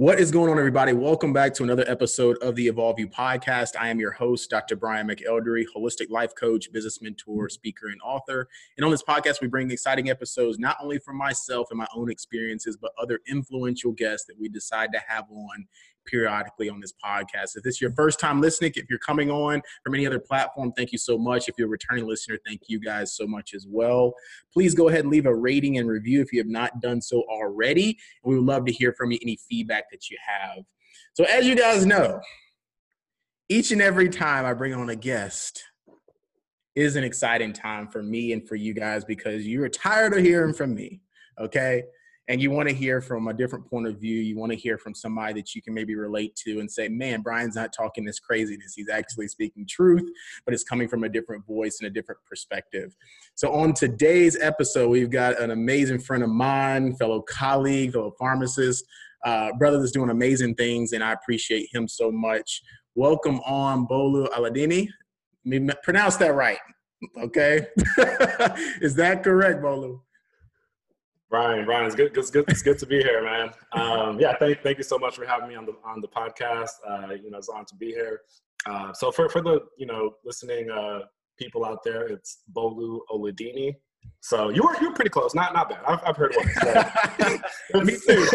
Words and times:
What 0.00 0.18
is 0.18 0.30
going 0.30 0.50
on, 0.50 0.56
everybody? 0.56 0.94
Welcome 0.94 1.34
back 1.34 1.52
to 1.52 1.62
another 1.62 1.84
episode 1.86 2.38
of 2.38 2.56
the 2.56 2.68
Evolve 2.68 2.98
You 2.98 3.06
podcast. 3.06 3.76
I 3.78 3.88
am 3.88 4.00
your 4.00 4.12
host, 4.12 4.48
Dr. 4.48 4.74
Brian 4.74 5.06
McElderry, 5.06 5.66
holistic 5.76 6.08
life 6.08 6.34
coach, 6.34 6.72
business 6.72 7.02
mentor, 7.02 7.50
speaker, 7.50 7.88
and 7.88 8.00
author. 8.02 8.48
And 8.78 8.84
on 8.86 8.90
this 8.92 9.02
podcast, 9.02 9.42
we 9.42 9.48
bring 9.48 9.70
exciting 9.70 10.08
episodes 10.08 10.58
not 10.58 10.78
only 10.82 10.98
from 11.00 11.18
myself 11.18 11.66
and 11.70 11.76
my 11.76 11.86
own 11.94 12.10
experiences, 12.10 12.78
but 12.80 12.92
other 12.98 13.20
influential 13.28 13.92
guests 13.92 14.24
that 14.28 14.40
we 14.40 14.48
decide 14.48 14.90
to 14.94 15.02
have 15.06 15.26
on 15.30 15.66
periodically 16.06 16.68
on 16.68 16.80
this 16.80 16.92
podcast. 16.92 17.56
If 17.56 17.62
this 17.62 17.74
is 17.76 17.80
your 17.80 17.92
first 17.92 18.20
time 18.20 18.40
listening, 18.40 18.72
if 18.76 18.88
you're 18.88 18.98
coming 18.98 19.30
on 19.30 19.62
from 19.84 19.94
any 19.94 20.06
other 20.06 20.18
platform, 20.18 20.72
thank 20.72 20.92
you 20.92 20.98
so 20.98 21.18
much. 21.18 21.48
If 21.48 21.54
you're 21.58 21.68
a 21.68 21.70
returning 21.70 22.06
listener, 22.06 22.38
thank 22.46 22.62
you 22.68 22.80
guys 22.80 23.14
so 23.14 23.26
much 23.26 23.54
as 23.54 23.66
well. 23.68 24.14
Please 24.52 24.74
go 24.74 24.88
ahead 24.88 25.00
and 25.00 25.10
leave 25.10 25.26
a 25.26 25.34
rating 25.34 25.78
and 25.78 25.88
review 25.88 26.20
if 26.20 26.32
you 26.32 26.38
have 26.40 26.48
not 26.48 26.80
done 26.80 27.00
so 27.00 27.22
already. 27.30 27.98
We 28.24 28.36
would 28.36 28.44
love 28.44 28.64
to 28.66 28.72
hear 28.72 28.92
from 28.92 29.10
you 29.12 29.18
any 29.22 29.38
feedback 29.48 29.90
that 29.90 30.10
you 30.10 30.16
have. 30.26 30.64
So, 31.14 31.24
as 31.24 31.46
you 31.46 31.56
guys 31.56 31.86
know, 31.86 32.20
each 33.48 33.72
and 33.72 33.82
every 33.82 34.08
time 34.08 34.46
I 34.46 34.54
bring 34.54 34.74
on 34.74 34.88
a 34.90 34.96
guest, 34.96 35.64
is 36.76 36.94
an 36.94 37.02
exciting 37.02 37.52
time 37.52 37.88
for 37.88 38.00
me 38.00 38.32
and 38.32 38.48
for 38.48 38.54
you 38.54 38.72
guys 38.72 39.04
because 39.04 39.44
you're 39.44 39.68
tired 39.68 40.16
of 40.16 40.20
hearing 40.20 40.54
from 40.54 40.72
me. 40.72 41.00
Okay 41.38 41.82
and 42.30 42.40
you 42.40 42.48
want 42.48 42.68
to 42.68 42.74
hear 42.74 43.00
from 43.00 43.26
a 43.26 43.34
different 43.34 43.68
point 43.68 43.88
of 43.88 43.98
view. 43.98 44.20
You 44.20 44.38
want 44.38 44.52
to 44.52 44.56
hear 44.56 44.78
from 44.78 44.94
somebody 44.94 45.32
that 45.34 45.52
you 45.52 45.60
can 45.60 45.74
maybe 45.74 45.96
relate 45.96 46.36
to 46.36 46.60
and 46.60 46.70
say, 46.70 46.86
man, 46.88 47.22
Brian's 47.22 47.56
not 47.56 47.72
talking 47.72 48.04
this 48.04 48.20
craziness. 48.20 48.72
He's 48.72 48.88
actually 48.88 49.26
speaking 49.26 49.66
truth, 49.68 50.08
but 50.44 50.54
it's 50.54 50.62
coming 50.62 50.86
from 50.86 51.02
a 51.02 51.08
different 51.08 51.44
voice 51.44 51.78
and 51.80 51.88
a 51.88 51.90
different 51.90 52.20
perspective. 52.24 52.94
So, 53.34 53.52
on 53.52 53.74
today's 53.74 54.38
episode, 54.40 54.90
we've 54.90 55.10
got 55.10 55.40
an 55.40 55.50
amazing 55.50 55.98
friend 55.98 56.22
of 56.22 56.30
mine, 56.30 56.94
fellow 56.94 57.20
colleague, 57.20 57.94
fellow 57.94 58.14
pharmacist, 58.16 58.84
uh, 59.24 59.50
brother 59.58 59.80
that's 59.80 59.90
doing 59.90 60.10
amazing 60.10 60.54
things, 60.54 60.92
and 60.92 61.02
I 61.02 61.12
appreciate 61.12 61.68
him 61.72 61.88
so 61.88 62.12
much. 62.12 62.62
Welcome 62.94 63.40
on 63.40 63.88
Bolu 63.88 64.28
Aladini. 64.28 64.86
Pronounce 65.82 66.14
that 66.18 66.36
right, 66.36 66.58
okay? 67.18 67.66
Is 68.80 68.94
that 68.94 69.24
correct, 69.24 69.60
Bolu? 69.60 70.02
Brian, 71.30 71.64
Brian, 71.64 71.86
it's 71.86 71.94
good, 71.94 72.16
it's 72.16 72.30
good, 72.30 72.44
it's 72.48 72.60
good 72.60 72.76
to 72.80 72.86
be 72.86 73.00
here, 73.00 73.22
man. 73.22 73.50
Um, 73.72 74.18
yeah, 74.18 74.34
thank, 74.36 74.62
thank 74.62 74.78
you 74.78 74.84
so 74.84 74.98
much 74.98 75.14
for 75.14 75.24
having 75.24 75.48
me 75.48 75.54
on 75.54 75.64
the 75.64 75.74
on 75.84 76.00
the 76.00 76.08
podcast. 76.08 76.70
Uh, 76.86 77.14
you 77.14 77.30
know, 77.30 77.38
it's 77.38 77.48
on 77.48 77.64
to 77.66 77.76
be 77.76 77.92
here. 77.92 78.22
Uh, 78.66 78.92
so 78.92 79.12
for 79.12 79.28
for 79.28 79.40
the 79.40 79.60
you 79.78 79.86
know 79.86 80.16
listening 80.24 80.68
uh, 80.72 81.02
people 81.38 81.64
out 81.64 81.84
there, 81.84 82.08
it's 82.08 82.42
Bolu 82.52 82.98
Oladini. 83.12 83.76
So 84.20 84.48
you 84.48 84.64
were 84.64 84.74
you 84.80 84.88
were 84.88 84.94
pretty 84.94 85.10
close. 85.10 85.32
Not 85.32 85.54
not 85.54 85.68
bad. 85.68 85.82
I've, 85.86 86.00
I've 86.04 86.16
heard 86.16 86.34
one. 86.34 87.84
Me 87.86 87.96
too. 87.96 88.26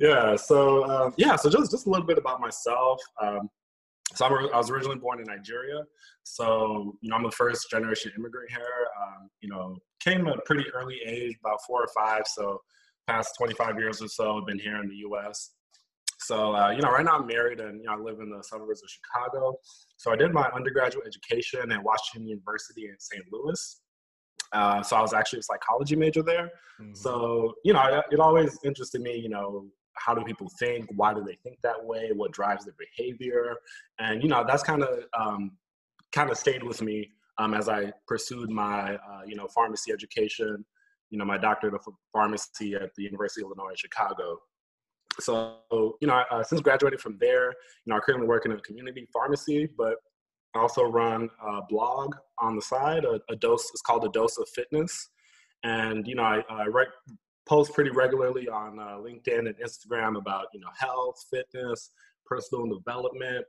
yeah. 0.00 0.36
So 0.36 0.88
um, 0.88 1.12
yeah. 1.18 1.36
So 1.36 1.50
just 1.50 1.70
just 1.70 1.86
a 1.86 1.90
little 1.90 2.06
bit 2.06 2.16
about 2.16 2.40
myself. 2.40 2.98
Um, 3.20 3.50
so 4.14 4.26
I'm, 4.26 4.32
i 4.52 4.56
was 4.56 4.70
originally 4.70 4.98
born 4.98 5.20
in 5.20 5.26
Nigeria. 5.26 5.82
So, 6.24 6.96
you 7.00 7.10
know, 7.10 7.16
I'm 7.16 7.26
a 7.26 7.30
first 7.30 7.70
generation 7.70 8.12
immigrant 8.16 8.50
here. 8.50 8.86
Um, 9.00 9.30
you 9.40 9.48
know, 9.48 9.76
came 10.00 10.26
at 10.26 10.38
a 10.38 10.42
pretty 10.44 10.64
early 10.74 10.98
age, 11.06 11.36
about 11.44 11.58
four 11.66 11.82
or 11.82 11.88
five. 11.96 12.22
So, 12.26 12.60
past 13.06 13.34
25 13.38 13.78
years 13.78 14.02
or 14.02 14.08
so, 14.08 14.38
I've 14.38 14.46
been 14.46 14.58
here 14.58 14.76
in 14.76 14.88
the 14.88 14.96
US. 15.08 15.50
So, 16.20 16.54
uh, 16.54 16.70
you 16.70 16.82
know, 16.82 16.90
right 16.90 17.04
now 17.04 17.18
I'm 17.18 17.26
married 17.26 17.60
and, 17.60 17.80
you 17.80 17.86
know, 17.86 17.94
I 17.94 17.96
live 17.96 18.20
in 18.20 18.30
the 18.30 18.42
suburbs 18.42 18.82
of 18.82 18.90
Chicago. 18.90 19.56
So, 19.96 20.12
I 20.12 20.16
did 20.16 20.32
my 20.32 20.48
undergraduate 20.54 21.06
education 21.06 21.72
at 21.72 21.82
Washington 21.82 22.28
University 22.28 22.86
in 22.86 22.96
St. 22.98 23.24
Louis. 23.32 23.80
Uh, 24.52 24.82
so, 24.82 24.96
I 24.96 25.02
was 25.02 25.14
actually 25.14 25.40
a 25.40 25.42
psychology 25.42 25.96
major 25.96 26.22
there. 26.22 26.50
Mm-hmm. 26.80 26.94
So, 26.94 27.54
you 27.64 27.72
know, 27.72 28.02
it 28.10 28.20
always 28.20 28.58
interested 28.64 29.00
me, 29.00 29.16
you 29.16 29.28
know, 29.28 29.66
how 29.94 30.14
do 30.14 30.22
people 30.24 30.50
think? 30.58 30.86
Why 30.94 31.12
do 31.14 31.22
they 31.22 31.36
think 31.42 31.58
that 31.62 31.84
way? 31.84 32.10
What 32.14 32.32
drives 32.32 32.64
their 32.64 32.74
behavior? 32.78 33.56
And 33.98 34.22
you 34.22 34.28
know 34.28 34.44
that's 34.46 34.62
kind 34.62 34.82
of 34.82 35.04
um, 35.18 35.52
kind 36.12 36.30
of 36.30 36.38
stayed 36.38 36.62
with 36.62 36.82
me 36.82 37.10
um, 37.38 37.54
as 37.54 37.68
i 37.68 37.92
pursued 38.06 38.50
my 38.50 38.94
uh, 38.96 39.22
you 39.26 39.34
know 39.34 39.46
pharmacy 39.48 39.92
education 39.92 40.64
you 41.10 41.18
know 41.18 41.24
my 41.24 41.38
doctorate 41.38 41.74
of 41.74 41.86
pharmacy 42.12 42.74
at 42.74 42.94
the 42.94 43.02
university 43.02 43.42
of 43.42 43.46
illinois 43.46 43.74
chicago. 43.74 44.38
So 45.18 45.56
you 46.00 46.06
know 46.08 46.22
uh, 46.30 46.42
since 46.42 46.60
graduating 46.60 46.98
from 46.98 47.18
there 47.18 47.48
you 47.84 47.88
know 47.90 47.96
i 47.96 48.00
currently 48.00 48.28
work 48.28 48.46
in 48.46 48.52
a 48.52 48.60
community 48.60 49.08
pharmacy 49.12 49.68
but 49.76 49.96
I 50.54 50.58
also 50.58 50.82
run 50.82 51.30
a 51.46 51.62
blog 51.68 52.16
on 52.38 52.56
the 52.56 52.62
side 52.62 53.04
a, 53.04 53.20
a 53.28 53.36
dose 53.36 53.70
it's 53.70 53.82
called 53.82 54.04
a 54.04 54.08
dose 54.08 54.36
of 54.36 54.48
fitness. 54.48 55.10
And 55.62 56.06
you 56.06 56.14
know 56.14 56.22
I, 56.22 56.42
I 56.50 56.66
write 56.66 56.88
post 57.50 57.74
pretty 57.74 57.90
regularly 57.90 58.48
on 58.48 58.78
uh, 58.78 58.96
LinkedIn 58.96 59.40
and 59.40 59.56
Instagram 59.58 60.16
about 60.16 60.46
you 60.54 60.60
know 60.60 60.68
health, 60.78 61.16
fitness, 61.30 61.90
personal 62.24 62.64
development, 62.66 63.44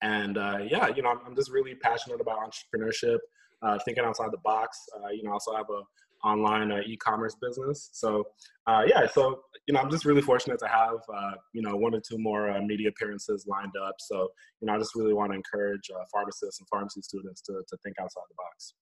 and 0.00 0.38
uh, 0.38 0.58
yeah, 0.70 0.86
you 0.94 1.02
know 1.02 1.10
I'm, 1.10 1.18
I'm, 1.26 1.34
just 1.34 1.50
really 1.50 1.74
passionate 1.74 2.20
about 2.20 2.38
entrepreneurship, 2.38 3.18
uh, 3.62 3.78
thinking 3.84 4.04
outside 4.04 4.30
the 4.30 4.38
box. 4.44 4.78
Uh, 4.94 5.08
you 5.08 5.24
know, 5.24 5.30
I 5.30 5.32
also 5.32 5.56
have 5.56 5.66
a 5.70 5.82
online 6.26 6.70
uh, 6.70 6.80
e-commerce 6.86 7.36
business. 7.42 7.90
So 7.92 8.24
uh, 8.68 8.84
yeah, 8.86 9.08
so 9.08 9.40
you 9.66 9.74
know 9.74 9.80
I'm 9.80 9.90
just 9.90 10.04
really 10.04 10.22
fortunate 10.22 10.60
to 10.60 10.68
have 10.68 10.98
you 11.52 11.62
know 11.62 11.74
one 11.74 11.96
or 11.96 12.00
two 12.00 12.18
more 12.18 12.62
media 12.62 12.90
appearances 12.90 13.44
lined 13.48 13.74
up. 13.84 13.96
So 13.98 14.28
you 14.60 14.66
know 14.66 14.74
I 14.74 14.78
just 14.78 14.94
really 14.94 15.14
want 15.14 15.32
to 15.32 15.36
encourage 15.36 15.90
pharmacists 16.12 16.60
and 16.60 16.68
pharmacy 16.68 17.02
students 17.02 17.42
to 17.42 17.54
to 17.54 17.76
think 17.82 17.96
outside 18.00 18.22
the 18.28 18.36
box. 18.36 18.74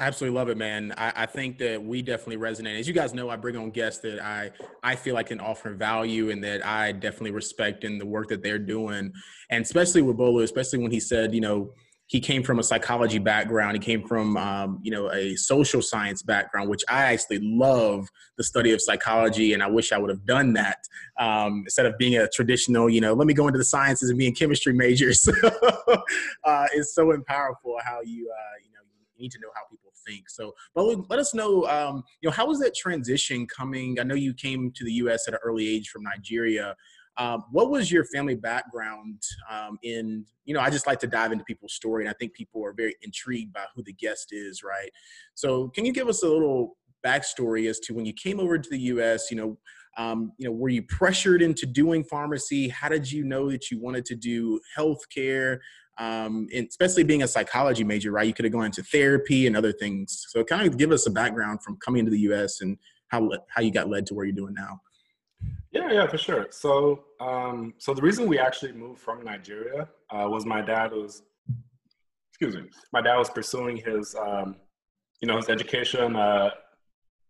Absolutely 0.00 0.38
love 0.38 0.48
it, 0.48 0.56
man. 0.56 0.94
I, 0.96 1.12
I, 1.14 1.26
think 1.26 1.58
that 1.58 1.82
we 1.82 2.00
definitely 2.00 2.38
resonate. 2.38 2.80
As 2.80 2.88
you 2.88 2.94
guys 2.94 3.12
know, 3.12 3.28
I 3.28 3.36
bring 3.36 3.54
on 3.58 3.70
guests 3.70 4.00
that 4.00 4.18
I 4.18 4.50
I 4.82 4.96
feel 4.96 5.14
like 5.14 5.26
can 5.26 5.40
offer 5.40 5.74
value 5.74 6.30
and 6.30 6.42
that 6.42 6.64
I 6.64 6.92
definitely 6.92 7.32
respect 7.32 7.84
in 7.84 7.98
the 7.98 8.06
work 8.06 8.28
that 8.28 8.42
they're 8.42 8.58
doing. 8.58 9.12
And 9.50 9.62
especially 9.62 10.00
with 10.00 10.16
Bolu, 10.16 10.42
especially 10.42 10.78
when 10.78 10.90
he 10.90 11.00
said, 11.00 11.34
you 11.34 11.42
know, 11.42 11.74
he 12.06 12.18
came 12.18 12.42
from 12.42 12.58
a 12.58 12.62
psychology 12.62 13.18
background. 13.18 13.76
He 13.76 13.78
came 13.78 14.08
from, 14.08 14.38
um, 14.38 14.80
you 14.82 14.90
know, 14.90 15.12
a 15.12 15.36
social 15.36 15.82
science 15.82 16.22
background, 16.22 16.70
which 16.70 16.82
I 16.88 17.12
actually 17.12 17.40
love 17.40 18.08
the 18.38 18.42
study 18.42 18.72
of 18.72 18.80
psychology, 18.80 19.52
and 19.52 19.62
I 19.62 19.68
wish 19.68 19.92
I 19.92 19.98
would 19.98 20.10
have 20.10 20.24
done 20.24 20.54
that 20.54 20.78
um, 21.18 21.64
instead 21.66 21.84
of 21.84 21.98
being 21.98 22.16
a 22.16 22.26
traditional, 22.26 22.88
you 22.88 23.02
know, 23.02 23.12
let 23.12 23.26
me 23.26 23.34
go 23.34 23.48
into 23.48 23.58
the 23.58 23.64
sciences 23.64 24.08
and 24.08 24.18
be 24.18 24.28
a 24.28 24.32
chemistry 24.32 24.72
major. 24.72 25.12
Uh, 26.44 26.66
it's 26.72 26.94
so 26.94 27.14
powerful 27.26 27.76
how 27.84 28.00
you, 28.00 28.28
uh, 28.30 28.56
you 28.64 28.72
know, 28.72 28.80
you 29.14 29.24
need 29.24 29.30
to 29.30 29.38
know 29.40 29.50
how 29.54 29.60
people 29.70 29.89
think. 30.06 30.28
So, 30.28 30.52
but 30.74 30.84
let 31.08 31.18
us 31.18 31.34
know, 31.34 31.66
um, 31.66 32.02
you 32.20 32.28
know, 32.28 32.32
how 32.32 32.46
was 32.46 32.58
that 32.60 32.74
transition 32.74 33.46
coming? 33.46 33.98
I 34.00 34.04
know 34.04 34.14
you 34.14 34.34
came 34.34 34.72
to 34.72 34.84
the 34.84 34.92
U.S. 34.94 35.28
at 35.28 35.34
an 35.34 35.40
early 35.42 35.68
age 35.68 35.88
from 35.88 36.02
Nigeria. 36.02 36.74
Um, 37.16 37.44
what 37.50 37.70
was 37.70 37.92
your 37.92 38.04
family 38.04 38.34
background 38.34 39.22
um, 39.50 39.78
in 39.82 40.24
you 40.50 40.54
know 40.54 40.60
i 40.60 40.70
just 40.70 40.86
like 40.86 40.98
to 41.00 41.06
dive 41.06 41.32
into 41.32 41.44
people's 41.44 41.74
story 41.74 42.02
and 42.02 42.10
i 42.10 42.14
think 42.18 42.32
people 42.32 42.64
are 42.64 42.72
very 42.72 42.96
intrigued 43.02 43.52
by 43.52 43.64
who 43.74 43.82
the 43.82 43.92
guest 43.92 44.28
is 44.32 44.62
right 44.62 44.90
so 45.34 45.68
can 45.68 45.84
you 45.84 45.92
give 45.92 46.08
us 46.08 46.22
a 46.22 46.28
little 46.28 46.76
backstory 47.06 47.68
as 47.68 47.78
to 47.78 47.94
when 47.94 48.04
you 48.04 48.12
came 48.12 48.40
over 48.40 48.58
to 48.58 48.68
the 48.70 48.78
us 48.78 49.30
you 49.30 49.36
know 49.36 49.58
um, 49.96 50.32
you 50.38 50.46
know 50.46 50.52
were 50.52 50.68
you 50.68 50.82
pressured 50.82 51.42
into 51.42 51.66
doing 51.66 52.02
pharmacy 52.02 52.68
how 52.68 52.88
did 52.88 53.10
you 53.10 53.24
know 53.24 53.50
that 53.50 53.70
you 53.70 53.80
wanted 53.80 54.04
to 54.06 54.14
do 54.14 54.60
healthcare 54.76 55.58
um, 56.00 56.48
and 56.54 56.66
especially 56.66 57.04
being 57.04 57.22
a 57.22 57.28
psychology 57.28 57.84
major, 57.84 58.10
right? 58.10 58.26
You 58.26 58.32
could 58.32 58.46
have 58.46 58.52
gone 58.52 58.64
into 58.64 58.82
therapy 58.82 59.46
and 59.46 59.54
other 59.54 59.70
things. 59.70 60.24
So 60.30 60.42
kind 60.42 60.66
of 60.66 60.78
give 60.78 60.92
us 60.92 61.06
a 61.06 61.10
background 61.10 61.62
from 61.62 61.76
coming 61.76 62.00
into 62.00 62.10
the 62.10 62.20
U.S. 62.20 62.62
and 62.62 62.78
how 63.08 63.30
how 63.48 63.60
you 63.60 63.70
got 63.70 63.88
led 63.88 64.06
to 64.06 64.14
where 64.14 64.24
you're 64.24 64.34
doing 64.34 64.54
now. 64.54 64.80
Yeah, 65.72 65.92
yeah, 65.92 66.06
for 66.08 66.18
sure. 66.18 66.48
So, 66.50 67.04
um, 67.20 67.74
so 67.78 67.94
the 67.94 68.02
reason 68.02 68.26
we 68.26 68.38
actually 68.38 68.72
moved 68.72 69.00
from 69.00 69.22
Nigeria 69.22 69.88
uh, 70.10 70.26
was 70.28 70.44
my 70.44 70.60
dad 70.62 70.90
was, 70.90 71.22
excuse 72.32 72.56
me, 72.56 72.68
my 72.92 73.00
dad 73.00 73.16
was 73.16 73.30
pursuing 73.30 73.76
his, 73.76 74.16
um, 74.16 74.56
you 75.20 75.28
know, 75.28 75.36
his 75.36 75.48
education, 75.48 76.16
uh, 76.16 76.50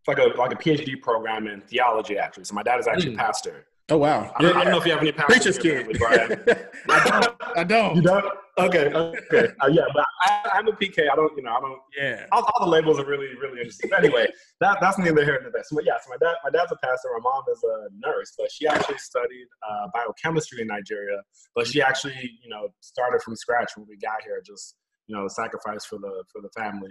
like 0.07 0.19
a 0.19 0.29
like 0.39 0.53
a 0.53 0.57
PhD 0.57 1.01
program 1.03 1.49
in 1.49 1.61
theology, 1.61 2.19
actually. 2.19 2.45
So 2.45 2.55
my 2.55 2.63
dad 2.63 2.79
is 2.79 2.87
actually 2.87 3.13
mm. 3.13 3.17
a 3.17 3.19
pastor. 3.19 3.67
Oh 3.89 3.99
wow! 3.99 4.33
I, 4.37 4.45
yeah, 4.45 4.51
I, 4.51 4.63
don't 4.63 4.71
know 4.71 4.79
if 4.79 4.87
you 4.87 4.93
have 4.93 5.01
any 5.01 5.11
pastors. 5.11 5.59
Preacher's 5.59 5.59
kid, 5.59 5.99
Brian. 5.99 6.41
I 6.89 7.09
don't. 7.09 7.37
I 7.57 7.65
don't. 7.65 7.97
You 7.97 8.03
don't. 8.03 8.25
Okay, 8.59 8.93
okay, 8.93 9.49
uh, 9.61 9.69
yeah, 9.69 9.85
but 9.95 10.05
I, 10.27 10.59
am 10.59 10.69
a 10.69 10.73
PK. 10.73 11.11
I 11.11 11.17
don't, 11.17 11.35
you 11.37 11.43
know, 11.43 11.53
I 11.53 11.61
don't. 11.61 11.79
Yeah. 11.97 12.27
All, 12.33 12.43
all, 12.43 12.67
the 12.67 12.71
labels 12.71 12.99
are 12.99 13.07
really, 13.07 13.29
really 13.41 13.59
interesting. 13.59 13.91
But 13.91 14.01
anyway, 14.01 14.27
that, 14.61 14.79
that's 14.81 14.99
neither 14.99 15.25
here 15.25 15.39
nor 15.41 15.51
there. 15.51 15.63
So, 15.65 15.81
yeah, 15.81 15.95
so 16.05 16.11
my 16.11 16.17
dad, 16.21 16.37
my 16.45 16.51
dad's 16.51 16.73
a 16.73 16.77
pastor. 16.77 17.09
My 17.19 17.23
mom 17.23 17.43
is 17.51 17.63
a 17.63 17.89
nurse, 18.07 18.33
but 18.37 18.51
she 18.51 18.67
actually 18.67 18.99
studied 18.99 19.47
uh, 19.69 19.89
biochemistry 19.95 20.63
in 20.63 20.67
Nigeria. 20.67 21.21
But 21.55 21.69
she 21.69 21.81
actually, 21.81 22.39
you 22.43 22.51
know, 22.51 22.69
started 22.81 23.23
from 23.23 23.37
scratch 23.37 23.73
when 23.77 23.87
we 23.89 23.97
got 23.97 24.23
here. 24.25 24.43
Just, 24.45 24.75
you 25.07 25.17
know, 25.17 25.27
sacrifice 25.29 25.85
for 25.85 25.99
the 25.99 26.25
for 26.33 26.43
the 26.43 26.51
family. 26.51 26.91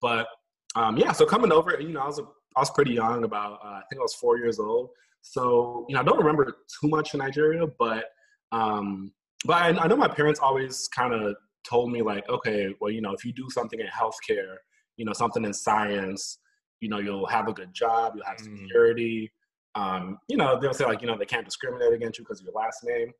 But 0.00 0.28
um, 0.76 0.96
yeah, 0.98 1.12
so 1.12 1.26
coming 1.26 1.52
over, 1.52 1.80
you 1.80 1.88
know, 1.88 2.00
I 2.00 2.06
was 2.06 2.18
a, 2.18 2.22
I 2.56 2.60
was 2.60 2.70
pretty 2.70 2.92
young, 2.92 3.24
about 3.24 3.60
uh, 3.64 3.68
I 3.68 3.82
think 3.88 4.00
I 4.00 4.02
was 4.02 4.14
four 4.14 4.38
years 4.38 4.58
old. 4.58 4.90
So, 5.22 5.84
you 5.88 5.94
know, 5.94 6.00
I 6.00 6.04
don't 6.04 6.18
remember 6.18 6.58
too 6.80 6.88
much 6.88 7.14
in 7.14 7.18
Nigeria, 7.18 7.66
but 7.78 8.04
um, 8.52 9.12
but 9.44 9.54
I, 9.54 9.68
I 9.68 9.86
know 9.86 9.96
my 9.96 10.08
parents 10.08 10.40
always 10.40 10.88
kind 10.88 11.14
of 11.14 11.36
told 11.68 11.92
me 11.92 12.02
like, 12.02 12.28
okay, 12.28 12.74
well, 12.80 12.90
you 12.90 13.00
know, 13.00 13.12
if 13.12 13.24
you 13.24 13.32
do 13.32 13.48
something 13.50 13.78
in 13.78 13.86
healthcare, 13.86 14.56
you 14.96 15.04
know, 15.04 15.12
something 15.12 15.44
in 15.44 15.52
science, 15.52 16.38
you 16.80 16.88
know, 16.88 16.98
you'll 16.98 17.26
have 17.26 17.48
a 17.48 17.52
good 17.52 17.72
job, 17.74 18.14
you'll 18.14 18.24
have 18.24 18.38
mm. 18.38 18.58
security. 18.62 19.30
um, 19.74 20.18
you 20.28 20.36
know, 20.36 20.58
they'll 20.58 20.74
say 20.74 20.84
like, 20.84 21.00
you 21.00 21.06
know, 21.06 21.16
they 21.16 21.24
can't 21.24 21.44
discriminate 21.44 21.92
against 21.92 22.18
you 22.18 22.24
because 22.24 22.40
of 22.40 22.46
your 22.46 22.54
last 22.54 22.80
name. 22.84 23.12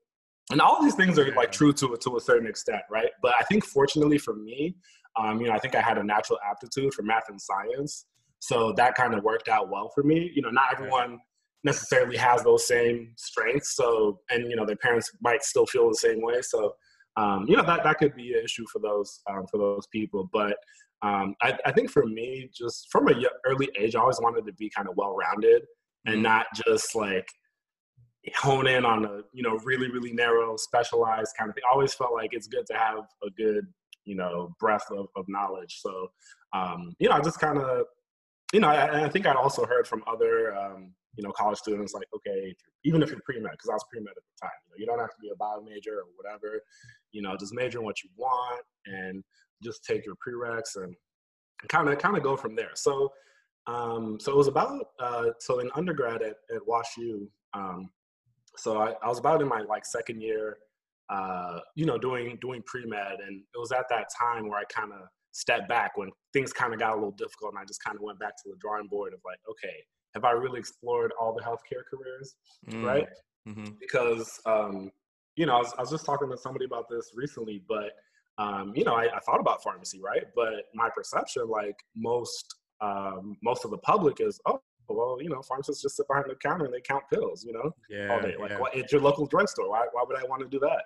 And 0.51 0.61
all 0.61 0.83
these 0.83 0.95
things 0.95 1.19
are 1.19 1.33
like 1.35 1.53
true 1.53 1.73
to 1.75 1.97
to 1.97 2.17
a 2.17 2.21
certain 2.21 2.49
extent, 2.49 2.83
right? 2.91 3.11
But 3.23 3.35
I 3.39 3.45
think 3.45 3.65
fortunately 3.65 4.19
for 4.19 4.35
me, 4.35 4.77
um, 5.19 5.41
you 5.41 5.49
know, 5.49 5.53
I 5.53 5.59
think 5.59 5.75
I 5.75 5.81
had 5.81 5.99
a 5.99 6.05
natural 6.05 6.39
aptitude 6.49 6.95
for 6.95 7.03
math 7.03 7.29
and 7.29 7.41
science, 7.41 8.07
so 8.39 8.73
that 8.73 8.95
kind 8.95 9.15
of 9.15 9.23
worked 9.23 9.49
out 9.49 9.69
well 9.71 9.91
for 9.95 10.03
me. 10.03 10.31
You 10.35 10.43
know, 10.43 10.51
not 10.51 10.73
everyone 10.73 11.19
necessarily 11.65 12.17
has 12.17 12.43
those 12.43 12.67
same 12.67 13.13
strengths, 13.17 13.75
so 13.75 14.21
and 14.31 14.51
you 14.51 14.57
know, 14.57 14.67
their 14.67 14.77
parents 14.77 15.11
might 15.21 15.43
still 15.43 15.67
feel 15.67 15.89
the 15.89 15.95
same 15.95 16.23
way. 16.23 16.41
So, 16.43 16.75
um, 17.17 17.47
you 17.49 17.57
know, 17.57 17.65
that 17.65 17.85
that 17.85 17.99
could 17.99 18.15
be 18.15 18.35
an 18.35 18.45
issue 18.45 18.65
for 18.73 18.81
those 18.81 19.21
um, 19.31 19.47
for 19.51 19.59
those 19.59 19.87
people. 19.93 20.29
But 20.33 20.57
um, 21.03 21.35
I, 21.43 21.57
I 21.65 21.73
think 21.73 21.91
for 21.91 22.07
me, 22.07 22.51
just 22.57 22.89
from 22.91 23.09
a 23.09 23.15
early 23.47 23.69
age, 23.79 23.95
I 23.95 24.01
always 24.01 24.21
wanted 24.21 24.47
to 24.47 24.53
be 24.55 24.71
kind 24.71 24.89
of 24.89 24.97
well 24.97 25.17
rounded 25.17 25.63
and 26.07 26.17
mm-hmm. 26.17 26.23
not 26.23 26.47
just 26.67 26.95
like 26.95 27.29
hone 28.37 28.67
in 28.67 28.85
on 28.85 29.05
a 29.05 29.21
you 29.33 29.43
know 29.43 29.59
really 29.65 29.91
really 29.91 30.13
narrow 30.13 30.57
specialized 30.57 31.35
kind 31.39 31.49
of 31.49 31.55
thing. 31.55 31.65
I 31.69 31.73
always 31.73 31.95
felt 31.95 32.13
like 32.13 32.31
it's 32.33 32.47
good 32.47 32.67
to 32.67 32.75
have 32.75 33.05
a 33.25 33.31
good 33.31 33.67
you 34.05 34.17
know 34.17 34.55
breadth 34.59 34.91
of, 34.91 35.07
of 35.17 35.25
knowledge. 35.29 35.79
So 35.81 36.09
um, 36.55 36.95
you 36.99 37.09
know 37.09 37.15
I 37.15 37.21
just 37.21 37.41
kind 37.41 37.59
of 37.59 37.87
you 38.53 38.61
know 38.61 38.69
I, 38.69 39.05
I 39.05 39.09
think 39.09 39.27
I 39.27 39.35
also 39.35 39.65
heard 39.67 39.87
from 39.87 40.03
other 40.07 40.57
um, 40.57 40.93
you 41.17 41.25
know 41.25 41.33
college 41.33 41.59
students 41.59 41.95
like 41.95 42.07
okay 42.15 42.55
even 42.85 43.03
if 43.03 43.11
you're 43.11 43.21
pre 43.25 43.41
med 43.41 43.53
because 43.53 43.71
I 43.71 43.75
was 43.75 43.85
pre 43.91 44.01
med 44.01 44.11
at 44.11 44.23
the 44.23 44.47
time 44.47 44.59
you 44.65 44.71
know 44.71 44.77
you 44.79 44.87
don't 44.87 45.01
have 45.01 45.11
to 45.11 45.21
be 45.21 45.31
a 45.31 45.37
bio 45.37 45.61
major 45.61 45.99
or 45.99 46.07
whatever 46.17 46.61
you 47.13 47.23
know 47.23 47.37
just 47.37 47.55
major 47.55 47.79
in 47.79 47.85
what 47.85 48.03
you 48.03 48.11
want 48.17 48.65
and 48.87 49.25
just 49.63 49.85
take 49.85 50.05
your 50.07 50.15
prereqs 50.17 50.77
and 50.77 50.95
kind 51.67 51.89
of 51.89 51.99
kind 51.99 52.17
of 52.17 52.23
go 52.23 52.37
from 52.37 52.55
there. 52.55 52.71
So 52.75 53.13
um, 53.67 54.19
so 54.21 54.33
it 54.33 54.37
was 54.37 54.47
about 54.47 54.89
uh, 55.01 55.27
so 55.41 55.59
in 55.59 55.71
undergrad 55.75 56.23
at, 56.23 56.37
at 56.55 56.63
WashU, 56.69 57.27
um, 57.53 57.91
so 58.57 58.79
I, 58.79 58.95
I, 59.03 59.09
was 59.09 59.19
about 59.19 59.43
in 59.43 59.49
my 59.49 59.61
like 59.61 59.85
second 59.85 60.23
year, 60.23 60.57
uh, 61.11 61.61
you 61.75 61.85
know, 61.85 61.99
doing 61.99 62.39
doing 62.41 62.63
pre 62.65 62.87
med, 62.87 63.19
and 63.27 63.43
it 63.55 63.59
was 63.59 63.73
at 63.73 63.85
that 63.91 64.07
time 64.19 64.49
where 64.49 64.59
I 64.59 64.65
kind 64.73 64.93
of 64.93 65.01
stepped 65.33 65.69
back 65.69 65.99
when 65.99 66.11
things 66.33 66.53
kind 66.53 66.73
of 66.73 66.81
got 66.81 66.93
a 66.93 66.95
little 66.95 67.11
difficult, 67.13 67.53
and 67.53 67.59
I 67.59 67.65
just 67.67 67.83
kind 67.85 67.97
of 67.97 68.03
went 68.03 68.19
back 68.19 68.37
to 68.37 68.43
the 68.47 68.57
drawing 68.59 68.87
board 68.87 69.13
of 69.13 69.21
like, 69.27 69.39
okay, 69.51 69.85
have 70.15 70.25
I 70.25 70.33
really 70.33 70.59
explored 70.59 71.13
all 71.21 71.35
the 71.35 71.43
healthcare 71.43 71.83
careers, 71.89 72.37
mm. 72.69 72.85
right? 72.85 73.09
Mm-hmm. 73.49 73.75
Because 73.81 74.41
um, 74.47 74.91
you 75.37 75.47
know, 75.47 75.57
I 75.57 75.59
was, 75.59 75.75
I 75.79 75.81
was 75.83 75.91
just 75.91 76.05
talking 76.05 76.29
to 76.31 76.37
somebody 76.37 76.65
about 76.65 76.89
this 76.89 77.13
recently, 77.15 77.63
but 77.69 77.93
um, 78.39 78.73
you 78.75 78.85
know, 78.85 78.95
I, 78.95 79.05
I, 79.05 79.19
thought 79.21 79.41
about 79.41 79.63
pharmacy, 79.63 80.01
right? 80.01 80.25
But 80.35 80.67
my 80.75 80.89
perception, 80.95 81.49
like 81.49 81.77
most 81.97 82.55
um, 82.81 83.37
most 83.43 83.65
of 83.65 83.71
the 83.71 83.79
public, 83.79 84.21
is 84.21 84.41
oh, 84.47 84.61
well, 84.89 85.19
you 85.21 85.29
know, 85.29 85.43
pharmacists 85.43 85.83
just 85.83 85.97
sit 85.97 86.07
behind 86.09 86.27
the 86.29 86.37
counter 86.37 86.65
and 86.65 86.75
they 86.75 86.81
count 86.81 87.05
pills, 87.13 87.45
you 87.45 87.53
know, 87.53 87.71
yeah, 87.91 88.13
all 88.13 88.21
day. 88.21 88.35
Like, 88.39 88.51
yeah. 88.51 88.59
it's 88.73 88.93
your 88.93 89.01
local 89.01 89.27
drugstore. 89.27 89.69
Why, 89.71 89.87
why 89.93 90.05
would 90.07 90.17
I 90.17 90.25
want 90.25 90.43
to 90.43 90.49
do 90.49 90.59
that? 90.61 90.83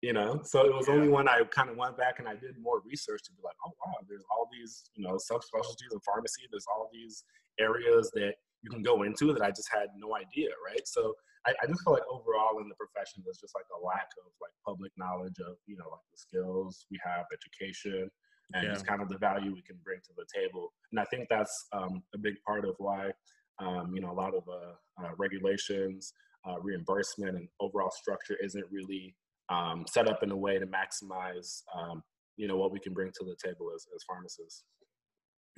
You 0.00 0.12
know, 0.12 0.40
so 0.44 0.64
it 0.64 0.72
was 0.72 0.86
yeah. 0.86 0.94
only 0.94 1.08
when 1.08 1.28
I 1.28 1.42
kind 1.50 1.68
of 1.68 1.76
went 1.76 1.96
back 1.96 2.20
and 2.20 2.28
I 2.28 2.36
did 2.36 2.56
more 2.60 2.82
research 2.86 3.22
to 3.24 3.32
be 3.32 3.38
like, 3.42 3.56
oh 3.66 3.72
wow, 3.84 3.94
there's 4.08 4.24
all 4.30 4.48
these, 4.52 4.84
you 4.94 5.04
know, 5.04 5.14
subspecialties 5.14 5.92
in 5.92 5.98
pharmacy. 6.00 6.42
There's 6.50 6.66
all 6.72 6.88
these 6.92 7.24
areas 7.58 8.10
that 8.14 8.34
you 8.68 8.74
can 8.74 8.82
go 8.82 9.02
into 9.02 9.32
that 9.32 9.42
I 9.42 9.50
just 9.50 9.68
had 9.72 9.88
no 9.96 10.14
idea, 10.14 10.50
right? 10.64 10.86
So 10.86 11.14
I, 11.46 11.52
I 11.62 11.66
just 11.66 11.82
feel 11.84 11.94
like 11.94 12.02
overall 12.10 12.60
in 12.60 12.68
the 12.68 12.74
profession, 12.74 13.22
there's 13.24 13.38
just 13.38 13.54
like 13.54 13.64
a 13.72 13.84
lack 13.84 14.08
of 14.24 14.32
like 14.40 14.52
public 14.64 14.92
knowledge 14.96 15.38
of, 15.40 15.56
you 15.66 15.76
know, 15.76 15.88
like 15.90 16.04
the 16.12 16.18
skills 16.18 16.86
we 16.90 16.98
have, 17.04 17.24
education, 17.32 18.10
and 18.54 18.64
yeah. 18.64 18.72
just 18.72 18.86
kind 18.86 19.00
of 19.02 19.08
the 19.08 19.18
value 19.18 19.52
we 19.52 19.62
can 19.62 19.76
bring 19.84 20.00
to 20.04 20.12
the 20.16 20.26
table. 20.34 20.72
And 20.92 21.00
I 21.00 21.04
think 21.04 21.28
that's 21.28 21.66
um, 21.72 22.02
a 22.14 22.18
big 22.18 22.34
part 22.46 22.64
of 22.64 22.74
why, 22.78 23.10
um, 23.58 23.92
you 23.94 24.00
know, 24.00 24.10
a 24.10 24.18
lot 24.18 24.34
of 24.34 24.44
uh, 24.48 25.04
uh, 25.04 25.10
regulations, 25.16 26.12
uh, 26.46 26.60
reimbursement, 26.60 27.36
and 27.36 27.48
overall 27.60 27.90
structure 27.90 28.36
isn't 28.42 28.64
really 28.70 29.14
um, 29.48 29.84
set 29.88 30.08
up 30.08 30.22
in 30.22 30.30
a 30.30 30.36
way 30.36 30.58
to 30.58 30.66
maximize, 30.66 31.62
um, 31.74 32.02
you 32.36 32.46
know, 32.48 32.56
what 32.56 32.72
we 32.72 32.78
can 32.78 32.92
bring 32.92 33.10
to 33.18 33.24
the 33.24 33.36
table 33.42 33.70
as, 33.74 33.86
as 33.94 34.02
pharmacists. 34.04 34.64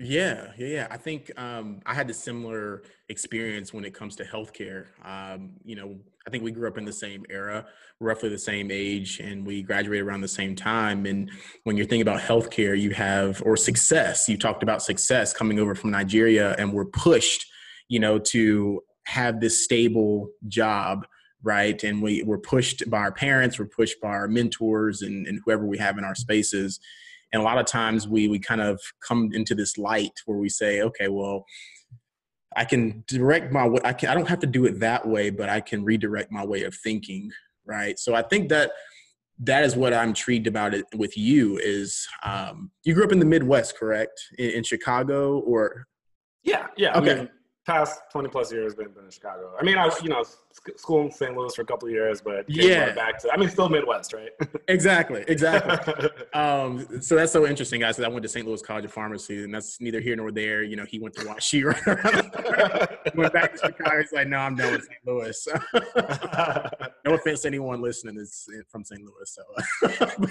Yeah, 0.02 0.52
yeah, 0.56 0.66
yeah. 0.66 0.86
I 0.90 0.96
think 0.96 1.30
um, 1.38 1.80
I 1.84 1.92
had 1.92 2.08
a 2.08 2.14
similar 2.14 2.82
experience 3.10 3.74
when 3.74 3.84
it 3.84 3.92
comes 3.92 4.16
to 4.16 4.24
healthcare. 4.24 4.86
Um, 5.04 5.50
you 5.62 5.76
know, 5.76 5.94
I 6.26 6.30
think 6.30 6.42
we 6.42 6.52
grew 6.52 6.66
up 6.68 6.78
in 6.78 6.86
the 6.86 6.92
same 6.92 7.26
era, 7.28 7.66
roughly 8.00 8.30
the 8.30 8.38
same 8.38 8.70
age, 8.70 9.20
and 9.20 9.46
we 9.46 9.62
graduated 9.62 10.06
around 10.06 10.22
the 10.22 10.28
same 10.28 10.56
time. 10.56 11.04
And 11.04 11.30
when 11.64 11.76
you're 11.76 11.84
thinking 11.84 12.00
about 12.00 12.20
healthcare, 12.20 12.80
you 12.80 12.92
have 12.92 13.42
or 13.44 13.58
success. 13.58 14.26
You 14.26 14.38
talked 14.38 14.62
about 14.62 14.82
success 14.82 15.34
coming 15.34 15.58
over 15.58 15.74
from 15.74 15.90
Nigeria, 15.90 16.54
and 16.56 16.72
we're 16.72 16.86
pushed, 16.86 17.44
you 17.88 18.00
know, 18.00 18.18
to 18.18 18.82
have 19.04 19.40
this 19.40 19.64
stable 19.64 20.30
job 20.48 21.06
right 21.42 21.84
and 21.84 22.02
we 22.02 22.22
we're 22.22 22.36
pushed 22.36 22.88
by 22.90 22.98
our 22.98 23.10
parents 23.10 23.58
we're 23.58 23.64
pushed 23.64 23.98
by 23.98 24.10
our 24.10 24.28
mentors 24.28 25.00
and, 25.00 25.26
and 25.26 25.40
whoever 25.42 25.64
we 25.64 25.78
have 25.78 25.96
in 25.96 26.04
our 26.04 26.14
spaces 26.14 26.80
and 27.32 27.40
a 27.40 27.44
lot 27.44 27.58
of 27.58 27.66
times 27.66 28.08
we 28.08 28.28
we 28.28 28.38
kind 28.38 28.60
of 28.60 28.80
come 29.06 29.30
into 29.32 29.54
this 29.54 29.78
light 29.78 30.12
where 30.26 30.38
we 30.38 30.48
say 30.48 30.82
okay 30.82 31.08
well 31.08 31.44
i 32.56 32.64
can 32.64 33.04
direct 33.06 33.52
my 33.52 33.66
way 33.66 33.80
i 33.84 33.92
can 33.92 34.08
i 34.08 34.14
don't 34.14 34.28
have 34.28 34.40
to 34.40 34.46
do 34.46 34.64
it 34.66 34.80
that 34.80 35.06
way 35.06 35.30
but 35.30 35.48
i 35.48 35.60
can 35.60 35.84
redirect 35.84 36.30
my 36.30 36.44
way 36.44 36.62
of 36.62 36.74
thinking 36.74 37.30
right? 37.66 37.98
So 37.98 38.14
i 38.14 38.22
think 38.22 38.48
that 38.48 38.72
that 39.38 39.64
is 39.64 39.76
what 39.76 39.94
i'm 39.94 40.08
intrigued 40.08 40.46
about 40.46 40.74
it 40.74 40.84
with 40.96 41.16
you 41.16 41.58
is 41.58 42.06
um, 42.24 42.70
you 42.84 42.94
grew 42.94 43.04
up 43.04 43.12
in 43.12 43.20
the 43.20 43.24
midwest 43.24 43.78
correct? 43.78 44.20
In, 44.38 44.50
in 44.50 44.62
chicago 44.64 45.38
or? 45.40 45.86
Yeah 46.42 46.66
yeah 46.76 46.96
okay. 46.98 47.12
I 47.12 47.14
mean, 47.16 47.28
past 47.66 48.00
20 48.12 48.28
plus 48.28 48.52
years 48.52 48.74
been, 48.74 48.88
been 48.88 49.04
in 49.04 49.10
Chicago. 49.10 49.52
I 49.58 49.64
mean, 49.64 49.76
I 49.76 49.90
you 50.02 50.08
know 50.08 50.24
school 50.76 51.02
in 51.02 51.12
St. 51.12 51.36
Louis 51.36 51.54
for 51.54 51.62
a 51.62 51.64
couple 51.64 51.88
of 51.88 51.94
years, 51.94 52.20
but 52.20 52.44
yeah, 52.48 52.92
back 52.92 53.18
to 53.20 53.32
I 53.32 53.36
mean, 53.36 53.48
still 53.48 53.68
Midwest, 53.68 54.12
right? 54.12 54.30
exactly, 54.68 55.24
exactly. 55.28 56.08
um, 56.34 57.00
so 57.00 57.16
that's 57.16 57.32
so 57.32 57.46
interesting, 57.46 57.80
guys. 57.80 58.00
I 58.00 58.08
went 58.08 58.22
to 58.22 58.28
St. 58.28 58.46
Louis 58.46 58.62
College 58.62 58.86
of 58.86 58.92
Pharmacy, 58.92 59.44
and 59.44 59.54
that's 59.54 59.80
neither 59.80 60.00
here 60.00 60.16
nor 60.16 60.30
there. 60.32 60.62
You 60.62 60.76
know, 60.76 60.84
he 60.84 60.98
went 60.98 61.14
to 61.16 61.22
WashU, 61.22 61.64
right 61.86 63.14
went 63.16 63.32
back 63.32 63.54
to 63.54 63.66
Chicago. 63.66 64.00
He's 64.00 64.12
like, 64.12 64.28
no, 64.28 64.38
I'm 64.38 64.56
done 64.56 64.72
with 64.72 64.82
St. 64.82 65.06
Louis. 65.06 65.48
no 67.04 67.14
offense 67.14 67.42
to 67.42 67.48
anyone 67.48 67.80
listening 67.80 68.18
is 68.18 68.48
from 68.68 68.84
St. 68.84 69.02
Louis. 69.02 69.12
So, 69.24 69.42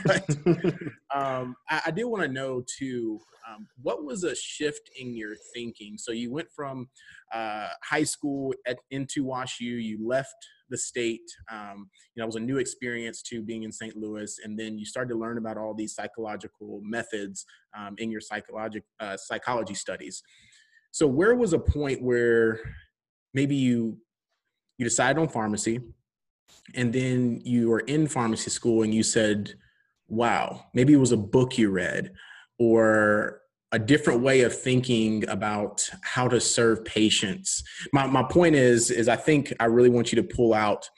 but, 0.05 0.29
um, 1.15 1.55
I, 1.69 1.81
I 1.87 1.91
did 1.91 2.05
want 2.05 2.23
to 2.23 2.29
know 2.29 2.63
too. 2.77 3.19
Um, 3.49 3.67
what 3.81 4.03
was 4.03 4.23
a 4.25 4.35
shift 4.35 4.91
in 4.99 5.15
your 5.15 5.35
thinking? 5.55 5.97
So 5.97 6.11
you 6.11 6.31
went 6.31 6.51
from 6.55 6.87
uh, 7.33 7.69
high 7.83 8.03
school 8.03 8.53
at, 8.67 8.77
into 8.91 9.23
WashU, 9.23 9.61
you 9.61 9.99
left 10.05 10.35
the 10.69 10.77
state. 10.77 11.21
Um, 11.51 11.89
you 12.13 12.21
know, 12.21 12.23
it 12.23 12.27
was 12.27 12.35
a 12.35 12.41
new 12.41 12.57
experience 12.57 13.21
to 13.23 13.41
being 13.41 13.63
in 13.63 13.71
St. 13.71 13.95
Louis, 13.95 14.39
and 14.43 14.57
then 14.57 14.77
you 14.77 14.85
started 14.85 15.09
to 15.09 15.19
learn 15.19 15.37
about 15.37 15.57
all 15.57 15.73
these 15.73 15.95
psychological 15.95 16.81
methods 16.83 17.45
um, 17.77 17.95
in 17.97 18.11
your 18.11 18.21
psychologic 18.21 18.83
uh, 18.99 19.17
psychology 19.17 19.73
studies. 19.73 20.21
So, 20.91 21.07
where 21.07 21.35
was 21.35 21.53
a 21.53 21.59
point 21.59 22.01
where 22.01 22.59
maybe 23.33 23.55
you 23.55 23.97
you 24.77 24.85
decided 24.85 25.19
on 25.19 25.27
pharmacy, 25.27 25.81
and 26.75 26.93
then 26.93 27.41
you 27.43 27.69
were 27.69 27.81
in 27.81 28.07
pharmacy 28.07 28.49
school, 28.49 28.83
and 28.83 28.93
you 28.93 29.03
said, 29.03 29.53
"Wow, 30.07 30.65
maybe 30.73 30.93
it 30.93 30.97
was 30.97 31.11
a 31.11 31.17
book 31.17 31.57
you 31.57 31.69
read." 31.69 32.11
or 32.59 33.38
a 33.71 33.79
different 33.79 34.21
way 34.21 34.41
of 34.41 34.57
thinking 34.57 35.27
about 35.29 35.87
how 36.01 36.27
to 36.27 36.41
serve 36.41 36.83
patients. 36.85 37.63
My 37.93 38.07
my 38.07 38.23
point 38.23 38.55
is 38.55 38.89
is 38.89 39.07
I 39.07 39.15
think 39.15 39.53
I 39.59 39.65
really 39.65 39.89
want 39.89 40.11
you 40.11 40.21
to 40.21 40.27
pull 40.35 40.53
out 40.53 40.89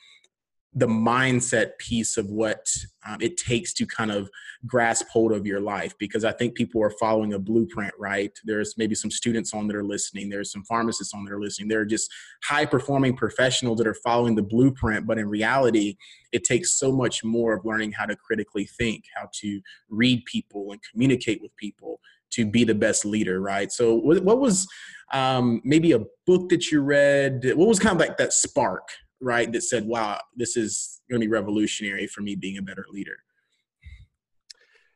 the 0.73 0.87
mindset 0.87 1.77
piece 1.79 2.15
of 2.15 2.29
what 2.29 2.65
um, 3.05 3.17
it 3.19 3.35
takes 3.35 3.73
to 3.73 3.85
kind 3.85 4.09
of 4.09 4.29
grasp 4.65 5.05
hold 5.11 5.33
of 5.33 5.45
your 5.45 5.59
life 5.59 5.93
because 5.97 6.23
I 6.23 6.31
think 6.31 6.55
people 6.55 6.81
are 6.81 6.93
following 6.97 7.33
a 7.33 7.39
blueprint, 7.39 7.93
right? 7.99 8.31
There's 8.45 8.77
maybe 8.77 8.95
some 8.95 9.11
students 9.11 9.53
on 9.53 9.67
that 9.67 9.75
are 9.75 9.83
listening, 9.83 10.29
there's 10.29 10.51
some 10.51 10.63
pharmacists 10.63 11.13
on 11.13 11.25
that 11.25 11.33
are 11.33 11.41
listening. 11.41 11.67
They're 11.67 11.83
just 11.83 12.09
high 12.45 12.65
performing 12.65 13.17
professionals 13.17 13.79
that 13.79 13.87
are 13.87 13.95
following 13.95 14.35
the 14.35 14.43
blueprint, 14.43 15.05
but 15.05 15.17
in 15.17 15.27
reality, 15.27 15.97
it 16.31 16.45
takes 16.45 16.79
so 16.79 16.91
much 16.91 17.21
more 17.21 17.53
of 17.53 17.65
learning 17.65 17.91
how 17.91 18.05
to 18.05 18.15
critically 18.15 18.65
think, 18.65 19.03
how 19.13 19.27
to 19.41 19.59
read 19.89 20.23
people 20.23 20.71
and 20.71 20.79
communicate 20.89 21.41
with 21.41 21.53
people 21.57 21.99
to 22.31 22.45
be 22.45 22.63
the 22.63 22.75
best 22.75 23.05
leader, 23.05 23.41
right? 23.41 23.71
So, 23.71 23.95
what 23.95 24.39
was 24.39 24.67
um, 25.13 25.61
maybe 25.63 25.91
a 25.91 25.99
book 26.25 26.49
that 26.49 26.71
you 26.71 26.81
read? 26.81 27.43
What 27.55 27.67
was 27.67 27.79
kind 27.79 27.93
of 27.93 27.99
like 27.99 28.17
that 28.17 28.33
spark, 28.33 28.87
right, 29.19 29.51
that 29.51 29.61
said, 29.61 29.85
"Wow, 29.85 30.19
this 30.35 30.57
is 30.57 31.01
going 31.09 31.21
to 31.21 31.27
be 31.27 31.31
revolutionary 31.31 32.07
for 32.07 32.21
me 32.21 32.35
being 32.35 32.57
a 32.57 32.61
better 32.61 32.85
leader"? 32.89 33.17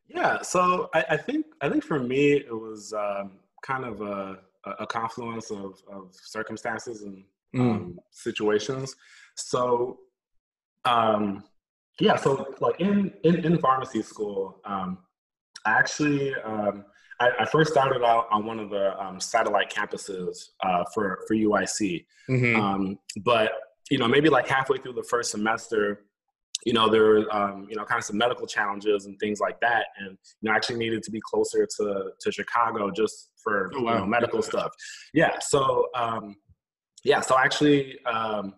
Yeah, 0.08 0.42
so 0.42 0.90
I, 0.94 1.06
I 1.12 1.18
think 1.18 1.46
I 1.62 1.70
think 1.70 1.84
for 1.84 2.00
me 2.00 2.34
it 2.34 2.54
was 2.54 2.94
um, 2.94 3.32
kind 3.64 3.84
of 3.84 4.02
a, 4.02 4.38
a 4.80 4.88
confluence 4.88 5.52
of, 5.52 5.82
of 5.92 6.10
circumstances 6.14 7.02
and 7.02 7.24
mm. 7.56 7.76
um, 7.76 8.00
situations. 8.12 8.96
So, 9.36 10.00
um, 10.86 11.44
yeah, 12.00 12.16
so 12.16 12.54
like 12.62 12.80
in 12.80 13.14
in, 13.24 13.44
in 13.44 13.58
pharmacy 13.58 14.02
school, 14.02 14.62
um, 14.66 15.00
I 15.66 15.72
actually 15.72 16.34
um, 16.36 16.86
I, 17.20 17.30
I, 17.40 17.46
first 17.46 17.72
started 17.72 18.04
out 18.04 18.28
on 18.32 18.46
one 18.46 18.60
of 18.60 18.70
the 18.70 19.00
um, 19.02 19.20
satellite 19.20 19.72
campuses 19.72 20.50
uh, 20.64 20.84
for 20.94 21.20
for 21.28 21.36
UIC, 21.36 22.06
mm-hmm. 22.30 22.60
um, 22.60 23.00
but 23.24 23.52
you 23.90 23.98
know 23.98 24.08
maybe 24.08 24.30
like 24.30 24.48
halfway 24.48 24.78
through 24.78 24.94
the 24.94 25.04
first 25.04 25.32
semester, 25.32 26.06
you 26.66 26.74
know 26.74 26.90
there 26.90 27.04
were 27.04 27.36
um, 27.36 27.68
you 27.70 27.76
know 27.76 27.86
kind 27.86 28.00
of 28.00 28.06
some 28.06 28.18
medical 28.18 28.46
challenges 28.46 29.06
and 29.06 29.18
things 29.20 29.40
like 29.40 29.60
that, 29.62 29.86
and 29.98 30.18
you 30.42 30.48
know 30.48 30.52
I 30.52 30.56
actually 30.56 30.78
needed 30.78 31.04
to 31.04 31.12
be 31.12 31.22
closer 31.22 31.68
to 31.78 32.12
to 32.20 32.32
Chicago 32.32 32.92
just 32.92 33.32
for 33.42 33.72
oh, 33.76 33.84
wow. 33.84 33.94
you 33.94 34.00
know, 34.00 34.06
medical 34.06 34.40
yeah. 34.40 34.50
stuff. 34.50 34.72
Yeah, 35.14 35.40
so 35.40 35.88
um, 35.96 36.36
yeah, 37.04 37.22
so 37.22 37.36
I 37.36 37.44
actually 37.44 38.04
um, 38.06 38.56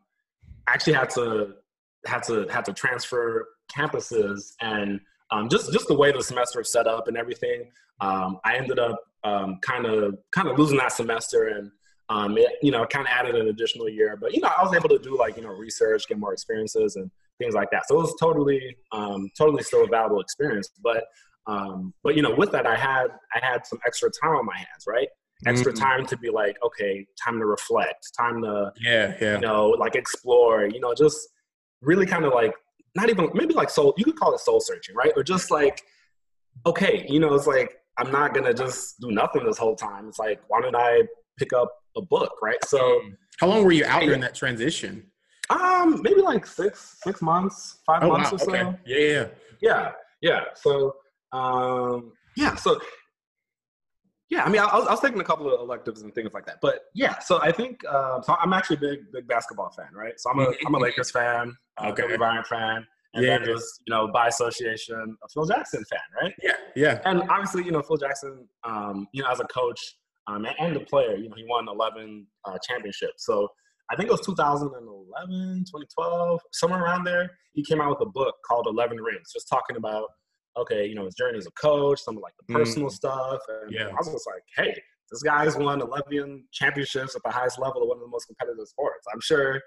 actually 0.68 0.94
had 0.94 1.10
to 1.12 1.54
had 2.06 2.24
to 2.24 2.48
had 2.50 2.66
to 2.66 2.74
transfer 2.74 3.48
campuses 3.76 4.54
and 4.62 5.00
um, 5.32 5.50
just 5.50 5.72
just 5.74 5.88
the 5.88 5.96
way 5.96 6.12
the 6.12 6.24
semester 6.24 6.60
was 6.60 6.72
set 6.72 6.88
up 6.88 7.08
and 7.08 7.18
everything. 7.18 7.70
Um, 8.00 8.40
I 8.46 8.56
ended 8.56 8.80
up 8.80 9.00
kind 9.62 9.86
of 9.86 10.18
kind 10.32 10.48
of 10.48 10.58
losing 10.58 10.78
that 10.78 10.94
semester 10.94 11.48
and 11.48 11.72
um, 12.10 12.38
it, 12.38 12.54
you 12.62 12.72
know 12.72 12.86
kind 12.86 13.06
of 13.06 13.12
added 13.12 13.36
an 13.36 13.50
additional 13.50 13.90
year. 13.90 14.18
But 14.20 14.34
you 14.34 14.42
know 14.42 14.50
I 14.56 14.64
was 14.64 14.74
able 14.74 14.90
to 14.90 15.00
do 15.00 15.18
like 15.18 15.38
you 15.38 15.44
know 15.44 15.50
research, 15.50 16.08
get 16.08 16.18
more 16.18 16.34
experiences 16.34 16.96
and 16.96 17.12
things 17.40 17.54
like 17.54 17.70
that. 17.72 17.88
So 17.88 17.96
it 17.96 18.04
was 18.04 18.16
totally 18.20 18.76
um, 18.92 19.30
totally 19.38 19.64
still 19.64 19.84
a 19.84 19.88
valuable 19.88 20.22
experience. 20.22 20.70
But 20.82 21.04
um, 21.48 21.94
but 22.04 22.16
you 22.16 22.22
know 22.22 22.34
with 22.36 22.52
that 22.52 22.66
I 22.66 22.76
had 22.76 23.08
I 23.36 23.46
had 23.46 23.66
some 23.66 23.80
extra 23.86 24.10
time 24.10 24.36
on 24.36 24.46
my 24.46 24.58
hands, 24.58 24.86
right? 24.88 25.08
Extra 25.46 25.72
mm-hmm. 25.72 25.84
time 25.84 26.06
to 26.08 26.18
be 26.18 26.32
like, 26.32 26.58
okay, 26.66 27.06
time 27.24 27.38
to 27.40 27.46
reflect, 27.46 28.10
time 28.18 28.42
to 28.42 28.72
yeah, 28.82 29.16
yeah, 29.22 29.36
you 29.36 29.42
know, 29.42 29.68
like 29.70 29.96
explore, 29.96 30.66
you 30.66 30.80
know, 30.80 30.96
just 30.96 31.30
really 31.82 32.08
kind 32.08 32.26
of 32.26 32.34
like 32.34 32.54
not 32.98 33.10
even 33.10 33.30
maybe 33.34 33.54
like 33.54 33.70
soul 33.70 33.94
you 33.98 34.04
could 34.04 34.18
call 34.18 34.34
it 34.34 34.40
soul 34.40 34.60
searching 34.60 34.96
right? 34.96 35.12
Or 35.16 35.24
just 35.24 35.52
like 35.52 35.82
okay 36.66 37.06
you 37.08 37.20
know 37.20 37.34
it's 37.36 37.46
like 37.46 37.78
i'm 38.00 38.12
not 38.12 38.34
gonna 38.34 38.54
just 38.54 39.00
do 39.00 39.12
nothing 39.12 39.46
this 39.46 39.58
whole 39.58 39.76
time. 39.76 40.08
It's 40.10 40.20
like 40.20 40.40
why 40.48 40.60
don't 40.62 40.76
i 40.76 41.04
pick 41.38 41.54
up 41.54 41.72
a 41.96 42.02
book 42.02 42.34
right? 42.42 42.62
So 42.66 43.02
how 43.40 43.48
long 43.48 43.64
were 43.64 43.72
you 43.72 43.86
out 43.86 44.02
during 44.02 44.22
that 44.22 44.36
transition? 44.36 45.06
Um 45.50 46.02
maybe 46.02 46.22
like 46.22 46.46
six 46.46 46.98
six 47.04 47.22
months 47.22 47.80
five 47.86 48.04
oh, 48.04 48.10
months 48.10 48.32
wow. 48.32 48.36
or 48.36 48.40
so. 48.40 48.52
Okay. 48.52 48.78
yeah 48.86 48.98
yeah. 48.98 49.28
Yeah 49.62 49.92
yeah. 50.22 50.42
So 50.56 50.96
um 51.32 52.12
yeah 52.36 52.56
so 52.56 52.80
yeah, 54.30 54.44
I 54.44 54.50
mean, 54.50 54.60
I 54.60 54.66
was, 54.66 54.88
I 54.88 54.92
was, 54.92 55.00
taking 55.00 55.20
a 55.22 55.24
couple 55.24 55.54
of 55.54 55.60
electives 55.62 56.02
and 56.02 56.14
things 56.14 56.34
like 56.34 56.46
that, 56.48 56.58
but 56.62 56.82
yeah. 56.94 57.20
So 57.20 57.42
I 57.42 57.52
think 57.52 57.86
um, 57.86 58.22
so. 58.24 58.36
I'm 58.40 58.52
actually 58.54 58.78
a 58.78 58.80
big, 58.80 59.12
big 59.14 59.28
basketball 59.28 59.70
fan, 59.70 59.88
right? 59.94 60.14
So 60.18 60.30
I'm 60.30 60.40
a, 60.40 60.54
I'm 60.66 60.74
a 60.76 60.80
Lakers 60.80 61.12
fan, 61.12 61.56
uh, 61.82 61.90
okay. 61.90 62.04
Kobe 62.04 62.18
Bryant 62.18 62.46
fan, 62.46 62.86
and 63.14 63.24
yeah. 63.24 63.38
then 63.38 63.46
just 63.46 63.82
you 63.88 63.94
know 63.94 64.10
by 64.10 64.28
association 64.28 65.18
a 65.24 65.30
Phil 65.30 65.46
Jackson 65.46 65.84
fan, 65.90 66.00
right? 66.22 66.34
Yeah, 66.44 66.58
yeah. 66.76 67.02
And 67.06 67.22
obviously, 67.30 67.64
you 67.64 67.72
know, 67.72 67.82
Phil 67.82 67.98
Jackson, 67.98 68.48
um, 68.66 69.08
you 69.14 69.24
know, 69.24 69.30
as 69.30 69.40
a 69.40 69.46
coach 69.46 69.80
um, 70.28 70.46
and 70.60 70.76
the 70.76 70.82
player, 70.82 71.16
you 71.16 71.30
know, 71.30 71.36
he 71.36 71.46
won 71.48 71.68
11 71.70 72.28
uh, 72.46 72.58
championships. 72.68 73.26
So 73.26 73.48
I 73.90 73.96
think 73.96 74.10
it 74.10 74.12
was 74.12 74.26
2011, 74.26 75.64
2012, 75.66 76.42
somewhere 76.52 76.84
around 76.84 77.06
there. 77.06 77.32
He 77.54 77.64
came 77.64 77.80
out 77.80 77.90
with 77.90 78.02
a 78.02 78.12
book 78.12 78.36
called 78.46 78.68
11 78.68 78.98
Rings, 78.98 79.32
just 79.34 79.48
talking 79.48 79.78
about 79.78 80.10
okay, 80.58 80.86
you 80.86 80.96
know, 80.96 81.06
his 81.06 81.16
journey 81.16 81.38
as 81.38 81.48
a 81.48 81.52
coach, 81.52 82.00
some 82.00 82.18
of 82.18 82.24
like 82.24 82.34
the 82.40 82.54
personal 82.54 82.90
mm. 82.90 82.94
stuff. 82.94 83.40
And 83.48 83.72
yeah. 83.72 83.88
I 83.88 83.94
was 83.94 84.12
just 84.12 84.28
like, 84.28 84.44
hey, 84.56 84.76
this 85.12 85.22
guy's 85.22 85.56
won 85.56 85.82
11 85.82 86.46
championships 86.52 87.16
at 87.16 87.22
the 87.24 87.32
highest 87.32 87.60
level 87.60 87.84
of 87.84 87.88
one 87.88 87.98
of 87.98 88.02
the 88.02 88.10
most 88.10 88.26
competitive 88.26 88.68
sports. 88.68 89.06
I'm 89.14 89.22
sure, 89.22 89.62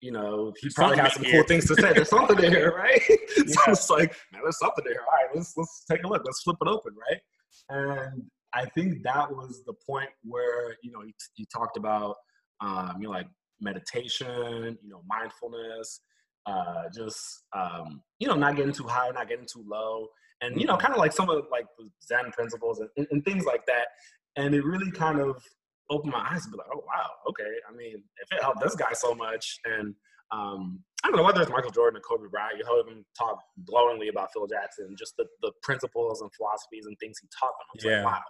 you 0.00 0.12
know, 0.12 0.52
he 0.60 0.70
probably 0.74 0.98
has 0.98 1.14
some 1.14 1.24
cool 1.24 1.42
things 1.42 1.66
to 1.66 1.74
say. 1.74 1.92
There's 1.92 2.08
something 2.08 2.36
there, 2.36 2.72
right? 2.72 3.02
Yeah. 3.36 3.54
so 3.54 3.72
it's 3.72 3.90
like, 3.90 4.14
man, 4.32 4.42
there's 4.42 4.58
something 4.58 4.84
there. 4.84 5.00
All 5.00 5.26
right, 5.26 5.34
let's 5.34 5.54
let's 5.56 5.84
take 5.90 6.02
a 6.04 6.06
look. 6.06 6.22
Let's 6.24 6.42
flip 6.42 6.56
it 6.60 6.68
open, 6.68 6.92
right? 6.94 7.20
And 7.68 8.22
I 8.54 8.66
think 8.66 9.02
that 9.04 9.30
was 9.30 9.62
the 9.66 9.74
point 9.86 10.10
where 10.24 10.76
you 10.82 10.90
know 10.90 11.02
he, 11.04 11.14
he 11.34 11.46
talked 11.52 11.76
about 11.76 12.16
um, 12.60 12.96
you 12.98 13.06
know 13.06 13.10
like 13.12 13.26
meditation, 13.60 14.78
you 14.82 14.90
know, 14.90 15.02
mindfulness, 15.06 16.00
uh, 16.46 16.84
just 16.94 17.44
um, 17.56 18.02
you 18.18 18.28
know, 18.28 18.34
not 18.34 18.56
getting 18.56 18.72
too 18.72 18.86
high, 18.86 19.10
not 19.10 19.28
getting 19.28 19.46
too 19.46 19.64
low, 19.66 20.08
and 20.40 20.60
you 20.60 20.66
know, 20.66 20.74
mm-hmm. 20.74 20.82
kind 20.82 20.94
of 20.94 20.98
like 20.98 21.12
some 21.12 21.28
of 21.28 21.44
like 21.50 21.66
the 21.78 21.88
Zen 22.06 22.30
principles 22.32 22.80
and, 22.80 22.88
and, 22.96 23.06
and, 23.10 23.24
things 23.24 23.44
like 23.44 23.66
that. 23.66 23.88
And 24.36 24.54
it 24.54 24.64
really 24.64 24.90
kind 24.90 25.20
of 25.20 25.42
opened 25.90 26.12
my 26.12 26.26
eyes 26.30 26.44
to 26.44 26.50
be 26.50 26.56
like, 26.56 26.68
oh 26.72 26.82
wow, 26.86 27.10
okay. 27.28 27.50
I 27.68 27.76
mean, 27.76 28.02
if 28.22 28.32
it 28.32 28.42
helped 28.42 28.62
this 28.62 28.74
guy 28.74 28.92
so 28.92 29.14
much, 29.14 29.58
and 29.64 29.94
um, 30.32 30.80
I 31.04 31.08
don't 31.08 31.16
know 31.16 31.24
whether 31.24 31.42
it's 31.42 31.50
Michael 31.50 31.70
Jordan 31.70 31.98
or 31.98 32.00
Kobe 32.00 32.28
Bryant, 32.30 32.58
you 32.58 32.64
heard 32.64 32.90
him 32.90 33.04
talk 33.18 33.38
glowingly 33.66 34.08
about 34.08 34.32
Phil 34.32 34.46
Jackson, 34.46 34.94
just 34.98 35.16
the, 35.16 35.26
the 35.42 35.52
principles 35.62 36.20
and 36.20 36.30
philosophies 36.34 36.86
and 36.86 36.96
things 37.00 37.18
he 37.20 37.28
taught 37.38 37.52
them. 37.58 37.66
I 37.68 37.74
was 37.74 37.84
yeah. 37.84 38.04
like, 38.04 38.14
wow, 38.14 38.22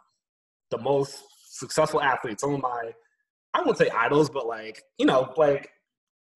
the 0.71 0.79
most 0.79 1.23
successful 1.51 2.01
athletes, 2.01 2.43
some 2.43 2.55
of 2.55 2.63
my, 2.63 2.93
I 3.55 3.63
won't 3.63 3.77
say 3.77 3.91
idols, 3.91 4.31
but 4.31 4.47
like, 4.47 4.83
you 4.99 5.07
know, 5.07 5.33
like, 5.37 5.71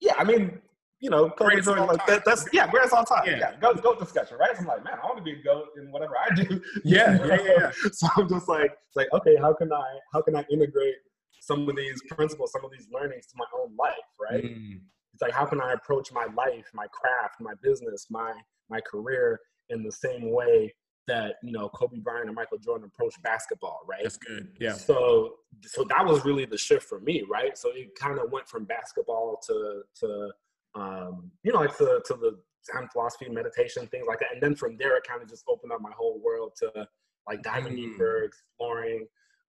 yeah, 0.01 0.15
I 0.19 0.25
mean, 0.25 0.61
you 1.05 1.11
know, 1.11 1.29
greatest 1.37 1.69
like 1.69 2.07
that, 2.07 2.25
that's 2.25 2.49
yeah, 2.51 2.67
greatest 2.67 2.95
all 2.95 3.05
time. 3.05 3.25
Yeah, 3.27 3.37
yeah. 3.39 3.53
goat 3.61 3.83
goat 3.83 3.99
discussion, 3.99 4.39
right? 4.39 4.57
So 4.57 4.63
I'm 4.63 4.69
like, 4.69 4.85
man, 4.85 4.95
I 5.03 5.05
want 5.05 5.19
to 5.19 5.23
be 5.23 5.33
a 5.33 5.43
goat 5.43 5.67
in 5.77 5.93
whatever 5.93 6.15
I 6.19 6.35
do. 6.35 6.63
Yeah, 6.83 7.19
yeah, 7.27 7.39
yeah. 7.43 7.71
so 7.93 8.09
I'm 8.17 8.27
just 8.27 8.49
like, 8.49 8.71
it's 8.71 8.97
like, 8.97 9.09
okay, 9.13 9.37
how 9.37 9.53
can 9.53 9.71
I 9.71 9.85
how 10.15 10.23
can 10.23 10.35
I 10.35 10.47
integrate 10.51 10.95
some 11.43 11.69
of 11.69 11.77
these 11.77 12.01
principles, 12.09 12.53
some 12.53 12.65
of 12.65 12.71
these 12.71 12.89
learnings 12.91 13.27
to 13.27 13.35
my 13.37 13.45
own 13.61 13.77
life, 13.79 14.09
right? 14.19 14.45
Mm. 14.45 14.81
It's 15.13 15.21
like, 15.21 15.33
how 15.33 15.45
can 15.45 15.61
I 15.61 15.75
approach 15.75 16.11
my 16.11 16.27
life, 16.35 16.71
my 16.73 16.87
craft, 16.87 17.35
my 17.39 17.53
business, 17.63 18.07
my 18.09 18.33
my 18.71 18.81
career 18.81 19.41
in 19.69 19.83
the 19.83 19.93
same 19.93 20.33
way 20.33 20.73
that 21.07 21.35
you 21.43 21.53
know 21.53 21.69
Kobe 21.69 21.99
Bryant 21.99 22.29
and 22.29 22.35
Michael 22.35 22.57
Jordan 22.57 22.91
approached 22.93 23.23
basketball, 23.23 23.81
right? 23.87 24.03
That's 24.03 24.17
good. 24.17 24.49
Yeah. 24.59 24.73
So 24.73 25.35
so 25.67 25.85
that 25.91 26.07
was 26.07 26.25
really 26.25 26.47
the 26.47 26.57
shift 26.57 26.85
for 26.85 27.01
me, 27.01 27.25
right? 27.31 27.59
So 27.59 27.69
it 27.75 27.95
kind 27.95 28.19
of 28.19 28.33
went 28.33 28.49
from 28.49 28.65
basketball 28.65 29.39
to 29.49 29.83
to 30.01 30.31
um, 30.75 31.31
you 31.43 31.53
know, 31.53 31.61
like 31.61 31.77
to, 31.79 32.01
to 32.07 32.15
the 32.15 32.39
Zen 32.73 32.89
philosophy, 32.93 33.29
meditation, 33.29 33.87
things 33.89 34.07
like 34.09 34.19
that. 34.21 34.33
And 34.33 34.43
then 34.43 34.55
from 34.55 34.77
there, 34.79 34.97
it 34.97 35.05
kind 35.09 35.23
of 35.23 35.29
just 35.29 35.45
opened 35.49 35.73
up 35.73 35.81
my 35.81 35.93
whole 35.97 36.21
world 36.25 36.53
to 36.61 36.89
like 37.29 37.43
diving 37.43 37.75
mm. 37.75 37.77
deeper, 37.77 38.25
exploring, 38.25 39.07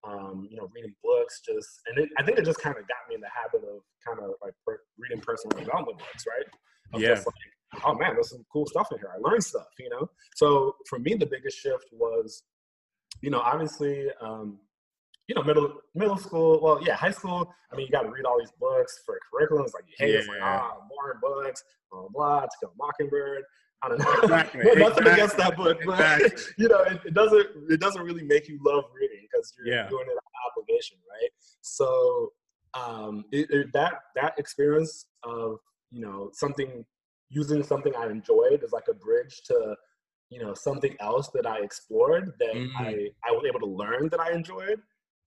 um, 0.07 0.47
you 0.49 0.57
know, 0.57 0.69
reading 0.73 0.93
books, 1.03 1.41
just, 1.45 1.81
and 1.87 1.97
it, 1.97 2.09
I 2.17 2.23
think 2.23 2.37
it 2.37 2.45
just 2.45 2.59
kind 2.59 2.75
of 2.77 2.87
got 2.87 2.97
me 3.09 3.15
in 3.15 3.21
the 3.21 3.29
habit 3.33 3.67
of 3.67 3.81
kind 4.05 4.19
of 4.19 4.35
like 4.41 4.53
per, 4.65 4.79
reading 4.99 5.19
personal 5.19 5.57
development 5.57 5.97
books, 5.97 6.25
right? 6.27 6.45
Of 6.93 7.01
yeah. 7.01 7.15
Just 7.15 7.27
like, 7.27 7.83
oh 7.83 7.95
man, 7.95 8.13
there's 8.13 8.29
some 8.29 8.45
cool 8.51 8.65
stuff 8.67 8.89
in 8.91 8.99
here. 8.99 9.09
I 9.13 9.17
learned 9.17 9.43
stuff, 9.43 9.67
you 9.79 9.89
know? 9.89 10.09
So 10.35 10.75
for 10.87 10.99
me, 10.99 11.15
the 11.15 11.25
biggest 11.25 11.57
shift 11.57 11.85
was, 11.91 12.43
you 13.21 13.29
know, 13.29 13.39
obviously, 13.39 14.07
um, 14.21 14.59
you 15.27 15.35
know, 15.35 15.43
middle 15.43 15.73
middle 15.93 16.17
school. 16.17 16.59
Well, 16.61 16.79
yeah, 16.85 16.95
high 16.95 17.11
school. 17.11 17.53
I 17.71 17.75
mean, 17.75 17.87
you 17.87 17.91
got 17.91 18.03
to 18.03 18.09
read 18.09 18.25
all 18.25 18.39
these 18.39 18.53
books 18.59 18.99
for 19.05 19.19
curriculums. 19.33 19.73
Like 19.73 19.85
you 19.87 19.95
hate 19.97 20.11
yeah. 20.11 20.15
it. 20.15 20.19
It's 20.19 20.27
like 20.27 20.39
ah, 20.41 20.77
boring 20.89 21.19
books. 21.21 21.63
Blah 21.91 22.07
blah. 22.13 22.41
To 22.41 22.49
Kill 22.59 22.73
Mockingbird. 22.77 23.43
I 23.81 23.89
don't 23.89 23.99
know. 23.99 24.13
Exactly. 24.23 24.61
Nothing 24.65 24.81
exactly. 24.81 25.11
against 25.11 25.37
that 25.37 25.57
book, 25.57 25.79
but 25.85 26.21
exactly. 26.21 26.53
you 26.57 26.67
know, 26.67 26.81
it, 26.81 26.99
it, 27.05 27.13
doesn't 27.13 27.47
it 27.69 27.79
doesn't 27.79 28.03
really 28.03 28.23
make 28.23 28.47
you 28.47 28.59
love 28.65 28.85
reading 28.99 29.27
because 29.31 29.53
you're 29.57 29.75
yeah. 29.75 29.89
doing 29.89 30.05
it 30.07 30.11
on 30.11 30.51
obligation, 30.51 30.97
right? 31.09 31.29
So 31.61 32.31
um, 32.73 33.25
it, 33.31 33.49
it, 33.49 33.73
that 33.73 33.93
that 34.15 34.37
experience 34.37 35.05
of 35.23 35.57
you 35.91 36.01
know 36.01 36.29
something 36.33 36.85
using 37.29 37.63
something 37.63 37.95
I 37.95 38.07
enjoyed 38.09 38.63
as 38.63 38.71
like 38.71 38.87
a 38.89 38.93
bridge 38.93 39.41
to 39.47 39.75
you 40.29 40.41
know 40.41 40.53
something 40.53 40.95
else 40.99 41.29
that 41.33 41.45
I 41.45 41.59
explored 41.59 42.33
that 42.39 42.55
mm. 42.55 42.69
I 42.77 43.09
I 43.27 43.31
was 43.31 43.43
able 43.47 43.59
to 43.59 43.65
learn 43.65 44.09
that 44.09 44.19
I 44.19 44.31
enjoyed 44.31 44.79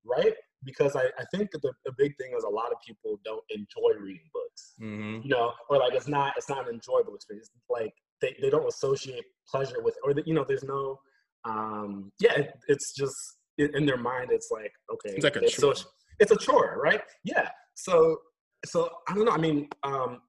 right? 0.05 0.35
Because 0.65 0.97
I, 0.97 1.05
I 1.19 1.25
think 1.33 1.51
that 1.53 1.63
the, 1.63 1.73
the 1.85 1.93
big 1.97 2.17
thing 2.17 2.33
is 2.37 2.45
a 2.45 2.49
lot 2.49 2.73
of 2.73 2.79
people 2.85 3.21
don't 3.25 3.45
enjoy 3.51 4.01
reading 4.01 4.29
books, 4.33 4.75
mm-hmm. 4.81 5.21
you 5.23 5.29
know, 5.29 5.53
or 5.71 5.79
like 5.79 5.95
it's 5.95 6.09
not 6.09 6.35
it's 6.37 6.49
not 6.49 6.69
an 6.69 6.75
enjoyable 6.75 7.15
experience. 7.15 7.51
Like 7.71 7.93
they, 8.21 8.37
they 8.41 8.51
don't 8.51 8.67
associate 8.67 9.25
pleasure 9.49 9.83
with, 9.83 9.95
or 10.05 10.15
the, 10.15 10.23
you 10.27 10.35
know, 10.35 10.45
there's 10.47 10.65
no, 10.65 10.99
um, 11.45 12.11
yeah, 12.21 12.33
it, 12.33 12.53
it's 12.67 12.93
just 12.95 13.15
in 13.59 13.87
their 13.87 13.97
mind. 13.97 14.31
It's 14.33 14.49
like 14.51 14.73
okay, 14.93 15.15
it's 15.15 15.25
like 15.25 15.37
a 15.37 15.45
it's, 15.45 15.57
chore. 15.57 15.75
So, 15.75 15.85
it's 16.19 16.33
a 16.33 16.37
chore, 16.37 16.81
right? 16.83 17.03
Yeah. 17.25 17.49
So 17.75 18.19
so 18.65 18.91
I 19.09 19.15
don't 19.15 19.25
know. 19.25 19.33
I 19.33 19.39
mean, 19.39 19.69
um, 19.85 20.21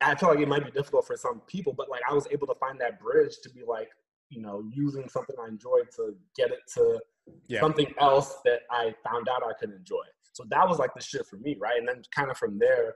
I 0.00 0.14
feel 0.14 0.30
like 0.30 0.40
it 0.40 0.48
might 0.48 0.64
be 0.64 0.70
difficult 0.70 1.06
for 1.06 1.16
some 1.16 1.40
people, 1.46 1.72
but 1.72 1.88
like 1.88 2.02
I 2.08 2.14
was 2.14 2.26
able 2.30 2.46
to 2.48 2.54
find 2.54 2.80
that 2.80 3.00
bridge 3.00 3.34
to 3.42 3.50
be 3.50 3.62
like, 3.66 3.88
you 4.30 4.42
know, 4.42 4.64
using 4.72 5.08
something 5.08 5.36
I 5.40 5.48
enjoyed 5.48 5.88
to 5.96 6.14
get 6.36 6.50
it 6.50 6.60
to 6.74 7.00
yeah. 7.48 7.60
something 7.60 7.92
else 8.00 8.36
that 8.44 8.60
I 8.70 8.94
found 9.04 9.28
out 9.28 9.42
I 9.42 9.52
could 9.58 9.70
enjoy. 9.70 10.04
So 10.32 10.44
that 10.50 10.68
was 10.68 10.78
like 10.78 10.94
the 10.94 11.02
shift 11.02 11.28
for 11.28 11.36
me, 11.36 11.56
right? 11.60 11.78
And 11.78 11.86
then 11.86 12.02
kind 12.14 12.30
of 12.30 12.36
from 12.36 12.58
there, 12.58 12.94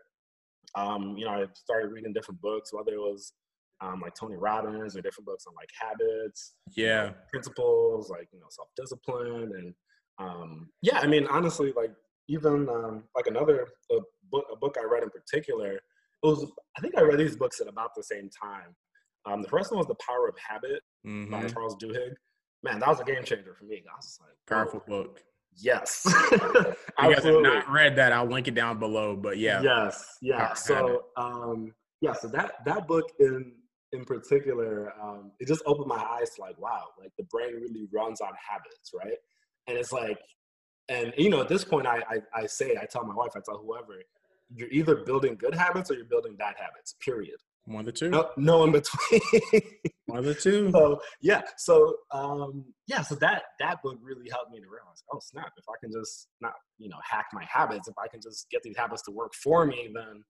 um, 0.74 1.16
you 1.16 1.24
know, 1.24 1.32
I 1.32 1.46
started 1.54 1.92
reading 1.92 2.12
different 2.12 2.40
books, 2.40 2.72
whether 2.72 2.92
it 2.92 2.98
was 2.98 3.32
um, 3.80 4.00
like 4.00 4.14
Tony 4.14 4.36
Robbins 4.36 4.96
or 4.96 5.02
different 5.02 5.26
books 5.26 5.44
on 5.46 5.54
like 5.54 5.68
habits, 5.78 6.54
yeah, 6.74 7.10
principles, 7.30 8.10
like 8.10 8.28
you 8.32 8.40
know, 8.40 8.46
self 8.48 8.68
discipline, 8.76 9.52
and 9.56 9.74
um, 10.18 10.70
yeah, 10.82 10.98
I 10.98 11.06
mean, 11.06 11.26
honestly, 11.26 11.72
like 11.76 11.92
even 12.28 12.68
um, 12.68 13.04
like 13.14 13.26
another 13.26 13.68
a 13.92 13.98
book, 14.30 14.46
a 14.52 14.56
book 14.56 14.76
I 14.80 14.84
read 14.84 15.02
in 15.02 15.10
particular, 15.10 15.72
it 15.72 15.80
was 16.22 16.50
I 16.76 16.80
think 16.80 16.96
I 16.96 17.02
read 17.02 17.18
these 17.18 17.36
books 17.36 17.60
at 17.60 17.68
about 17.68 17.90
the 17.94 18.02
same 18.02 18.30
time. 18.30 18.74
Um, 19.26 19.42
the 19.42 19.48
first 19.48 19.70
one 19.70 19.78
was 19.78 19.88
The 19.88 19.96
Power 20.06 20.28
of 20.28 20.36
Habit 20.38 20.82
mm-hmm. 21.06 21.30
by 21.30 21.46
Charles 21.48 21.76
Duhigg 21.76 22.14
man, 22.66 22.80
that 22.80 22.88
was 22.88 23.00
a 23.00 23.04
game 23.04 23.24
changer 23.24 23.54
for 23.54 23.64
me. 23.64 23.82
I 23.90 23.96
was 23.96 24.18
like, 24.20 24.36
powerful 24.46 24.82
book. 24.86 25.22
Yes. 25.56 26.02
you 26.32 26.74
guys 26.98 27.24
have 27.24 27.42
not 27.42 27.70
read 27.70 27.96
that, 27.96 28.12
I'll 28.12 28.26
link 28.26 28.48
it 28.48 28.54
down 28.54 28.78
below. 28.78 29.16
But 29.16 29.38
yeah. 29.38 29.62
Yes. 29.62 30.18
Yeah. 30.20 30.52
So 30.54 31.06
um, 31.16 31.72
yeah, 32.00 32.12
so 32.12 32.28
that 32.28 32.64
that 32.66 32.86
book 32.86 33.10
in 33.20 33.52
in 33.92 34.04
particular, 34.04 34.92
um, 35.00 35.30
it 35.38 35.48
just 35.48 35.62
opened 35.64 35.86
my 35.86 35.96
eyes 35.96 36.30
to 36.34 36.40
like, 36.42 36.58
wow, 36.58 36.88
like 37.00 37.12
the 37.16 37.24
brain 37.24 37.54
really 37.54 37.88
runs 37.92 38.20
on 38.20 38.32
habits, 38.48 38.90
right? 38.92 39.16
And 39.68 39.78
it's 39.78 39.92
like, 39.92 40.18
and 40.88 41.14
you 41.16 41.30
know, 41.30 41.40
at 41.40 41.48
this 41.48 41.64
point, 41.64 41.86
I 41.86 42.02
I, 42.10 42.42
I 42.42 42.46
say, 42.46 42.76
I 42.80 42.84
tell 42.84 43.04
my 43.04 43.14
wife, 43.14 43.32
I 43.36 43.40
tell 43.44 43.58
whoever, 43.58 44.02
you're 44.54 44.70
either 44.70 44.96
building 44.96 45.36
good 45.36 45.54
habits 45.54 45.90
or 45.90 45.94
you're 45.94 46.04
building 46.04 46.36
bad 46.36 46.54
habits. 46.58 46.94
Period. 47.00 47.36
One 47.66 47.80
of 47.80 47.86
the 47.86 47.92
two. 47.92 48.10
No, 48.10 48.30
no 48.36 48.64
in 48.64 48.72
between. 48.72 49.20
One 50.06 50.20
of 50.20 50.24
the 50.24 50.34
two. 50.34 50.70
So 50.70 51.00
yeah, 51.20 51.42
so 51.58 51.96
um, 52.12 52.64
yeah, 52.86 53.02
so 53.02 53.16
that 53.16 53.42
that 53.58 53.82
book 53.82 53.98
really 54.00 54.30
helped 54.30 54.52
me 54.52 54.60
to 54.60 54.66
realize, 54.66 55.02
oh 55.12 55.18
snap! 55.20 55.50
If 55.56 55.64
I 55.68 55.74
can 55.80 55.90
just 55.90 56.28
not 56.40 56.52
you 56.78 56.88
know 56.88 56.98
hack 57.02 57.26
my 57.32 57.44
habits, 57.50 57.88
if 57.88 57.94
I 57.98 58.06
can 58.06 58.20
just 58.22 58.48
get 58.50 58.62
these 58.62 58.76
habits 58.76 59.02
to 59.02 59.10
work 59.10 59.34
for 59.34 59.66
me, 59.66 59.90
then 59.92 60.22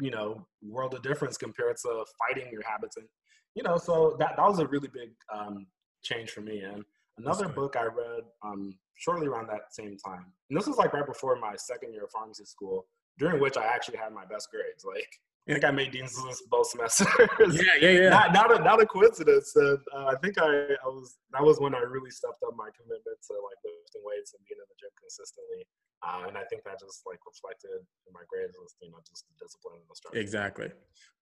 you 0.00 0.10
know 0.10 0.46
world 0.62 0.94
of 0.94 1.02
difference 1.02 1.36
compared 1.36 1.76
to 1.76 2.04
fighting 2.18 2.50
your 2.52 2.62
habits 2.68 2.96
and 2.96 3.06
you 3.54 3.62
know 3.62 3.76
so 3.76 4.16
that 4.18 4.36
that 4.36 4.46
was 4.46 4.58
a 4.58 4.66
really 4.66 4.88
big 4.88 5.10
um, 5.32 5.66
change 6.02 6.30
for 6.30 6.40
me 6.40 6.60
and 6.60 6.84
another 7.18 7.48
book 7.48 7.76
i 7.78 7.84
read 7.84 8.22
um, 8.44 8.74
shortly 8.96 9.26
around 9.26 9.48
that 9.48 9.72
same 9.72 9.96
time 10.04 10.26
and 10.48 10.58
this 10.58 10.66
was 10.66 10.76
like 10.76 10.92
right 10.92 11.06
before 11.06 11.36
my 11.36 11.54
second 11.56 11.92
year 11.92 12.04
of 12.04 12.10
pharmacy 12.10 12.44
school 12.44 12.86
during 13.18 13.40
which 13.40 13.56
i 13.56 13.64
actually 13.64 13.96
had 13.96 14.12
my 14.12 14.24
best 14.26 14.48
grades 14.50 14.84
like 14.84 15.10
I 15.48 15.54
think 15.54 15.64
I 15.64 15.70
made 15.70 15.90
dean's 15.90 16.14
list 16.20 16.44
both 16.50 16.68
semesters. 16.68 17.08
yeah, 17.56 17.74
yeah, 17.80 17.90
yeah. 17.90 18.08
Not, 18.10 18.32
not, 18.32 18.48
a, 18.54 18.62
not 18.62 18.82
a 18.82 18.86
coincidence. 18.86 19.50
And 19.56 19.78
uh, 19.90 20.12
I 20.12 20.16
think 20.22 20.38
I, 20.38 20.76
I 20.78 20.88
was 20.88 21.16
that 21.32 21.42
was 21.42 21.58
when 21.58 21.74
I 21.74 21.80
really 21.80 22.10
stepped 22.10 22.44
up 22.46 22.54
my 22.54 22.68
commitment 22.76 23.18
to 23.18 23.32
like 23.40 23.58
lifting 23.64 24.04
weights 24.04 24.36
and 24.36 24.44
being 24.46 24.60
in 24.60 24.68
the 24.68 24.78
gym 24.78 24.92
consistently. 25.00 25.66
Uh, 26.06 26.28
and 26.28 26.36
I 26.38 26.44
think 26.48 26.62
that 26.64 26.78
just 26.78 27.02
like 27.08 27.18
reflected 27.26 27.82
in 28.06 28.12
my 28.12 28.22
grades 28.28 28.56
was, 28.60 28.76
you 28.80 28.90
know, 28.90 29.00
just 29.02 29.26
the 29.26 29.34
discipline 29.42 29.80
and 29.80 29.88
the 29.88 29.96
structure. 29.96 30.20
Exactly. 30.20 30.70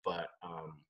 But 0.04 0.34
um, 0.42 0.82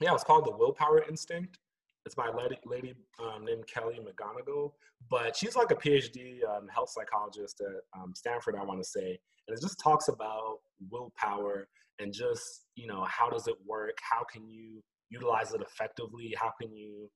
yeah, 0.00 0.14
it's 0.14 0.24
called 0.24 0.44
The 0.44 0.56
Willpower 0.56 1.04
Instinct. 1.08 1.58
It's 2.06 2.14
by 2.14 2.28
a 2.28 2.36
lady, 2.36 2.58
lady 2.66 2.94
um, 3.22 3.44
named 3.44 3.64
Kelly 3.66 3.98
McGonigal, 3.98 4.72
but 5.08 5.34
she's 5.34 5.56
like 5.56 5.70
a 5.70 5.74
PhD 5.74 6.44
um, 6.44 6.68
health 6.68 6.90
psychologist 6.90 7.62
at 7.62 7.80
um, 7.98 8.12
Stanford, 8.14 8.56
I 8.60 8.64
want 8.64 8.82
to 8.82 8.84
say. 8.88 9.18
And 9.48 9.56
it 9.56 9.60
just 9.62 9.80
talks 9.80 10.08
about 10.08 10.58
willpower 10.90 11.66
and 11.98 12.12
just, 12.12 12.66
you 12.74 12.86
know, 12.86 13.06
how 13.08 13.30
does 13.30 13.46
it 13.46 13.54
work? 13.66 13.98
How 14.02 14.24
can 14.24 14.48
you 14.48 14.82
utilize 15.10 15.52
it 15.52 15.60
effectively? 15.60 16.34
How 16.36 16.52
can 16.60 16.74
you 16.74 17.08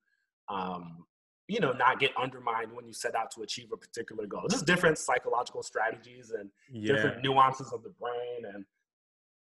um, 0.49 1.05
you 1.49 1.61
know, 1.61 1.73
not 1.73 1.99
get 1.99 2.11
undermined 2.21 2.71
when 2.73 2.87
you 2.87 2.93
set 2.93 3.15
out 3.15 3.31
to 3.33 3.41
achieve 3.41 3.69
a 3.73 3.77
particular 3.77 4.27
goal. 4.27 4.47
Just 4.51 4.67
different 4.67 4.99
psychological 4.99 5.63
strategies 5.63 6.31
and 6.31 6.51
yeah. 6.71 6.93
different 6.93 7.23
nuances 7.23 7.73
of 7.73 7.83
the 7.83 7.91
brain 7.99 8.55
and 8.55 8.65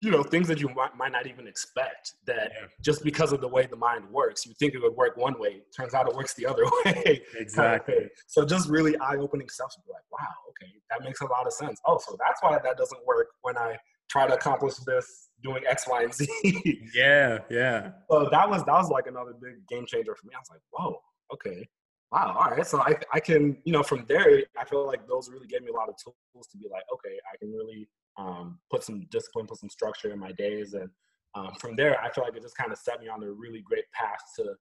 you 0.02 0.12
know 0.12 0.22
things 0.22 0.50
that 0.50 0.60
you 0.60 0.68
might, 0.76 0.94
might 0.98 1.14
not 1.14 1.28
even 1.28 1.48
expect 1.48 2.16
that 2.26 2.52
yeah. 2.54 2.68
just 2.82 3.06
because 3.06 3.32
of 3.32 3.40
the 3.40 3.48
way 3.48 3.66
the 3.66 3.76
mind 3.78 4.04
works 4.12 4.46
you 4.46 4.54
think 4.60 4.74
it 4.74 4.82
would 4.82 4.94
work 4.96 5.16
one 5.16 5.40
way 5.40 5.62
turns 5.74 5.94
out 5.94 6.10
it 6.10 6.14
works 6.14 6.34
the 6.34 6.46
other 6.46 6.64
way 6.86 7.22
exactly 7.40 7.94
kind 7.94 8.06
of 8.06 8.12
so 8.28 8.44
just 8.44 8.68
really 8.68 8.98
eye-opening 8.98 9.48
stuff 9.48 9.74
to 9.74 9.80
be 9.86 9.94
like 9.94 10.04
wow 10.12 10.28
okay 10.50 10.74
that 10.90 11.02
makes 11.06 11.22
a 11.22 11.26
lot 11.28 11.48
of 11.48 11.54
sense 11.54 11.80
oh 11.88 11.98
so 11.98 12.18
that's 12.20 12.44
why 12.44 12.60
that 12.62 12.76
doesn't 12.76 13.00
work 13.06 13.28
when 13.44 13.58
i 13.58 13.78
try 14.14 14.28
to 14.28 14.34
accomplish 14.34 14.76
this 14.86 15.30
doing 15.44 15.64
x 15.68 15.86
y 15.90 16.04
and 16.04 16.14
z 16.14 16.28
yeah 16.94 17.40
yeah 17.50 17.92
so 18.10 18.30
that 18.32 18.50
was 18.50 18.64
that 18.66 18.74
was 18.74 18.90
like 18.90 19.08
another 19.08 19.34
big 19.42 19.56
game 19.68 19.86
changer 19.86 20.16
for 20.16 20.28
me 20.28 20.34
i 20.36 20.40
was 20.40 20.52
like 20.52 20.62
whoa 20.72 20.96
okay 21.34 21.68
wow, 22.14 22.36
all 22.40 22.56
right. 22.56 22.66
So 22.66 22.80
I, 22.80 22.96
I 23.12 23.20
can, 23.20 23.58
you 23.66 23.74
know, 23.74 23.82
from 23.82 24.06
there, 24.08 24.44
I 24.58 24.66
feel 24.66 24.86
like 24.86 25.08
those 25.08 25.30
really 25.30 25.48
gave 25.48 25.64
me 25.64 25.72
a 25.72 25.76
lot 25.76 25.90
of 25.90 25.96
tools 25.98 26.48
to 26.52 26.58
be 26.58 26.68
like, 26.72 26.84
okay, 26.94 27.18
I 27.32 27.38
can 27.38 27.52
really 27.52 27.90
um, 28.18 28.60
put 28.70 28.84
some 28.84 29.08
discipline, 29.10 29.48
put 29.48 29.58
some 29.58 29.70
structure 29.70 30.14
in 30.14 30.20
my 30.20 30.32
days. 30.34 30.76
And 30.76 30.90
um, 31.34 31.54
from 31.60 31.76
there, 31.76 32.00
I 32.00 32.12
feel 32.12 32.24
like 32.24 32.36
it 32.36 32.44
just 32.44 32.56
kind 32.56 32.72
of 32.72 32.78
set 32.78 33.02
me 33.02 33.08
on 33.08 33.24
a 33.24 33.32
really 33.32 33.62
great 33.62 33.86
path 33.94 34.20
to 34.38 34.54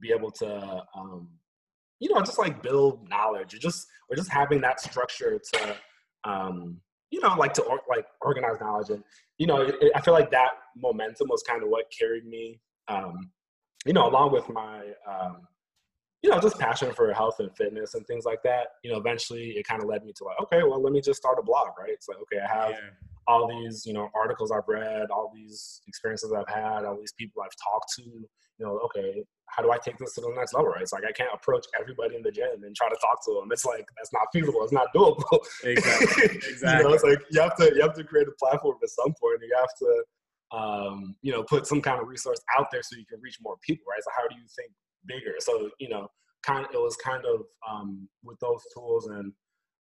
be 0.00 0.12
able 0.12 0.30
to, 0.30 0.84
um, 0.96 1.28
you 1.98 2.14
know, 2.14 2.22
just 2.22 2.38
like 2.38 2.62
build 2.62 3.08
knowledge 3.08 3.54
or 3.54 3.58
just, 3.58 3.88
or 4.08 4.16
just 4.16 4.30
having 4.30 4.60
that 4.60 4.80
structure 4.80 5.40
to, 5.52 5.76
um, 6.22 6.80
you 7.10 7.20
know, 7.20 7.34
like 7.36 7.52
to 7.54 7.62
or, 7.62 7.80
like 7.88 8.06
organize 8.20 8.60
knowledge. 8.60 8.90
And, 8.90 9.02
you 9.38 9.46
know, 9.46 9.62
it, 9.62 9.74
it, 9.80 9.92
I 9.94 10.00
feel 10.00 10.14
like 10.14 10.30
that 10.30 10.50
momentum 10.76 11.28
was 11.28 11.42
kind 11.42 11.62
of 11.62 11.68
what 11.68 11.84
carried 11.96 12.26
me, 12.26 12.60
um, 12.88 13.30
you 13.86 13.92
know, 13.92 14.08
along 14.08 14.32
with 14.32 14.48
my, 14.48 14.80
um, 15.08 15.46
you 16.22 16.30
know, 16.30 16.38
just 16.38 16.58
passion 16.58 16.92
for 16.92 17.12
health 17.12 17.36
and 17.40 17.54
fitness 17.56 17.94
and 17.94 18.06
things 18.06 18.24
like 18.24 18.42
that, 18.44 18.68
you 18.84 18.92
know, 18.92 18.98
eventually 18.98 19.50
it 19.56 19.66
kind 19.66 19.82
of 19.82 19.88
led 19.88 20.04
me 20.04 20.12
to 20.16 20.24
like, 20.24 20.38
okay, 20.42 20.62
well, 20.62 20.82
let 20.82 20.92
me 20.92 21.00
just 21.00 21.18
start 21.18 21.38
a 21.38 21.42
blog, 21.42 21.68
right? 21.78 21.90
It's 21.90 22.08
like, 22.08 22.18
okay, 22.18 22.44
I 22.44 22.48
have 22.48 22.70
yeah. 22.70 22.76
all 23.26 23.48
these, 23.48 23.84
you 23.86 23.94
know, 23.94 24.10
articles 24.14 24.50
I've 24.50 24.68
read, 24.68 25.10
all 25.10 25.32
these 25.34 25.80
experiences 25.88 26.32
I've 26.32 26.54
had, 26.54 26.84
all 26.84 26.98
these 26.98 27.14
people 27.18 27.42
I've 27.42 27.56
talked 27.64 27.94
to, 27.96 28.02
you 28.02 28.26
know, 28.58 28.78
okay, 28.84 29.24
how 29.56 29.62
do 29.62 29.70
I 29.72 29.78
take 29.78 29.98
this 29.98 30.14
to 30.14 30.20
the 30.20 30.32
next 30.36 30.54
level, 30.54 30.70
right? 30.70 30.82
It's 30.82 30.92
like 30.92 31.04
I 31.04 31.12
can't 31.12 31.30
approach 31.32 31.66
everybody 31.78 32.16
in 32.16 32.22
the 32.22 32.30
gym 32.30 32.62
and 32.62 32.74
try 32.74 32.88
to 32.88 32.96
talk 33.00 33.24
to 33.26 33.34
them. 33.34 33.48
It's 33.52 33.64
like 33.64 33.86
that's 33.96 34.12
not 34.12 34.26
feasible. 34.32 34.62
It's 34.62 34.72
not 34.72 34.88
doable. 34.94 35.38
Exactly. 35.64 36.38
Exactly. 36.50 36.78
you 36.78 36.88
know, 36.88 36.94
it's 36.94 37.04
like 37.04 37.18
you 37.30 37.40
have 37.40 37.56
to 37.56 37.72
you 37.74 37.82
have 37.82 37.94
to 37.94 38.04
create 38.04 38.28
a 38.28 38.32
platform 38.38 38.76
at 38.82 38.90
some 38.90 39.12
point. 39.20 39.40
You 39.42 39.56
have 39.58 39.74
to 39.78 40.04
um, 40.52 41.14
you 41.22 41.30
know, 41.32 41.44
put 41.44 41.66
some 41.66 41.80
kind 41.80 42.00
of 42.00 42.08
resource 42.08 42.40
out 42.58 42.66
there 42.72 42.82
so 42.82 42.96
you 42.96 43.06
can 43.06 43.20
reach 43.20 43.38
more 43.40 43.56
people, 43.62 43.84
right? 43.88 44.02
So 44.02 44.10
how 44.16 44.26
do 44.26 44.34
you 44.34 44.46
think 44.56 44.72
bigger. 45.06 45.34
So 45.38 45.70
you 45.78 45.88
know, 45.88 46.08
kind 46.42 46.64
of, 46.64 46.70
it 46.72 46.78
was 46.78 46.96
kind 46.96 47.24
of 47.24 47.42
um, 47.68 48.08
with 48.24 48.38
those 48.40 48.62
tools 48.74 49.06
and 49.06 49.32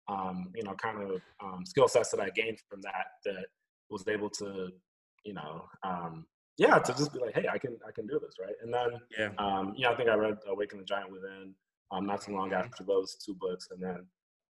um, 0.09 0.51
you 0.55 0.63
know, 0.63 0.73
kind 0.73 1.01
of 1.01 1.21
um, 1.43 1.65
skill 1.65 1.87
sets 1.87 2.11
that 2.11 2.21
I 2.21 2.29
gained 2.29 2.59
from 2.69 2.81
that 2.81 3.05
that 3.25 3.45
was 3.89 4.05
able 4.07 4.29
to, 4.31 4.69
you 5.25 5.33
know, 5.33 5.65
um, 5.83 6.25
yeah, 6.57 6.79
to 6.79 6.93
just 6.93 7.13
be 7.13 7.19
like, 7.19 7.35
hey, 7.35 7.47
I 7.51 7.57
can 7.57 7.77
I 7.87 7.91
can 7.91 8.07
do 8.07 8.19
this, 8.19 8.35
right? 8.41 8.55
And 8.63 8.73
then 8.73 8.99
yeah, 9.17 9.29
um, 9.37 9.73
you 9.75 9.83
know, 9.83 9.91
I 9.91 9.95
think 9.95 10.09
I 10.09 10.15
read 10.15 10.37
Awaken 10.47 10.79
the 10.79 10.85
Giant 10.85 11.11
Within 11.11 11.53
um, 11.91 12.05
not 12.05 12.21
too 12.21 12.33
long 12.33 12.53
after 12.53 12.83
those 12.83 13.15
two 13.15 13.35
books, 13.35 13.69
and 13.71 13.81
then 13.81 14.05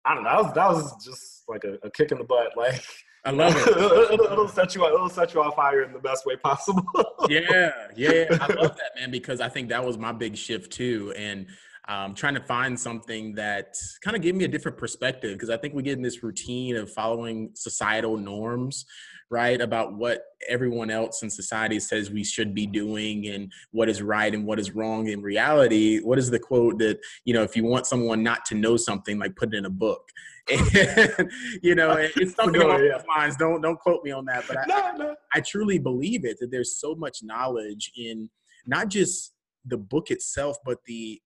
I 0.05 0.15
don't 0.15 0.23
know, 0.23 0.29
that 0.29 0.43
was 0.43 0.53
that 0.53 0.69
was 0.69 1.05
just 1.05 1.43
like 1.47 1.63
a, 1.63 1.77
a 1.85 1.91
kick 1.91 2.11
in 2.11 2.17
the 2.17 2.23
butt, 2.23 2.51
like. 2.57 2.81
I 3.25 3.31
love 3.31 3.53
it. 3.53 3.67
it'll, 3.67 4.31
it'll, 4.31 4.47
set 4.47 4.73
you 4.75 4.85
it'll 4.85 5.09
set 5.09 5.33
you 5.33 5.43
off 5.43 5.53
fire 5.53 5.83
in 5.83 5.91
the 5.91 5.99
best 5.99 6.25
way 6.25 6.37
possible. 6.37 6.81
yeah, 7.27 7.73
yeah, 7.93 8.23
I 8.31 8.47
love 8.53 8.77
that, 8.77 8.91
man, 8.97 9.11
because 9.11 9.41
I 9.41 9.49
think 9.49 9.67
that 9.69 9.83
was 9.83 9.97
my 9.97 10.13
big 10.13 10.37
shift 10.37 10.71
too, 10.71 11.13
and 11.17 11.47
um, 11.89 12.13
trying 12.13 12.35
to 12.35 12.41
find 12.41 12.79
something 12.79 13.33
that 13.33 13.75
kind 14.01 14.15
of 14.15 14.21
gave 14.21 14.35
me 14.35 14.45
a 14.45 14.47
different 14.47 14.77
perspective 14.77 15.33
because 15.33 15.49
I 15.49 15.57
think 15.57 15.73
we 15.73 15.83
get 15.83 15.97
in 15.97 16.03
this 16.03 16.23
routine 16.23 16.77
of 16.77 16.89
following 16.91 17.49
societal 17.55 18.15
norms, 18.15 18.85
right? 19.29 19.61
About 19.61 19.93
what 19.93 20.21
everyone 20.47 20.89
else 20.89 21.21
in 21.21 21.29
society 21.29 21.79
says 21.79 22.09
we 22.09 22.23
should 22.23 22.55
be 22.55 22.65
doing 22.65 23.27
and 23.27 23.51
what 23.71 23.89
is 23.89 24.01
right 24.01 24.33
and 24.33 24.45
what 24.45 24.59
is 24.59 24.75
wrong. 24.75 25.07
In 25.07 25.21
reality, 25.21 25.99
what 25.99 26.17
is 26.17 26.29
the 26.29 26.39
quote 26.39 26.79
that, 26.79 26.99
you 27.25 27.33
know, 27.33 27.43
if 27.43 27.55
you 27.55 27.63
want 27.63 27.85
someone 27.85 28.23
not 28.23 28.45
to 28.45 28.55
know 28.55 28.77
something, 28.77 29.19
like 29.19 29.35
put 29.35 29.53
it 29.53 29.57
in 29.57 29.65
a 29.65 29.69
book. 29.69 30.09
And, 30.51 31.29
you 31.61 31.75
know, 31.75 31.91
it's 31.91 32.33
something 32.35 32.59
along 32.59 32.83
yeah. 32.83 32.97
those 32.97 33.05
lines. 33.07 33.35
Don't 33.35 33.61
don't 33.61 33.79
quote 33.79 34.03
me 34.03 34.09
on 34.09 34.25
that, 34.25 34.45
but 34.47 34.57
I, 34.57 34.63
no, 34.67 34.97
no. 34.97 35.15
I 35.31 35.41
truly 35.41 35.77
believe 35.77 36.25
it 36.25 36.37
that 36.39 36.49
there's 36.49 36.79
so 36.79 36.95
much 36.95 37.19
knowledge 37.21 37.91
in 37.95 38.31
not 38.65 38.87
just 38.87 39.33
the 39.63 39.77
book 39.77 40.09
itself, 40.09 40.57
but 40.65 40.79
the 40.87 41.21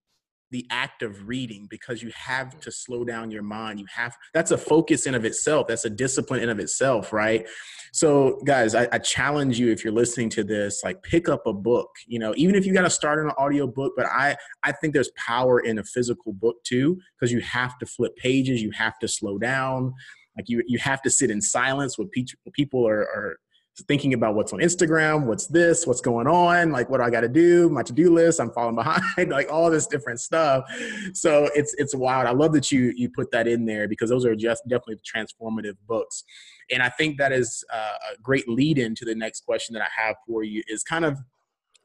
the 0.53 0.65
act 0.69 1.01
of 1.01 1.27
reading 1.27 1.67
because 1.67 2.03
you 2.03 2.11
have 2.15 2.47
mm-hmm. 2.47 2.59
to 2.59 2.71
slow 2.71 3.03
down 3.03 3.31
your 3.31 3.41
mind 3.41 3.79
you 3.79 3.87
have 3.93 4.15
that's 4.33 4.51
a 4.51 4.57
focus 4.57 5.07
in 5.07 5.15
of 5.15 5.25
itself 5.25 5.67
that's 5.67 5.83
a 5.83 5.89
discipline 5.89 6.41
in 6.41 6.49
of 6.49 6.59
itself 6.59 7.11
right? 7.11 7.47
So 7.91 8.39
guys 8.45 8.75
I, 8.75 8.87
I 8.91 8.99
challenge 8.99 9.59
you 9.59 9.71
if 9.71 9.83
you're 9.83 9.93
listening 9.93 10.29
to 10.29 10.43
this 10.43 10.81
like 10.83 11.01
pick 11.03 11.27
up 11.27 11.45
a 11.47 11.53
book 11.53 11.89
you 12.07 12.19
know 12.19 12.33
even 12.37 12.55
if 12.55 12.65
you 12.65 12.73
got 12.73 12.83
to 12.83 12.89
start 12.89 13.19
an 13.19 13.31
audio 13.37 13.67
book 13.67 13.93
but 13.97 14.05
i 14.05 14.35
i 14.63 14.71
think 14.71 14.93
there's 14.93 15.11
power 15.17 15.59
in 15.59 15.79
a 15.79 15.83
physical 15.83 16.33
book 16.33 16.55
too 16.63 16.99
because 17.15 17.31
you 17.31 17.41
have 17.41 17.77
to 17.79 17.85
flip 17.85 18.15
pages 18.17 18.61
you 18.61 18.71
have 18.71 18.97
to 18.99 19.07
slow 19.07 19.37
down 19.37 19.93
like 20.37 20.47
you 20.47 20.61
you 20.67 20.77
have 20.77 21.01
to 21.01 21.09
sit 21.09 21.29
in 21.31 21.41
silence 21.41 21.97
when 21.97 22.09
people 22.53 22.87
are, 22.87 23.01
are 23.01 23.37
thinking 23.81 24.13
about 24.13 24.35
what's 24.35 24.53
on 24.53 24.59
Instagram, 24.59 25.25
what's 25.25 25.47
this, 25.47 25.87
what's 25.87 26.01
going 26.01 26.27
on, 26.27 26.71
like 26.71 26.89
what 26.89 26.99
do 26.99 27.03
I 27.03 27.09
got 27.09 27.21
to 27.21 27.29
do, 27.29 27.69
my 27.69 27.81
to-do 27.81 28.13
list, 28.13 28.39
I'm 28.39 28.51
falling 28.51 28.75
behind, 28.83 29.29
like 29.29 29.51
all 29.51 29.69
this 29.71 29.87
different 29.87 30.19
stuff. 30.19 30.65
So 31.13 31.49
it's 31.55 31.73
it's 31.75 31.95
wild. 31.95 32.27
I 32.27 32.31
love 32.31 32.53
that 32.53 32.71
you 32.71 32.93
you 32.95 33.09
put 33.09 33.31
that 33.31 33.47
in 33.47 33.65
there 33.65 33.87
because 33.87 34.09
those 34.09 34.25
are 34.25 34.35
just 34.35 34.63
definitely 34.67 34.99
transformative 35.03 35.75
books. 35.87 36.23
And 36.71 36.81
I 36.81 36.89
think 36.89 37.17
that 37.17 37.31
is 37.31 37.63
uh, 37.73 37.97
a 38.13 38.21
great 38.21 38.47
lead 38.47 38.77
into 38.77 39.05
the 39.05 39.15
next 39.15 39.45
question 39.45 39.73
that 39.73 39.81
I 39.81 40.01
have 40.01 40.15
for 40.27 40.43
you 40.43 40.63
is 40.67 40.83
kind 40.83 41.05
of 41.05 41.17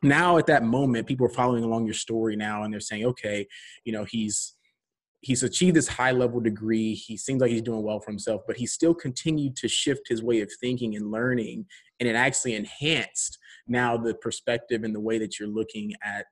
now 0.03 0.39
at 0.39 0.47
that 0.47 0.63
moment 0.63 1.09
people 1.09 1.27
are 1.27 1.31
following 1.31 1.65
along 1.65 1.85
your 1.85 1.95
story 1.95 2.37
now 2.37 2.63
and 2.63 2.73
they're 2.73 2.79
saying 2.79 3.05
okay 3.05 3.45
you 3.83 3.93
know 3.93 4.05
he's 4.05 4.55
he's 5.29 5.43
achieved 5.43 5.77
this 5.77 5.87
high 5.87 6.11
level 6.11 6.41
degree. 6.41 6.95
He 6.95 7.19
seems 7.19 7.43
like 7.43 7.51
he's 7.51 7.61
doing 7.61 7.83
well 7.83 8.01
for 8.01 8.11
himself, 8.11 8.41
but 8.47 8.57
he 8.57 8.67
still 8.67 8.95
continued 8.95 9.57
to 9.57 9.69
shift 9.69 10.09
his 10.09 10.23
way 10.23 10.41
of 10.41 10.51
thinking 10.59 10.97
and 10.97 11.11
learning. 11.11 11.67
And 12.01 12.09
it 12.09 12.17
actually 12.17 12.55
enhanced 12.55 13.37
now 13.67 13.99
the 13.99 14.15
perspective 14.15 14.85
and 14.85 14.95
the 14.95 15.01
way 15.01 15.19
that 15.19 15.39
you're 15.39 15.51
looking 15.51 15.93
at 16.03 16.25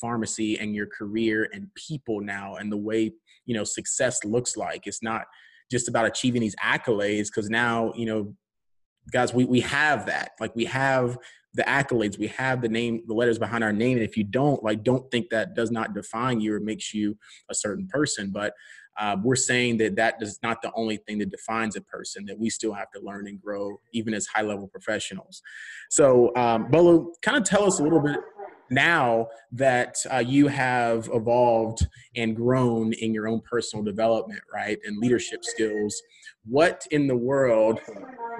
pharmacy 0.00 0.60
and 0.60 0.76
your 0.76 0.86
career 0.86 1.48
and 1.52 1.66
people 1.74 2.20
now 2.20 2.54
and 2.54 2.70
the 2.70 2.76
way 2.76 3.10
you 3.46 3.54
know 3.56 3.64
success 3.64 4.22
looks 4.24 4.54
like 4.54 4.86
it's 4.86 5.02
not 5.02 5.22
just 5.70 5.88
about 5.88 6.04
achieving 6.04 6.42
these 6.42 6.54
accolades 6.62 7.28
because 7.28 7.48
now 7.48 7.90
you 7.96 8.04
know 8.04 8.36
guys 9.10 9.32
we, 9.32 9.44
we 9.44 9.60
have 9.60 10.06
that. 10.06 10.32
Like 10.40 10.54
we 10.54 10.64
have 10.66 11.18
the 11.54 11.62
accolades 11.62 12.18
we 12.18 12.26
have 12.26 12.60
the 12.60 12.68
name 12.68 13.02
the 13.06 13.14
letters 13.14 13.38
behind 13.38 13.64
our 13.64 13.72
name. 13.72 13.96
And 13.96 14.06
if 14.06 14.16
you 14.16 14.24
don't 14.24 14.62
like 14.62 14.82
don't 14.82 15.10
think 15.10 15.30
that 15.30 15.54
does 15.54 15.70
not 15.70 15.94
define 15.94 16.40
you 16.40 16.54
or 16.54 16.60
makes 16.60 16.92
you 16.92 17.16
a 17.50 17.54
certain 17.54 17.86
person. 17.88 18.30
But 18.30 18.54
uh, 18.98 19.16
we're 19.22 19.36
saying 19.36 19.76
that 19.78 19.96
that 19.96 20.16
is 20.22 20.38
not 20.42 20.62
the 20.62 20.72
only 20.74 20.96
thing 20.96 21.18
that 21.18 21.30
defines 21.30 21.76
a 21.76 21.80
person 21.82 22.24
that 22.26 22.38
we 22.38 22.48
still 22.48 22.72
have 22.72 22.90
to 22.90 23.00
learn 23.00 23.26
and 23.28 23.40
grow 23.40 23.78
even 23.92 24.14
as 24.14 24.26
high 24.26 24.42
level 24.42 24.66
professionals. 24.68 25.42
So 25.90 26.34
um, 26.36 26.70
Bolu 26.70 27.08
kind 27.22 27.36
of 27.36 27.44
tell 27.44 27.64
us 27.64 27.78
a 27.78 27.82
little 27.82 28.00
bit 28.00 28.18
now 28.70 29.28
that 29.52 29.96
uh, 30.12 30.18
you 30.18 30.48
have 30.48 31.08
evolved 31.12 31.86
and 32.16 32.34
grown 32.34 32.92
in 32.94 33.14
your 33.14 33.28
own 33.28 33.40
personal 33.40 33.84
development, 33.84 34.40
right, 34.52 34.78
and 34.84 34.98
leadership 34.98 35.44
skills, 35.44 36.00
what 36.44 36.86
in 36.90 37.06
the 37.06 37.16
world 37.16 37.80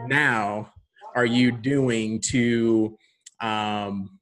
now 0.06 0.72
are 1.14 1.26
you 1.26 1.52
doing 1.52 2.20
to? 2.20 2.96
Um, 3.40 4.18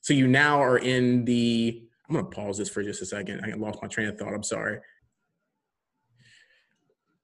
so 0.00 0.14
you 0.14 0.26
now 0.26 0.62
are 0.62 0.78
in 0.78 1.24
the. 1.24 1.82
I'm 2.08 2.16
to 2.16 2.24
pause 2.24 2.58
this 2.58 2.68
for 2.68 2.82
just 2.82 3.02
a 3.02 3.06
second. 3.06 3.44
I 3.44 3.54
lost 3.54 3.80
my 3.80 3.86
train 3.86 4.08
of 4.08 4.18
thought. 4.18 4.34
I'm 4.34 4.42
sorry. 4.42 4.78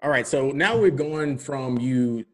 All 0.03 0.11
right, 0.11 0.27
so 0.27 0.51
now 0.51 0.77
we're 0.77 0.91
going 0.91 1.39
from 1.39 1.79
you 1.79 2.25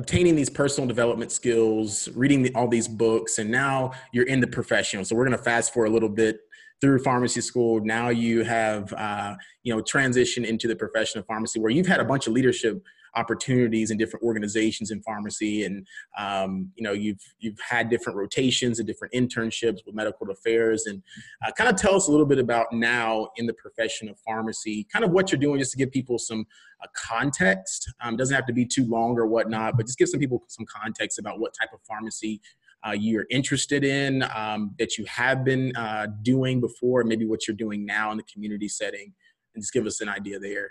obtaining 0.00 0.34
these 0.34 0.48
personal 0.48 0.88
development 0.88 1.30
skills, 1.30 2.08
reading 2.14 2.42
the, 2.42 2.54
all 2.54 2.66
these 2.66 2.88
books, 2.88 3.38
and 3.38 3.50
now 3.50 3.92
you're 4.12 4.26
in 4.26 4.40
the 4.40 4.46
professional. 4.46 5.04
So 5.04 5.14
we're 5.14 5.26
going 5.26 5.36
to 5.36 5.44
fast 5.44 5.74
forward 5.74 5.90
a 5.90 5.92
little 5.92 6.08
bit 6.08 6.40
through 6.80 6.98
pharmacy 7.00 7.42
school. 7.42 7.84
Now 7.84 8.08
you 8.08 8.42
have, 8.42 8.92
uh, 8.94 9.36
you 9.62 9.74
know, 9.74 9.82
transitioned 9.82 10.46
into 10.46 10.66
the 10.66 10.74
profession 10.74 11.20
of 11.20 11.26
pharmacy 11.26 11.60
where 11.60 11.70
you've 11.70 11.86
had 11.86 12.00
a 12.00 12.04
bunch 12.04 12.26
of 12.26 12.32
leadership 12.32 12.82
opportunities 13.14 13.90
in 13.90 13.98
different 13.98 14.24
organizations 14.24 14.90
in 14.90 15.02
pharmacy. 15.02 15.64
And 15.64 15.86
um, 16.18 16.70
you 16.76 16.82
know 16.82 16.92
you've 16.92 17.20
you've 17.38 17.58
had 17.60 17.88
different 17.88 18.18
rotations 18.18 18.78
and 18.78 18.86
different 18.86 19.14
internships 19.14 19.84
with 19.86 19.94
medical 19.94 20.30
affairs. 20.30 20.86
And 20.86 21.02
uh, 21.44 21.52
kind 21.52 21.70
of 21.70 21.76
tell 21.76 21.94
us 21.94 22.08
a 22.08 22.10
little 22.10 22.26
bit 22.26 22.38
about 22.38 22.66
now 22.72 23.28
in 23.36 23.46
the 23.46 23.54
profession 23.54 24.08
of 24.08 24.18
pharmacy 24.20 24.86
kind 24.92 25.04
of 25.04 25.10
what 25.10 25.30
you're 25.30 25.40
doing 25.40 25.58
just 25.58 25.72
to 25.72 25.78
give 25.78 25.90
people 25.90 26.18
some 26.18 26.46
uh, 26.82 26.86
context. 26.94 27.92
Um, 28.00 28.16
doesn't 28.16 28.34
have 28.34 28.46
to 28.46 28.52
be 28.52 28.64
too 28.64 28.86
long 28.86 29.18
or 29.18 29.26
whatnot 29.26 29.76
but 29.76 29.86
just 29.86 29.98
give 29.98 30.08
some 30.08 30.20
people 30.20 30.42
some 30.48 30.66
context 30.66 31.18
about 31.18 31.40
what 31.40 31.54
type 31.58 31.70
of 31.72 31.80
pharmacy 31.86 32.40
uh, 32.86 32.92
you're 32.92 33.26
interested 33.30 33.84
in 33.84 34.24
um, 34.34 34.74
that 34.78 34.96
you 34.96 35.04
have 35.04 35.44
been 35.44 35.74
uh, 35.76 36.06
doing 36.22 36.60
before 36.60 37.04
maybe 37.04 37.26
what 37.26 37.46
you're 37.46 37.56
doing 37.56 37.84
now 37.84 38.10
in 38.10 38.16
the 38.16 38.22
community 38.24 38.68
setting 38.68 39.12
and 39.54 39.62
just 39.62 39.72
give 39.72 39.86
us 39.86 40.00
an 40.00 40.08
idea 40.08 40.38
there 40.38 40.70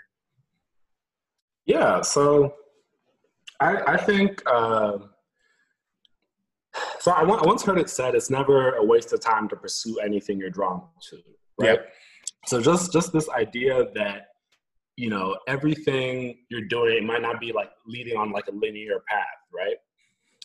yeah, 1.70 2.02
so 2.02 2.54
I, 3.60 3.94
I 3.94 3.96
think 3.96 4.42
uh, 4.46 4.98
so. 6.98 7.12
I, 7.12 7.22
I 7.22 7.46
once 7.46 7.62
heard 7.62 7.78
it 7.78 7.88
said 7.88 8.16
it's 8.16 8.28
never 8.28 8.74
a 8.74 8.84
waste 8.84 9.12
of 9.12 9.20
time 9.20 9.48
to 9.50 9.56
pursue 9.56 9.98
anything 10.00 10.40
you're 10.40 10.50
drawn 10.50 10.82
to, 11.10 11.16
right? 11.60 11.68
Yep. 11.68 11.92
So 12.46 12.60
just 12.60 12.92
just 12.92 13.12
this 13.12 13.28
idea 13.28 13.86
that 13.94 14.28
you 14.96 15.10
know 15.10 15.36
everything 15.46 16.38
you're 16.48 16.66
doing 16.66 17.06
might 17.06 17.22
not 17.22 17.38
be 17.38 17.52
like 17.52 17.70
leading 17.86 18.16
on 18.16 18.32
like 18.32 18.48
a 18.48 18.52
linear 18.52 19.00
path, 19.08 19.40
right? 19.54 19.76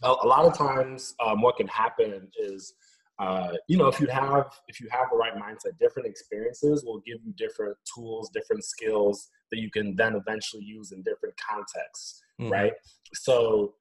A, 0.04 0.08
a 0.08 0.28
lot 0.28 0.46
of 0.46 0.56
times, 0.56 1.16
um, 1.26 1.42
what 1.42 1.58
can 1.58 1.68
happen 1.68 2.28
is 2.40 2.76
uh, 3.18 3.54
you 3.68 3.78
know 3.78 3.88
if 3.88 4.00
you 4.00 4.08
have 4.08 4.46
if 4.68 4.80
you 4.80 4.88
have 4.92 5.08
the 5.10 5.18
right 5.18 5.36
mindset 5.36 5.80
different 5.80 6.08
experiences 6.08 6.84
will 6.86 7.00
give 7.00 7.18
you 7.26 7.34
different 7.38 7.78
tools 7.96 8.30
different 8.34 8.64
skills 8.64 9.30
that 9.52 9.60
you 9.60 9.70
can 9.70 9.96
then 9.96 10.16
eventually 10.16 10.64
use 10.64 10.92
in 10.92 11.02
different 11.04 11.36
contexts 11.38 12.22
mm-hmm. 12.40 12.52
right 12.52 12.74
so 13.14 13.74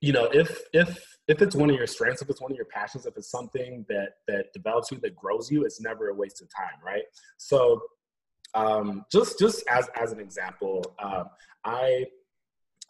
you 0.00 0.12
know 0.12 0.24
if 0.26 0.60
if 0.72 1.04
if 1.26 1.40
it's 1.40 1.56
one 1.56 1.70
of 1.70 1.76
your 1.76 1.86
strengths 1.86 2.22
if 2.22 2.28
it's 2.28 2.40
one 2.40 2.50
of 2.50 2.56
your 2.56 2.66
passions 2.66 3.06
if 3.06 3.16
it's 3.16 3.30
something 3.30 3.84
that 3.88 4.10
that 4.28 4.52
develops 4.52 4.90
you 4.90 4.98
that 4.98 5.14
grows 5.16 5.50
you 5.50 5.64
it's 5.64 5.80
never 5.80 6.08
a 6.08 6.14
waste 6.14 6.42
of 6.42 6.48
time 6.54 6.78
right 6.84 7.04
so 7.36 7.80
um 8.54 9.04
just 9.10 9.38
just 9.38 9.64
as 9.68 9.88
as 10.00 10.12
an 10.12 10.20
example 10.20 10.84
um 11.02 11.24
i 11.64 12.04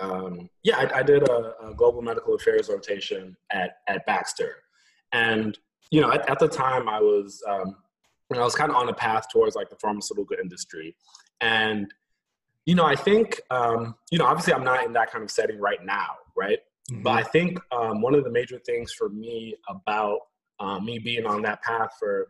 um 0.01 0.49
yeah 0.63 0.77
i, 0.79 0.99
I 0.99 1.03
did 1.03 1.29
a, 1.29 1.55
a 1.69 1.75
global 1.75 2.03
medical 2.03 2.35
affairs 2.35 2.69
rotation 2.69 3.37
at 3.53 3.77
at 3.89 4.05
baxter 4.07 4.57
and 5.13 5.57
you 5.91 6.01
know, 6.01 6.11
at, 6.11 6.29
at 6.29 6.39
the 6.39 6.49
time 6.49 6.89
I 6.89 7.01
was, 7.01 7.43
um, 7.49 7.77
you 8.31 8.37
know, 8.37 8.41
I 8.41 8.45
was 8.45 8.55
kind 8.55 8.71
of 8.71 8.77
on 8.77 8.89
a 8.89 8.93
path 8.93 9.27
towards 9.33 9.55
like 9.55 9.71
the 9.71 9.77
pharmaceutical 9.77 10.37
industry. 10.43 10.97
And, 11.41 11.93
you 12.67 12.75
know, 12.75 12.85
I 12.85 12.97
think, 12.97 13.41
um, 13.51 13.95
you 14.11 14.19
know, 14.19 14.25
obviously 14.25 14.55
I'm 14.55 14.65
not 14.65 14.85
in 14.85 14.93
that 14.95 15.11
kind 15.11 15.23
of 15.23 15.31
setting 15.31 15.59
right 15.59 15.85
now, 15.85 16.17
right? 16.37 16.59
Mm-hmm. 16.91 17.03
But 17.03 17.13
I 17.13 17.23
think 17.23 17.59
um, 17.73 18.01
one 18.01 18.15
of 18.15 18.25
the 18.25 18.31
major 18.31 18.59
things 18.59 18.93
for 18.93 19.09
me 19.09 19.57
about 19.69 20.19
um, 20.61 20.85
me 20.85 20.99
being 20.99 21.27
on 21.27 21.43
that 21.43 21.63
path 21.63 21.91
for, 21.99 22.29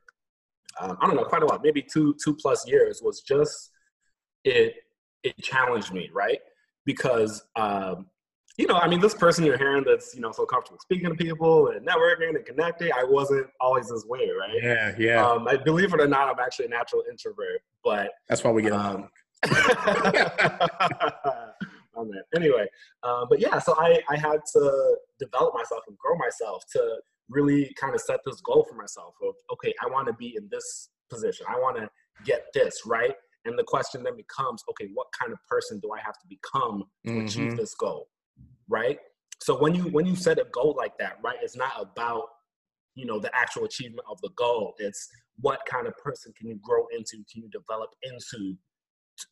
um, 0.81 0.97
I 1.01 1.07
don't 1.07 1.17
know, 1.17 1.25
quite 1.25 1.43
a 1.43 1.47
while, 1.47 1.61
maybe 1.63 1.83
two, 1.83 2.17
two 2.23 2.35
plus 2.35 2.67
years 2.67 3.01
was 3.03 3.21
just, 3.21 3.71
it, 4.45 4.75
it 5.23 5.37
challenged 5.43 5.93
me, 5.93 6.11
right? 6.13 6.41
Because 6.85 7.43
um, 7.57 8.07
you 8.57 8.69
know, 8.69 8.77
I 8.77 8.89
mean, 8.89 9.01
this 9.01 9.15
person 9.15 9.45
you're 9.45 9.59
hearing 9.59 9.85
that's, 9.85 10.15
you 10.15 10.21
know, 10.21 10.31
so 10.31 10.47
comfortable 10.47 10.79
speaking 10.81 11.09
to 11.09 11.15
people 11.17 11.69
and 11.69 11.85
networking 11.87 12.37
and 12.37 12.45
connecting, 12.47 12.93
I 12.93 13.03
wasn't 13.03 13.49
always 13.61 13.89
this 13.89 14.05
way, 14.07 14.31
right? 14.31 14.63
Yeah, 14.63 14.95
yeah. 14.97 15.27
Um, 15.27 15.49
I 15.49 15.57
believe 15.57 15.93
it 15.93 16.01
or 16.01 16.07
not, 16.07 16.29
I'm 16.29 16.39
actually 16.39 16.67
a 16.67 16.69
natural 16.69 17.03
introvert, 17.11 17.63
but 17.83 18.13
that's 18.29 18.45
why 18.45 18.53
we 18.53 18.63
get 18.63 18.73
um, 18.73 19.09
oh, 21.97 22.05
man. 22.05 22.23
Anyway, 22.37 22.67
uh, 23.03 23.27
but 23.29 23.41
yeah, 23.41 23.59
so 23.59 23.75
I, 23.79 24.01
I 24.09 24.17
had 24.17 24.41
to 24.55 24.97
develop 25.19 25.55
myself 25.55 25.83
and 25.89 25.97
grow 25.99 26.17
myself 26.17 26.65
to 26.73 26.97
really 27.29 27.75
kind 27.81 27.95
of 27.95 28.01
set 28.01 28.21
this 28.27 28.41
goal 28.41 28.67
for 28.69 28.77
myself 28.77 29.15
of, 29.23 29.35
okay, 29.53 29.73
I 29.83 29.91
want 29.91 30.07
to 30.09 30.15
be 30.15 30.37
in 30.37 30.49
this 30.51 30.91
position. 31.11 31.47
I 31.49 31.59
want 31.59 31.77
to 31.77 31.89
get 32.25 32.47
this, 32.55 32.83
right? 32.87 33.15
And 33.47 33.59
the 33.59 33.65
question 33.65 34.03
then 34.03 34.17
becomes, 34.17 34.63
okay, 34.71 34.89
what 34.95 35.09
kind 35.19 35.33
of 35.33 35.39
person 35.49 35.79
do 35.81 35.91
I 35.93 36.01
have 36.01 36.15
to 36.15 36.27
become 36.29 36.85
to 37.07 37.13
mm-hmm. 37.13 37.27
achieve 37.27 37.57
this 37.57 37.75
goal? 37.75 38.09
right? 38.69 38.99
So 39.41 39.59
when 39.59 39.75
you 39.75 39.85
when 39.85 40.07
you 40.07 40.17
set 40.17 40.39
a 40.39 40.47
goal 40.53 40.75
like 40.77 40.97
that, 40.99 41.19
right, 41.23 41.37
it's 41.43 41.57
not 41.57 41.73
about 41.81 42.25
you 42.95 43.07
know 43.07 43.19
the 43.19 43.35
actual 43.37 43.65
achievement 43.65 44.07
of 44.11 44.21
the 44.23 44.31
goal. 44.37 44.75
It's 44.79 45.09
what 45.41 45.61
kind 45.67 45.87
of 45.87 45.97
person 45.99 46.33
can 46.39 46.49
you 46.49 46.59
grow 46.63 46.87
into, 46.97 47.17
can 47.31 47.43
you 47.43 47.49
develop 47.51 47.91
into, 48.03 48.57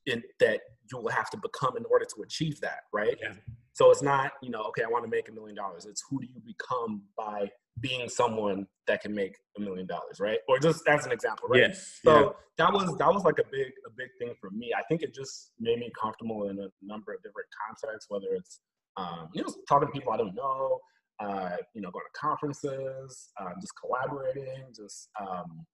in, 0.06 0.22
that 0.40 0.60
you 0.90 0.98
will 0.98 1.10
have 1.10 1.30
to 1.30 1.36
become 1.36 1.76
in 1.76 1.84
order 1.90 2.04
to 2.04 2.22
achieve 2.22 2.60
that, 2.60 2.80
right? 2.92 3.16
Yeah. 3.20 3.34
So 3.74 3.90
it's 3.90 4.02
not 4.02 4.32
you 4.42 4.50
know 4.50 4.62
okay, 4.64 4.82
I 4.82 4.88
want 4.88 5.04
to 5.04 5.10
make 5.10 5.28
a 5.28 5.32
million 5.32 5.56
dollars. 5.56 5.86
It's 5.86 6.02
who 6.08 6.20
do 6.20 6.26
you 6.26 6.40
become 6.44 7.02
by 7.16 7.50
being 7.80 8.08
someone 8.08 8.66
that 8.86 9.00
can 9.00 9.14
make 9.14 9.36
a 9.56 9.60
million 9.60 9.86
dollars, 9.86 10.20
right? 10.20 10.38
Or 10.48 10.58
just 10.58 10.86
as 10.88 11.06
an 11.06 11.12
example, 11.12 11.48
right? 11.48 11.60
Yes. 11.60 12.00
So 12.04 12.12
yeah. 12.12 12.30
that 12.58 12.72
was 12.72 12.96
that 12.98 13.12
was 13.12 13.24
like 13.24 13.38
a 13.38 13.44
big 13.50 13.72
a 13.86 13.90
big 13.96 14.08
thing 14.18 14.34
for 14.40 14.50
me. 14.50 14.72
I 14.76 14.82
think 14.88 15.02
it 15.02 15.14
just 15.14 15.52
made 15.58 15.78
me 15.78 15.90
comfortable 16.00 16.48
in 16.48 16.58
a 16.58 16.68
number 16.82 17.14
of 17.14 17.22
different 17.22 17.48
contexts, 17.66 18.10
whether 18.10 18.34
it's 18.34 18.60
um, 18.96 19.28
you 19.32 19.42
know, 19.42 19.48
talking 19.68 19.88
to 19.88 19.92
people 19.92 20.12
I 20.12 20.18
don't 20.18 20.34
know, 20.34 20.78
uh, 21.20 21.56
you 21.74 21.80
know, 21.80 21.90
going 21.90 22.04
to 22.04 22.20
conferences, 22.20 23.30
um, 23.40 23.54
just 23.60 23.72
collaborating, 23.80 24.64
just 24.74 25.08
um, 25.20 25.64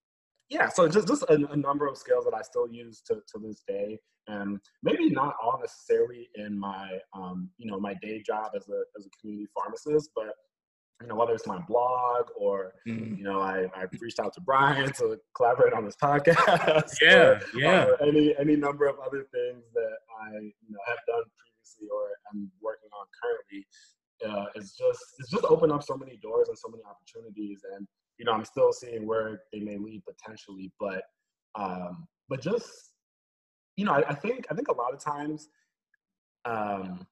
yeah. 0.51 0.69
So 0.69 0.89
just 0.89 1.09
just 1.09 1.23
a, 1.25 1.35
a, 1.51 1.57
number 1.57 1.87
of 1.87 1.97
skills 1.97 2.25
that 2.25 2.35
I 2.35 2.43
still 2.43 2.69
use 2.69 3.03
to, 3.07 3.15
to 3.15 3.39
this 3.41 3.63
day, 3.67 3.99
and 4.27 4.59
maybe 4.83 5.11
not 5.11 5.35
all 5.43 5.59
necessarily 5.61 6.29
in 6.35 6.59
my 6.59 6.99
um, 7.15 7.51
you 7.59 7.71
know 7.71 7.79
my 7.79 7.95
day 8.03 8.23
job 8.25 8.53
as 8.57 8.69
a 8.69 8.83
as 8.99 9.07
a 9.07 9.11
community 9.21 9.49
pharmacist, 9.55 10.11
but 10.15 10.35
you 11.01 11.07
know, 11.07 11.15
whether 11.15 11.33
it's 11.33 11.47
my 11.47 11.59
blog 11.69 12.27
or, 12.37 12.73
mm. 12.87 13.17
you 13.17 13.23
know, 13.23 13.41
I, 13.41 13.67
I 13.75 13.85
reached 14.01 14.19
out 14.19 14.35
to 14.35 14.41
Brian 14.41 14.93
to 14.95 15.19
collaborate 15.37 15.73
on 15.73 15.85
this 15.85 15.95
podcast. 16.03 16.93
Yeah, 17.01 17.15
or, 17.15 17.41
yeah. 17.55 17.85
Or 17.85 18.03
any 18.03 18.35
any 18.39 18.57
number 18.57 18.87
of 18.87 18.97
other 18.99 19.27
things 19.33 19.65
that 19.75 19.97
I 20.21 20.33
you 20.33 20.71
know 20.71 20.79
have 20.87 20.99
done 21.07 21.23
previously 21.39 21.89
or 21.93 22.09
I'm 22.33 22.51
working 22.61 22.91
on 22.99 23.07
currently. 23.23 23.67
Uh, 24.27 24.47
it's 24.57 24.77
just 24.77 25.01
it's 25.19 25.31
just 25.31 25.45
opened 25.45 25.73
up 25.73 25.85
so 25.85 25.97
many 25.97 26.19
doors 26.21 26.49
and 26.49 26.59
so 26.59 26.69
many 26.69 26.83
opportunities, 26.83 27.61
and 27.77 27.87
you 28.19 28.25
know 28.25 28.33
I'm 28.33 28.45
still 28.45 28.73
seeing 28.73 29.07
where 29.07 29.43
they 29.53 29.61
may 29.61 29.79
lead 29.79 30.03
potentially, 30.07 30.73
but 30.79 31.03
um, 31.55 32.07
but 32.29 32.41
just 32.41 32.69
you 33.77 33.85
know 33.85 33.93
I, 33.93 34.11
I 34.11 34.15
think 34.15 34.47
I 34.51 34.55
think 34.55 34.69
a 34.69 34.75
lot 34.75 34.93
of 34.93 35.01
times 35.01 35.49
um, 36.45 37.07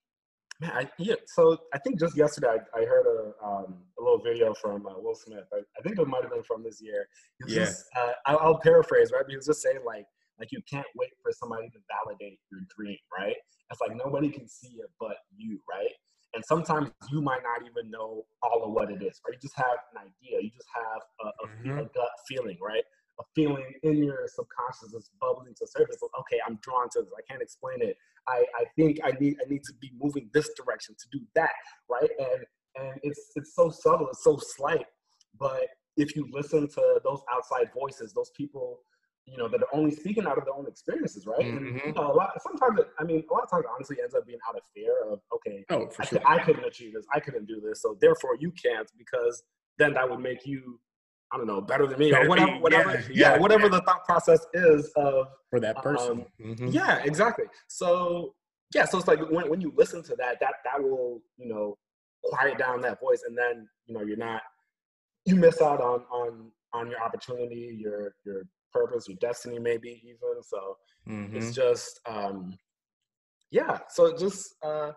Man, 0.60 0.70
I, 0.72 0.90
yeah. 0.98 1.16
So 1.26 1.58
I 1.74 1.78
think 1.78 2.00
just 2.00 2.16
yesterday 2.16 2.48
I, 2.48 2.80
I 2.80 2.84
heard 2.84 3.06
a 3.06 3.46
um, 3.46 3.76
a 3.98 4.02
little 4.02 4.22
video 4.22 4.54
from 4.54 4.86
uh, 4.86 4.94
Will 4.96 5.14
Smith. 5.14 5.44
I, 5.52 5.58
I, 5.58 5.82
think 5.82 5.98
it 5.98 6.08
might 6.08 6.22
have 6.22 6.32
been 6.32 6.42
from 6.44 6.62
this 6.62 6.80
year. 6.80 7.06
yeah. 7.46 7.64
Just, 7.64 7.84
uh, 7.94 8.12
I'll, 8.24 8.38
I'll, 8.38 8.60
paraphrase, 8.60 9.12
right? 9.12 9.24
He 9.28 9.36
was 9.36 9.46
just 9.46 9.60
saying 9.60 9.80
like 9.84 10.06
like 10.40 10.48
you 10.52 10.60
can't 10.70 10.86
wait 10.96 11.10
for 11.22 11.30
somebody 11.32 11.68
to 11.68 11.78
validate 11.92 12.38
your 12.50 12.60
dream, 12.74 12.96
right? 13.18 13.36
It's 13.70 13.80
like 13.80 13.96
nobody 13.96 14.30
can 14.30 14.48
see 14.48 14.78
it 14.78 14.88
but 14.98 15.16
you, 15.36 15.60
right? 15.70 15.92
And 16.36 16.44
sometimes 16.44 16.90
you 17.10 17.22
might 17.22 17.40
not 17.42 17.66
even 17.66 17.90
know 17.90 18.26
all 18.42 18.62
of 18.62 18.70
what 18.70 18.90
it 18.90 19.02
is, 19.02 19.18
right? 19.26 19.32
You 19.32 19.40
just 19.40 19.56
have 19.56 19.78
an 19.94 20.02
idea. 20.04 20.42
You 20.42 20.50
just 20.50 20.68
have 20.74 21.00
a, 21.24 21.28
a, 21.28 21.48
mm-hmm. 21.48 21.78
a 21.78 21.84
gut 21.96 22.10
feeling, 22.28 22.58
right? 22.60 22.84
A 23.18 23.24
feeling 23.34 23.64
in 23.82 24.04
your 24.04 24.28
subconscious 24.28 24.92
is 24.92 25.08
bubbling 25.18 25.54
to 25.54 25.60
the 25.62 25.66
surface. 25.66 25.96
Like, 26.02 26.10
okay, 26.20 26.38
I'm 26.46 26.58
drawn 26.60 26.90
to 26.92 27.00
this. 27.00 27.10
I 27.16 27.24
can't 27.26 27.40
explain 27.40 27.80
it. 27.80 27.96
I, 28.28 28.44
I 28.54 28.64
think 28.76 29.00
I 29.02 29.12
need 29.18 29.36
I 29.42 29.48
need 29.48 29.62
to 29.64 29.72
be 29.80 29.90
moving 29.98 30.28
this 30.34 30.50
direction 30.54 30.94
to 30.94 31.18
do 31.18 31.24
that, 31.36 31.56
right? 31.90 32.10
And 32.18 32.44
and 32.76 33.00
it's 33.02 33.32
it's 33.36 33.54
so 33.54 33.70
subtle, 33.70 34.08
it's 34.08 34.22
so 34.22 34.38
slight. 34.38 34.84
But 35.40 35.68
if 35.96 36.14
you 36.14 36.28
listen 36.30 36.68
to 36.68 37.00
those 37.02 37.22
outside 37.32 37.70
voices, 37.72 38.12
those 38.12 38.30
people 38.36 38.80
you 39.26 39.36
know, 39.36 39.48
that 39.48 39.60
are 39.60 39.68
only 39.72 39.90
speaking 39.90 40.26
out 40.26 40.38
of 40.38 40.44
their 40.44 40.54
own 40.54 40.66
experiences, 40.66 41.26
right? 41.26 41.40
Mm-hmm. 41.40 41.66
And 41.66 41.80
you 41.84 41.92
know, 41.92 42.12
a 42.12 42.14
lot 42.14 42.30
sometimes 42.40 42.78
it, 42.78 42.88
I 42.98 43.04
mean, 43.04 43.24
a 43.28 43.32
lot 43.32 43.42
of 43.42 43.50
times 43.50 43.64
honestly 43.72 43.96
ends 44.00 44.14
up 44.14 44.26
being 44.26 44.38
out 44.48 44.56
of 44.56 44.62
fear 44.74 44.94
of, 45.10 45.20
okay, 45.34 45.64
oh, 45.70 45.88
I, 45.98 46.04
sure. 46.04 46.20
I 46.24 46.38
couldn't 46.38 46.64
achieve 46.64 46.94
this, 46.94 47.06
I 47.12 47.20
couldn't 47.20 47.46
do 47.46 47.60
this, 47.60 47.82
so 47.82 47.96
therefore 48.00 48.36
you 48.38 48.52
can't 48.52 48.90
because 48.96 49.42
then 49.78 49.94
that 49.94 50.08
would 50.08 50.20
make 50.20 50.46
you, 50.46 50.78
I 51.32 51.38
don't 51.38 51.48
know, 51.48 51.60
better 51.60 51.86
than 51.86 51.98
me 51.98 52.12
better 52.12 52.26
or 52.26 52.28
whatever, 52.28 52.52
whatever, 52.58 52.92
yeah, 52.92 52.98
yeah, 53.10 53.34
yeah 53.34 53.38
whatever 53.38 53.64
yeah. 53.64 53.70
the 53.70 53.80
thought 53.82 54.04
process 54.04 54.46
is 54.54 54.92
of 54.96 55.26
for 55.50 55.58
that 55.60 55.82
person. 55.82 56.12
Um, 56.12 56.26
mm-hmm. 56.40 56.68
Yeah, 56.68 57.02
exactly. 57.04 57.46
So 57.66 58.34
yeah, 58.74 58.84
so 58.84 58.98
it's 58.98 59.08
like 59.08 59.20
when 59.30 59.48
when 59.48 59.60
you 59.60 59.72
listen 59.76 60.02
to 60.04 60.16
that, 60.16 60.38
that 60.40 60.54
that 60.64 60.82
will 60.82 61.20
you 61.36 61.48
know 61.48 61.76
quiet 62.24 62.58
down 62.58 62.80
that 62.82 63.00
voice, 63.00 63.22
and 63.26 63.36
then 63.36 63.68
you 63.86 63.94
know 63.94 64.02
you're 64.02 64.16
not 64.16 64.42
you 65.24 65.36
miss 65.36 65.60
out 65.60 65.80
on 65.80 66.02
on 66.12 66.50
on 66.72 66.90
your 66.90 67.00
opportunity, 67.00 67.76
your 67.80 68.14
your 68.24 68.42
purpose, 68.76 69.08
your 69.08 69.16
destiny, 69.20 69.58
maybe 69.58 70.02
even. 70.04 70.42
So 70.42 70.76
mm-hmm. 71.08 71.36
it's 71.36 71.54
just, 71.54 72.00
um, 72.06 72.58
yeah. 73.50 73.78
So 73.88 74.16
just, 74.16 74.54
uh, 74.62 74.92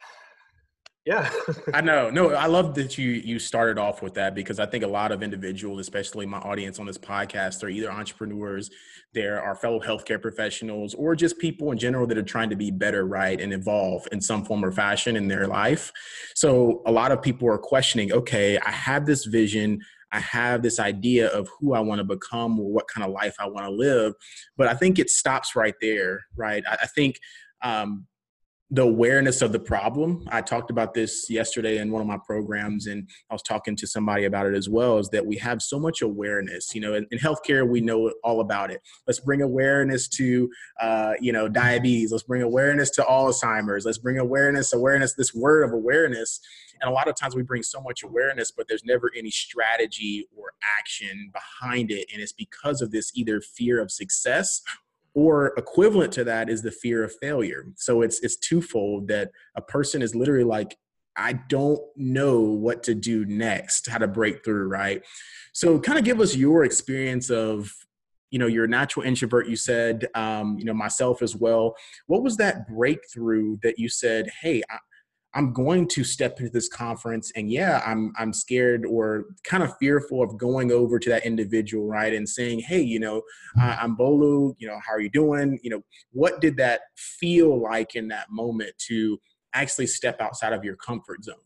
yeah. 1.06 1.30
I 1.74 1.80
know. 1.80 2.10
No, 2.10 2.30
I 2.34 2.46
love 2.46 2.74
that 2.76 2.96
you 2.96 3.10
you 3.10 3.38
started 3.38 3.78
off 3.78 4.02
with 4.02 4.14
that 4.14 4.34
because 4.34 4.58
I 4.58 4.66
think 4.66 4.84
a 4.84 4.88
lot 4.88 5.12
of 5.12 5.22
individuals, 5.22 5.80
especially 5.80 6.26
my 6.26 6.38
audience 6.38 6.78
on 6.78 6.86
this 6.86 6.98
podcast, 6.98 7.62
are 7.62 7.68
either 7.68 7.90
entrepreneurs, 7.90 8.70
there 9.14 9.42
are 9.42 9.54
fellow 9.54 9.80
healthcare 9.80 10.20
professionals, 10.20 10.94
or 10.94 11.16
just 11.16 11.38
people 11.38 11.72
in 11.72 11.78
general 11.78 12.06
that 12.06 12.18
are 12.18 12.22
trying 12.22 12.50
to 12.50 12.56
be 12.56 12.70
better, 12.70 13.06
right, 13.06 13.40
and 13.40 13.52
evolve 13.52 14.06
in 14.12 14.20
some 14.20 14.44
form 14.44 14.64
or 14.64 14.70
fashion 14.70 15.16
in 15.16 15.28
their 15.28 15.46
life. 15.46 15.92
So 16.34 16.82
a 16.86 16.92
lot 16.92 17.10
of 17.10 17.22
people 17.22 17.48
are 17.48 17.58
questioning, 17.58 18.12
okay, 18.12 18.58
I 18.58 18.70
have 18.70 19.06
this 19.06 19.24
vision. 19.24 19.80
I 20.12 20.20
have 20.20 20.62
this 20.62 20.80
idea 20.80 21.28
of 21.28 21.48
who 21.58 21.74
I 21.74 21.80
want 21.80 21.98
to 22.00 22.04
become 22.04 22.58
or 22.58 22.70
what 22.70 22.88
kind 22.88 23.06
of 23.06 23.12
life 23.12 23.36
I 23.38 23.46
want 23.46 23.66
to 23.66 23.70
live. 23.70 24.14
But 24.56 24.68
I 24.68 24.74
think 24.74 24.98
it 24.98 25.10
stops 25.10 25.54
right 25.54 25.74
there, 25.80 26.24
right? 26.36 26.64
I, 26.68 26.78
I 26.82 26.86
think 26.86 27.20
um, 27.62 28.06
the 28.70 28.82
awareness 28.82 29.40
of 29.40 29.52
the 29.52 29.58
problem. 29.58 30.26
I 30.30 30.42
talked 30.42 30.70
about 30.70 30.92
this 30.92 31.30
yesterday 31.30 31.78
in 31.78 31.90
one 31.90 32.02
of 32.02 32.08
my 32.08 32.18
programs, 32.18 32.86
and 32.86 33.08
I 33.30 33.34
was 33.34 33.42
talking 33.42 33.74
to 33.76 33.86
somebody 33.86 34.24
about 34.24 34.46
it 34.46 34.54
as 34.54 34.68
well. 34.68 34.98
Is 34.98 35.08
that 35.10 35.24
we 35.24 35.36
have 35.38 35.62
so 35.62 35.78
much 35.78 36.02
awareness. 36.02 36.74
You 36.74 36.82
know, 36.82 36.94
in, 36.94 37.06
in 37.10 37.18
healthcare, 37.18 37.66
we 37.66 37.80
know 37.80 38.12
all 38.22 38.40
about 38.40 38.70
it. 38.70 38.82
Let's 39.06 39.20
bring 39.20 39.40
awareness 39.40 40.06
to, 40.08 40.50
uh, 40.80 41.14
you 41.20 41.32
know, 41.32 41.48
diabetes. 41.48 42.12
Let's 42.12 42.24
bring 42.24 42.42
awareness 42.42 42.90
to 42.90 43.02
Alzheimer's. 43.02 43.86
Let's 43.86 43.98
bring 43.98 44.18
awareness, 44.18 44.72
awareness. 44.72 45.14
This 45.14 45.34
word 45.34 45.64
of 45.64 45.72
awareness 45.72 46.40
and 46.80 46.90
a 46.90 46.92
lot 46.92 47.08
of 47.08 47.16
times 47.16 47.34
we 47.34 47.42
bring 47.42 47.62
so 47.62 47.80
much 47.80 48.02
awareness, 48.02 48.50
but 48.50 48.68
there's 48.68 48.84
never 48.84 49.10
any 49.16 49.30
strategy 49.30 50.28
or 50.36 50.52
action 50.78 51.32
behind 51.32 51.90
it. 51.90 52.06
And 52.12 52.22
it's 52.22 52.32
because 52.32 52.82
of 52.82 52.90
this 52.90 53.10
either 53.14 53.40
fear 53.40 53.80
of 53.80 53.90
success 53.90 54.62
or 55.18 55.52
equivalent 55.56 56.12
to 56.12 56.22
that 56.22 56.48
is 56.48 56.62
the 56.62 56.70
fear 56.70 57.02
of 57.02 57.12
failure. 57.20 57.66
So 57.74 58.02
it's 58.02 58.20
it's 58.20 58.36
twofold 58.36 59.08
that 59.08 59.32
a 59.56 59.60
person 59.60 60.00
is 60.00 60.14
literally 60.14 60.44
like, 60.44 60.78
I 61.16 61.32
don't 61.48 61.80
know 61.96 62.38
what 62.40 62.84
to 62.84 62.94
do 62.94 63.24
next, 63.24 63.90
how 63.90 63.98
to 63.98 64.06
break 64.06 64.44
through, 64.44 64.68
right? 64.68 65.02
So 65.52 65.80
kind 65.80 65.98
of 65.98 66.04
give 66.04 66.20
us 66.20 66.36
your 66.36 66.64
experience 66.64 67.30
of 67.30 67.74
you 68.30 68.38
know 68.38 68.46
you're 68.46 68.66
a 68.66 68.68
natural 68.68 69.04
introvert 69.04 69.48
you 69.48 69.56
said 69.56 70.06
um, 70.14 70.56
you 70.56 70.64
know 70.64 70.74
myself 70.74 71.20
as 71.22 71.34
well 71.34 71.74
what 72.06 72.22
was 72.22 72.36
that 72.36 72.68
breakthrough 72.68 73.56
that 73.62 73.78
you 73.78 73.88
said 73.88 74.28
hey 74.42 74.62
I, 74.70 74.76
I'm 75.34 75.52
going 75.52 75.86
to 75.88 76.04
step 76.04 76.40
into 76.40 76.50
this 76.50 76.68
conference 76.68 77.30
and 77.36 77.50
yeah, 77.50 77.82
I'm 77.84 78.12
I'm 78.18 78.32
scared 78.32 78.86
or 78.86 79.24
kind 79.44 79.62
of 79.62 79.76
fearful 79.78 80.22
of 80.22 80.38
going 80.38 80.72
over 80.72 80.98
to 80.98 81.08
that 81.10 81.26
individual, 81.26 81.86
right? 81.86 82.14
And 82.14 82.28
saying, 82.28 82.60
hey, 82.60 82.80
you 82.80 82.98
know, 82.98 83.22
uh, 83.60 83.76
I'm 83.78 83.96
Bolu, 83.96 84.54
you 84.58 84.66
know, 84.66 84.78
how 84.84 84.94
are 84.94 85.00
you 85.00 85.10
doing? 85.10 85.58
You 85.62 85.70
know, 85.70 85.82
what 86.12 86.40
did 86.40 86.56
that 86.56 86.80
feel 86.96 87.60
like 87.60 87.94
in 87.94 88.08
that 88.08 88.30
moment 88.30 88.72
to 88.88 89.18
actually 89.52 89.86
step 89.86 90.20
outside 90.20 90.52
of 90.52 90.64
your 90.64 90.76
comfort 90.76 91.24
zone? 91.24 91.36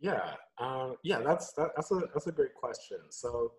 Yeah, 0.00 0.34
um, 0.58 0.96
yeah, 1.04 1.20
that's 1.20 1.52
that, 1.52 1.70
that's 1.76 1.90
a 1.92 2.00
that's 2.12 2.26
a 2.26 2.32
great 2.32 2.54
question. 2.54 2.98
So, 3.10 3.52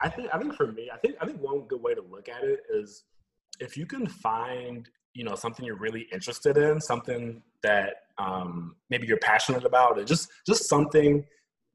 I 0.00 0.08
think 0.08 0.30
I 0.34 0.38
think 0.38 0.54
for 0.54 0.72
me, 0.72 0.90
I 0.92 0.96
think 0.96 1.16
I 1.20 1.26
think 1.26 1.40
one 1.40 1.60
good 1.68 1.82
way 1.82 1.94
to 1.94 2.00
look 2.00 2.28
at 2.28 2.42
it 2.42 2.60
is 2.70 3.04
if 3.60 3.76
you 3.76 3.86
can 3.86 4.06
find 4.06 4.88
you 5.16 5.24
know 5.24 5.34
something 5.34 5.64
you're 5.64 5.76
really 5.76 6.06
interested 6.12 6.58
in 6.58 6.80
something 6.80 7.42
that 7.62 7.94
um, 8.18 8.76
maybe 8.90 9.06
you're 9.06 9.18
passionate 9.18 9.64
about 9.64 9.98
or 9.98 10.04
just 10.04 10.28
just 10.46 10.68
something 10.68 11.24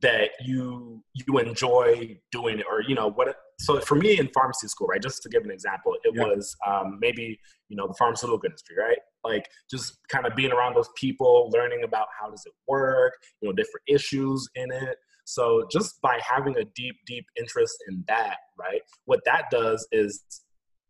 that 0.02 0.30
you 0.44 1.04
you 1.14 1.38
enjoy 1.40 2.18
doing 2.32 2.62
or 2.70 2.82
you 2.82 2.96
know 2.96 3.08
what 3.12 3.36
so 3.60 3.80
for 3.82 3.96
me 3.96 4.20
in 4.20 4.28
pharmacy 4.30 4.68
school 4.68 4.88
right 4.88 5.02
just 5.02 5.22
to 5.24 5.30
give 5.30 5.44
an 5.44 5.52
example 5.52 5.94
it 6.04 6.14
yeah. 6.16 6.24
was 6.24 6.56
um, 6.68 6.98
maybe 7.00 7.40
you 7.70 7.76
know 7.76 7.88
the 7.88 7.94
pharmaceutical 7.96 8.40
industry 8.46 8.76
right 8.78 8.98
like 9.24 9.48
just 9.70 10.00
kind 10.10 10.26
of 10.26 10.36
being 10.36 10.52
around 10.52 10.76
those 10.76 10.90
people 10.96 11.50
learning 11.54 11.84
about 11.84 12.08
how 12.20 12.30
does 12.30 12.44
it 12.46 12.54
work 12.68 13.14
you 13.42 13.48
know 13.48 13.54
different 13.54 13.84
issues 13.88 14.48
in 14.56 14.72
it 14.72 14.98
so 15.26 15.66
just 15.72 16.02
by 16.02 16.20
having 16.28 16.58
a 16.58 16.66
deep 16.76 16.96
deep 17.06 17.26
interest 17.40 17.76
in 17.88 18.04
that 18.08 18.38
right 18.60 18.82
what 19.06 19.20
that 19.26 19.46
does 19.52 19.88
is 19.92 20.24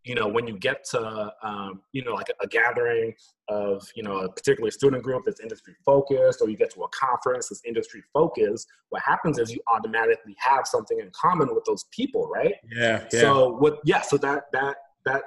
you 0.03 0.15
know, 0.15 0.27
when 0.27 0.47
you 0.47 0.57
get 0.57 0.83
to, 0.83 1.31
um, 1.43 1.81
you 1.91 2.03
know, 2.03 2.13
like 2.13 2.29
a, 2.29 2.43
a, 2.43 2.47
gathering 2.47 3.13
of, 3.49 3.87
you 3.95 4.01
know, 4.01 4.17
a 4.17 4.29
particular 4.29 4.71
student 4.71 5.03
group 5.03 5.23
that's 5.25 5.39
industry 5.39 5.75
focused, 5.85 6.41
or 6.41 6.49
you 6.49 6.57
get 6.57 6.73
to 6.73 6.81
a 6.83 6.87
conference 6.89 7.49
that's 7.49 7.61
industry 7.65 8.01
focused, 8.13 8.67
what 8.89 9.01
happens 9.03 9.37
is 9.37 9.51
you 9.51 9.59
automatically 9.67 10.35
have 10.39 10.65
something 10.65 10.99
in 10.99 11.11
common 11.13 11.53
with 11.53 11.63
those 11.65 11.85
people, 11.91 12.27
right? 12.27 12.55
Yeah. 12.71 13.03
yeah. 13.13 13.21
So 13.21 13.49
what? 13.57 13.79
Yeah. 13.85 14.01
So 14.01 14.17
that 14.17 14.45
that 14.53 14.77
that 15.05 15.21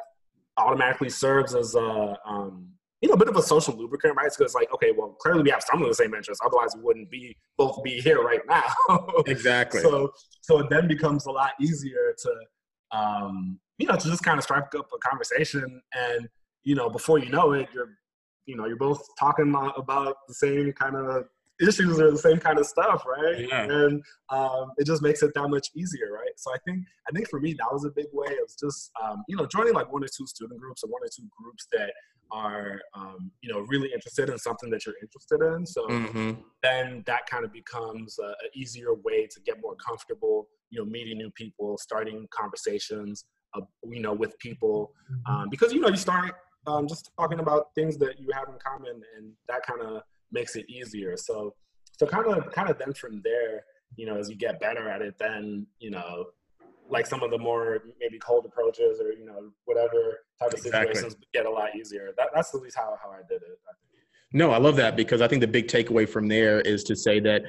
automatically 0.57 1.11
serves 1.11 1.55
as 1.55 1.75
a, 1.75 2.17
um, 2.27 2.69
you 3.01 3.09
know, 3.09 3.15
a 3.15 3.19
bit 3.19 3.29
of 3.29 3.37
a 3.37 3.43
social 3.43 3.77
lubricant, 3.77 4.17
right? 4.17 4.31
Because 4.37 4.55
like, 4.55 4.73
okay, 4.73 4.93
well, 4.97 5.11
clearly 5.21 5.43
we 5.43 5.51
have 5.51 5.63
some 5.63 5.83
of 5.83 5.89
the 5.89 5.95
same 5.95 6.15
interests. 6.15 6.43
Otherwise, 6.45 6.71
we 6.75 6.83
wouldn't 6.83 7.11
be 7.11 7.37
both 7.57 7.83
be 7.85 8.01
here 8.01 8.23
right 8.23 8.41
now. 8.49 8.65
exactly. 9.27 9.81
So 9.81 10.13
so 10.41 10.59
it 10.59 10.67
then 10.69 10.89
becomes 10.89 11.27
a 11.27 11.31
lot 11.31 11.53
easier 11.61 12.15
to 12.19 12.99
um, 12.99 13.61
you 13.79 13.87
know, 13.87 13.97
to 13.97 14.09
just 14.09 14.23
kind 14.23 14.39
of 14.39 14.45
strike 14.45 14.75
up 14.77 14.89
a 14.95 14.99
conversation. 14.99 15.83
And, 15.95 16.29
you 16.63 16.75
know, 16.75 16.89
before 16.89 17.19
you 17.19 17.31
know 17.31 17.53
it, 17.53 17.69
you're, 17.75 17.91
you 18.47 18.57
know, 18.57 18.67
you're 18.67 18.77
both 18.77 19.03
talking 19.19 19.55
about 19.77 20.17
the 20.29 20.35
same 20.35 20.73
kind 20.73 20.97
of 20.97 21.25
issues 21.61 22.01
or 22.01 22.11
the 22.11 22.19
same 22.19 22.39
kind 22.39 22.59
of 22.59 22.67
stuff, 22.67 23.05
right? 23.07 23.47
Yeah. 23.49 23.63
And 23.65 24.03
um, 24.31 24.73
it 24.77 24.87
just 24.87 25.03
makes 25.03 25.23
it 25.23 25.33
that 25.35 25.49
much 25.49 25.69
easier, 25.77 26.13
right? 26.13 26.33
So 26.37 26.53
I 26.53 26.57
think 26.67 26.85
I 27.09 27.13
think 27.13 27.29
for 27.29 27.41
me 27.41 27.55
that 27.55 27.69
was 27.71 27.85
a 27.85 27.91
big 27.91 28.07
way 28.13 28.27
It 28.29 28.43
was 28.43 28.57
just 28.57 28.91
um, 29.03 29.23
you 29.29 29.37
know 29.37 29.47
joining 29.47 29.75
like 29.75 29.93
one 29.93 30.03
or 30.03 30.09
two 30.09 30.27
student 30.27 30.61
groups 30.61 30.83
or 30.83 30.91
one 30.91 31.03
or 31.03 31.09
two 31.15 31.29
groups 31.41 31.67
that 31.73 31.93
are 32.33 32.81
um, 32.95 33.31
you 33.43 33.53
know 33.53 33.61
really 33.69 33.93
interested 33.93 34.31
in 34.31 34.39
something 34.39 34.71
that 34.71 34.85
you're 34.85 34.97
interested 35.01 35.41
in. 35.55 35.67
So 35.67 35.87
mm-hmm. 35.87 36.41
then 36.63 37.03
that 37.07 37.27
kind 37.27 37.45
of 37.45 37.53
becomes 37.53 38.19
an 38.19 38.35
easier 38.55 38.95
way 39.05 39.27
to 39.27 39.41
get 39.45 39.61
more 39.63 39.77
comfortable, 39.77 40.49
you 40.71 40.81
know, 40.81 40.87
meeting 40.87 41.19
new 41.19 41.31
people, 41.31 41.79
starting 41.79 42.27
conversations, 42.31 43.25
uh, 43.55 43.61
you 43.89 44.01
know, 44.01 44.13
with 44.13 44.39
people 44.39 44.93
mm-hmm. 45.11 45.35
um, 45.35 45.49
because 45.51 45.73
you 45.73 45.81
know 45.81 45.89
you 45.89 45.97
start 45.97 46.35
um, 46.67 46.87
just 46.89 47.11
talking 47.19 47.41
about 47.41 47.75
things 47.75 47.97
that 47.99 48.19
you 48.19 48.29
have 48.33 48.49
in 48.49 48.55
common, 48.65 49.03
and 49.17 49.33
that 49.49 49.65
kind 49.67 49.83
of 49.83 50.03
makes 50.33 50.57
it 50.57 50.69
easier. 50.69 51.17
So, 51.17 51.55
so 51.99 52.07
kind 52.07 52.27
of, 52.27 52.51
kind 52.53 52.69
of 52.71 52.79
then 52.79 52.93
from 52.95 53.21
there, 53.23 53.65
you 53.97 54.07
know, 54.07 54.17
as 54.17 54.29
you 54.29 54.37
get 54.37 54.61
better 54.61 54.89
at 54.89 55.03
it, 55.03 55.15
then 55.19 55.67
you 55.79 55.91
know, 55.91 56.27
like 56.89 57.07
some 57.07 57.23
of 57.23 57.31
the 57.31 57.39
more 57.39 57.83
maybe 58.01 58.19
cold 58.19 58.47
approaches 58.47 59.01
or 59.01 59.13
you 59.13 59.25
know 59.25 59.51
whatever 59.65 60.21
type 60.41 60.53
of 60.53 60.59
exactly. 60.59 60.95
situations 60.95 61.17
get 61.33 61.47
a 61.47 61.51
lot 61.51 61.77
easier. 61.77 62.11
That, 62.17 62.29
that's 62.35 62.55
at 62.55 62.61
least 62.61 62.77
how 62.77 62.97
how 63.03 63.11
I 63.11 63.23
did 63.29 63.43
it. 63.43 63.59
I 63.69 63.73
no, 64.35 64.51
I 64.51 64.59
love 64.59 64.75
that 64.77 64.97
because 64.97 65.23
I 65.23 65.29
think 65.29 65.41
the 65.41 65.47
big 65.47 65.69
takeaway 65.69 66.09
from 66.09 66.27
there 66.27 66.61
is 66.61 66.83
to 66.85 66.97
say 66.97 67.21
that 67.21 67.43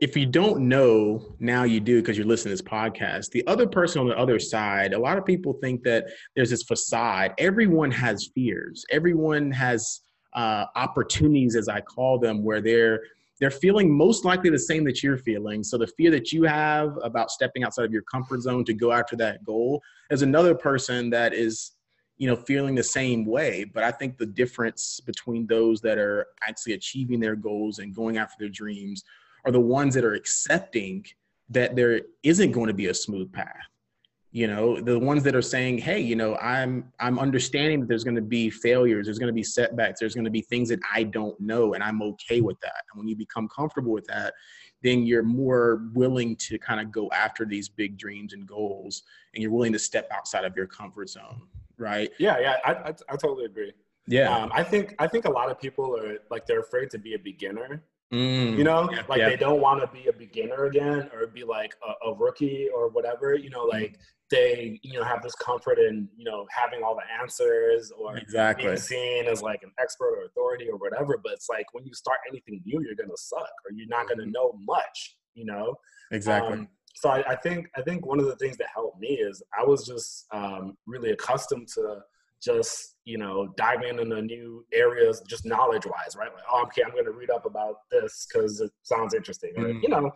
if 0.00 0.16
you 0.16 0.24
don't 0.24 0.66
know, 0.66 1.34
now 1.40 1.64
you 1.64 1.78
do 1.78 2.00
because 2.00 2.16
you're 2.16 2.26
listening 2.26 2.56
to 2.56 2.62
this 2.62 2.70
podcast. 2.70 3.30
The 3.30 3.46
other 3.46 3.66
person 3.66 4.00
on 4.00 4.08
the 4.08 4.16
other 4.16 4.38
side, 4.38 4.94
a 4.94 4.98
lot 4.98 5.18
of 5.18 5.26
people 5.26 5.52
think 5.60 5.82
that 5.82 6.06
there's 6.34 6.48
this 6.48 6.62
facade. 6.62 7.34
Everyone 7.36 7.90
has 7.90 8.30
fears. 8.34 8.84
Everyone 8.90 9.50
has 9.52 10.00
uh, 10.32 10.64
opportunities, 10.74 11.54
as 11.54 11.68
I 11.68 11.82
call 11.82 12.18
them, 12.18 12.42
where 12.42 12.62
they're 12.62 13.00
they're 13.40 13.50
feeling 13.50 13.90
most 13.90 14.26
likely 14.26 14.50
the 14.50 14.58
same 14.58 14.84
that 14.84 15.02
you're 15.02 15.16
feeling. 15.16 15.62
So 15.62 15.78
the 15.78 15.86
fear 15.86 16.10
that 16.10 16.30
you 16.30 16.44
have 16.44 16.98
about 17.02 17.30
stepping 17.30 17.64
outside 17.64 17.86
of 17.86 17.92
your 17.92 18.02
comfort 18.02 18.42
zone 18.42 18.66
to 18.66 18.74
go 18.74 18.92
after 18.92 19.16
that 19.16 19.44
goal, 19.44 19.82
is 20.10 20.22
another 20.22 20.54
person 20.54 21.10
that 21.10 21.32
is 21.32 21.72
you 22.18 22.26
know, 22.26 22.36
feeling 22.36 22.74
the 22.74 22.82
same 22.82 23.24
way. 23.24 23.64
But 23.64 23.82
I 23.82 23.90
think 23.90 24.18
the 24.18 24.26
difference 24.26 25.00
between 25.00 25.46
those 25.46 25.80
that 25.80 25.96
are 25.96 26.26
actually 26.46 26.74
achieving 26.74 27.18
their 27.18 27.34
goals 27.34 27.78
and 27.78 27.94
going 27.94 28.18
after 28.18 28.36
their 28.38 28.50
dreams 28.50 29.02
are 29.44 29.52
the 29.52 29.60
ones 29.60 29.94
that 29.94 30.04
are 30.04 30.14
accepting 30.14 31.04
that 31.48 31.76
there 31.76 32.02
isn't 32.22 32.52
going 32.52 32.68
to 32.68 32.74
be 32.74 32.86
a 32.86 32.94
smooth 32.94 33.32
path. 33.32 33.56
You 34.32 34.46
know, 34.46 34.80
the 34.80 34.96
ones 34.96 35.24
that 35.24 35.34
are 35.34 35.42
saying, 35.42 35.78
"Hey, 35.78 36.00
you 36.00 36.14
know, 36.14 36.36
I'm 36.36 36.92
I'm 37.00 37.18
understanding 37.18 37.80
that 37.80 37.88
there's 37.88 38.04
going 38.04 38.14
to 38.14 38.22
be 38.22 38.48
failures, 38.48 39.06
there's 39.06 39.18
going 39.18 39.26
to 39.26 39.34
be 39.34 39.42
setbacks, 39.42 39.98
there's 39.98 40.14
going 40.14 40.24
to 40.24 40.30
be 40.30 40.42
things 40.42 40.68
that 40.68 40.78
I 40.94 41.02
don't 41.02 41.38
know, 41.40 41.74
and 41.74 41.82
I'm 41.82 42.00
okay 42.02 42.40
with 42.40 42.60
that." 42.60 42.84
And 42.92 42.98
when 43.00 43.08
you 43.08 43.16
become 43.16 43.48
comfortable 43.48 43.90
with 43.90 44.06
that, 44.06 44.34
then 44.82 45.04
you're 45.04 45.24
more 45.24 45.88
willing 45.94 46.36
to 46.36 46.58
kind 46.60 46.80
of 46.80 46.92
go 46.92 47.10
after 47.10 47.44
these 47.44 47.68
big 47.68 47.98
dreams 47.98 48.32
and 48.32 48.46
goals, 48.46 49.02
and 49.34 49.42
you're 49.42 49.50
willing 49.50 49.72
to 49.72 49.80
step 49.80 50.08
outside 50.12 50.44
of 50.44 50.56
your 50.56 50.66
comfort 50.66 51.10
zone 51.10 51.42
right? 51.80 52.10
Yeah, 52.18 52.38
yeah, 52.38 52.56
I, 52.64 52.72
I, 52.72 52.94
I 53.08 53.16
totally 53.16 53.46
agree. 53.46 53.72
Yeah, 54.06 54.34
um, 54.34 54.50
I 54.54 54.62
think 54.62 54.94
I 54.98 55.06
think 55.06 55.24
a 55.24 55.30
lot 55.30 55.50
of 55.50 55.58
people 55.58 55.96
are 55.96 56.18
like 56.30 56.46
they're 56.46 56.60
afraid 56.60 56.90
to 56.90 56.98
be 56.98 57.14
a 57.14 57.18
beginner. 57.18 57.82
Mm, 58.12 58.58
you 58.58 58.64
know, 58.64 58.90
yeah, 58.90 59.02
like 59.08 59.18
yeah. 59.18 59.28
they 59.28 59.36
don't 59.36 59.60
want 59.60 59.80
to 59.80 59.86
be 59.86 60.08
a 60.08 60.12
beginner 60.12 60.64
again 60.64 61.08
or 61.14 61.28
be 61.28 61.44
like 61.44 61.74
a, 61.86 62.08
a 62.08 62.14
rookie 62.14 62.68
or 62.74 62.88
whatever. 62.88 63.34
You 63.34 63.50
know, 63.50 63.64
like 63.64 63.92
mm. 63.92 63.96
they 64.32 64.80
you 64.82 64.98
know 64.98 65.04
have 65.04 65.22
this 65.22 65.34
comfort 65.36 65.78
in 65.78 66.08
you 66.16 66.24
know 66.24 66.44
having 66.50 66.82
all 66.82 66.96
the 66.96 67.04
answers 67.22 67.92
or 67.96 68.16
exactly 68.16 68.64
being 68.64 68.76
seen 68.76 69.26
as 69.26 69.42
like 69.42 69.62
an 69.62 69.70
expert 69.80 70.16
or 70.18 70.24
authority 70.24 70.68
or 70.68 70.76
whatever. 70.76 71.20
But 71.22 71.34
it's 71.34 71.48
like 71.48 71.66
when 71.72 71.86
you 71.86 71.94
start 71.94 72.18
anything 72.28 72.60
new, 72.64 72.82
you're 72.82 72.96
gonna 72.96 73.16
suck 73.16 73.42
or 73.64 73.72
you're 73.72 73.86
not 73.86 74.08
gonna 74.08 74.24
mm-hmm. 74.24 74.32
know 74.32 74.58
much. 74.66 75.16
You 75.34 75.44
know, 75.44 75.76
exactly. 76.10 76.54
Um, 76.54 76.68
so 76.96 77.10
I, 77.10 77.30
I, 77.30 77.36
think 77.36 77.68
I 77.76 77.82
think 77.82 78.04
one 78.04 78.18
of 78.18 78.26
the 78.26 78.36
things 78.36 78.56
that 78.56 78.66
helped 78.74 79.00
me 79.00 79.08
is 79.08 79.42
I 79.58 79.64
was 79.64 79.86
just 79.86 80.26
um, 80.32 80.76
really 80.86 81.10
accustomed 81.12 81.68
to 81.68 82.00
just 82.42 82.96
you 83.04 83.18
know 83.18 83.48
diving 83.56 83.98
into 83.98 84.22
new 84.22 84.64
areas 84.72 85.22
just 85.28 85.44
knowledge 85.44 85.84
wise 85.86 86.16
right 86.16 86.32
like 86.34 86.44
oh 86.50 86.62
okay 86.62 86.82
i'm 86.84 86.92
going 86.92 87.04
to 87.04 87.12
read 87.12 87.30
up 87.30 87.44
about 87.46 87.76
this 87.90 88.26
because 88.32 88.60
it 88.60 88.70
sounds 88.82 89.14
interesting 89.14 89.52
mm-hmm. 89.56 89.64
or, 89.64 89.70
you 89.70 89.88
know 89.88 90.10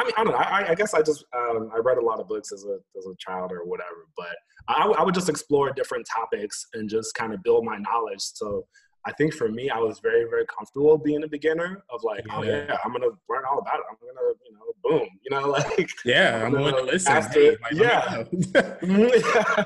I 0.00 0.04
mean, 0.04 0.12
I 0.16 0.22
don't 0.22 0.32
know. 0.32 0.38
I, 0.38 0.70
I 0.70 0.74
guess 0.76 0.94
I 0.94 1.02
just 1.02 1.24
um, 1.36 1.70
I 1.74 1.78
read 1.78 1.98
a 1.98 2.04
lot 2.04 2.20
of 2.20 2.28
books 2.28 2.52
as 2.52 2.64
a 2.64 2.78
as 2.96 3.06
a 3.06 3.16
child 3.18 3.50
or 3.50 3.64
whatever, 3.64 4.06
but 4.16 4.36
I, 4.68 4.84
I 4.84 5.02
would 5.02 5.14
just 5.14 5.28
explore 5.28 5.72
different 5.72 6.06
topics 6.06 6.64
and 6.74 6.88
just 6.88 7.14
kind 7.14 7.34
of 7.34 7.42
build 7.42 7.64
my 7.64 7.78
knowledge. 7.78 8.20
So 8.20 8.64
I 9.06 9.12
think 9.12 9.32
for 9.34 9.48
me, 9.48 9.70
I 9.70 9.78
was 9.78 10.00
very, 10.00 10.24
very 10.24 10.44
comfortable 10.46 10.98
being 10.98 11.22
a 11.22 11.28
beginner 11.28 11.82
of 11.90 12.02
like, 12.02 12.24
yeah. 12.26 12.36
oh 12.36 12.42
yeah, 12.42 12.76
I'm 12.84 12.92
gonna 12.92 13.06
learn 13.28 13.44
all 13.50 13.58
about 13.58 13.76
it. 13.76 13.84
I'm 13.90 13.96
gonna, 14.00 14.34
you 14.44 14.52
know, 14.52 14.68
boom, 14.82 15.08
you 15.22 15.30
know, 15.30 15.48
like 15.76 15.88
yeah, 16.04 16.44
I'm, 16.44 16.54
I'm 16.54 16.62
willing 16.62 16.86
to 16.86 16.92
listen. 16.92 17.22
Hey, 17.32 17.56
yeah. 17.72 18.24
yeah, 18.82 19.64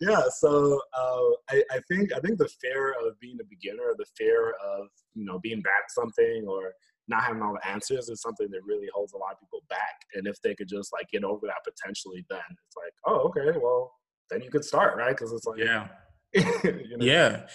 yeah. 0.00 0.22
So 0.38 0.80
uh, 0.98 1.30
I, 1.50 1.62
I 1.72 1.80
think 1.88 2.12
I 2.14 2.20
think 2.20 2.38
the 2.38 2.48
fear 2.60 2.94
of 3.04 3.18
being 3.20 3.38
a 3.40 3.44
beginner, 3.48 3.94
the 3.96 4.06
fear 4.16 4.54
of 4.64 4.86
you 5.14 5.24
know 5.24 5.38
being 5.38 5.60
bad 5.60 5.72
at 5.84 5.90
something 5.90 6.46
or 6.48 6.72
not 7.10 7.24
having 7.24 7.42
all 7.42 7.52
the 7.52 7.68
answers 7.68 8.08
is 8.08 8.22
something 8.22 8.48
that 8.50 8.60
really 8.64 8.88
holds 8.94 9.12
a 9.12 9.18
lot 9.18 9.32
of 9.32 9.40
people 9.40 9.62
back. 9.68 9.96
And 10.14 10.26
if 10.26 10.40
they 10.42 10.54
could 10.54 10.68
just 10.68 10.92
like 10.92 11.10
get 11.10 11.24
over 11.24 11.46
that 11.46 11.64
potentially, 11.64 12.24
then 12.30 12.38
it's 12.48 12.76
like, 12.76 12.92
oh, 13.04 13.28
okay, 13.28 13.58
well, 13.60 13.92
then 14.30 14.42
you 14.42 14.50
could 14.50 14.64
start, 14.64 14.96
right? 14.96 15.10
Because 15.10 15.32
it's 15.32 15.44
like, 15.44 15.58
yeah, 15.58 15.88
you 16.32 16.96
know? 16.96 17.04
yeah. 17.04 17.46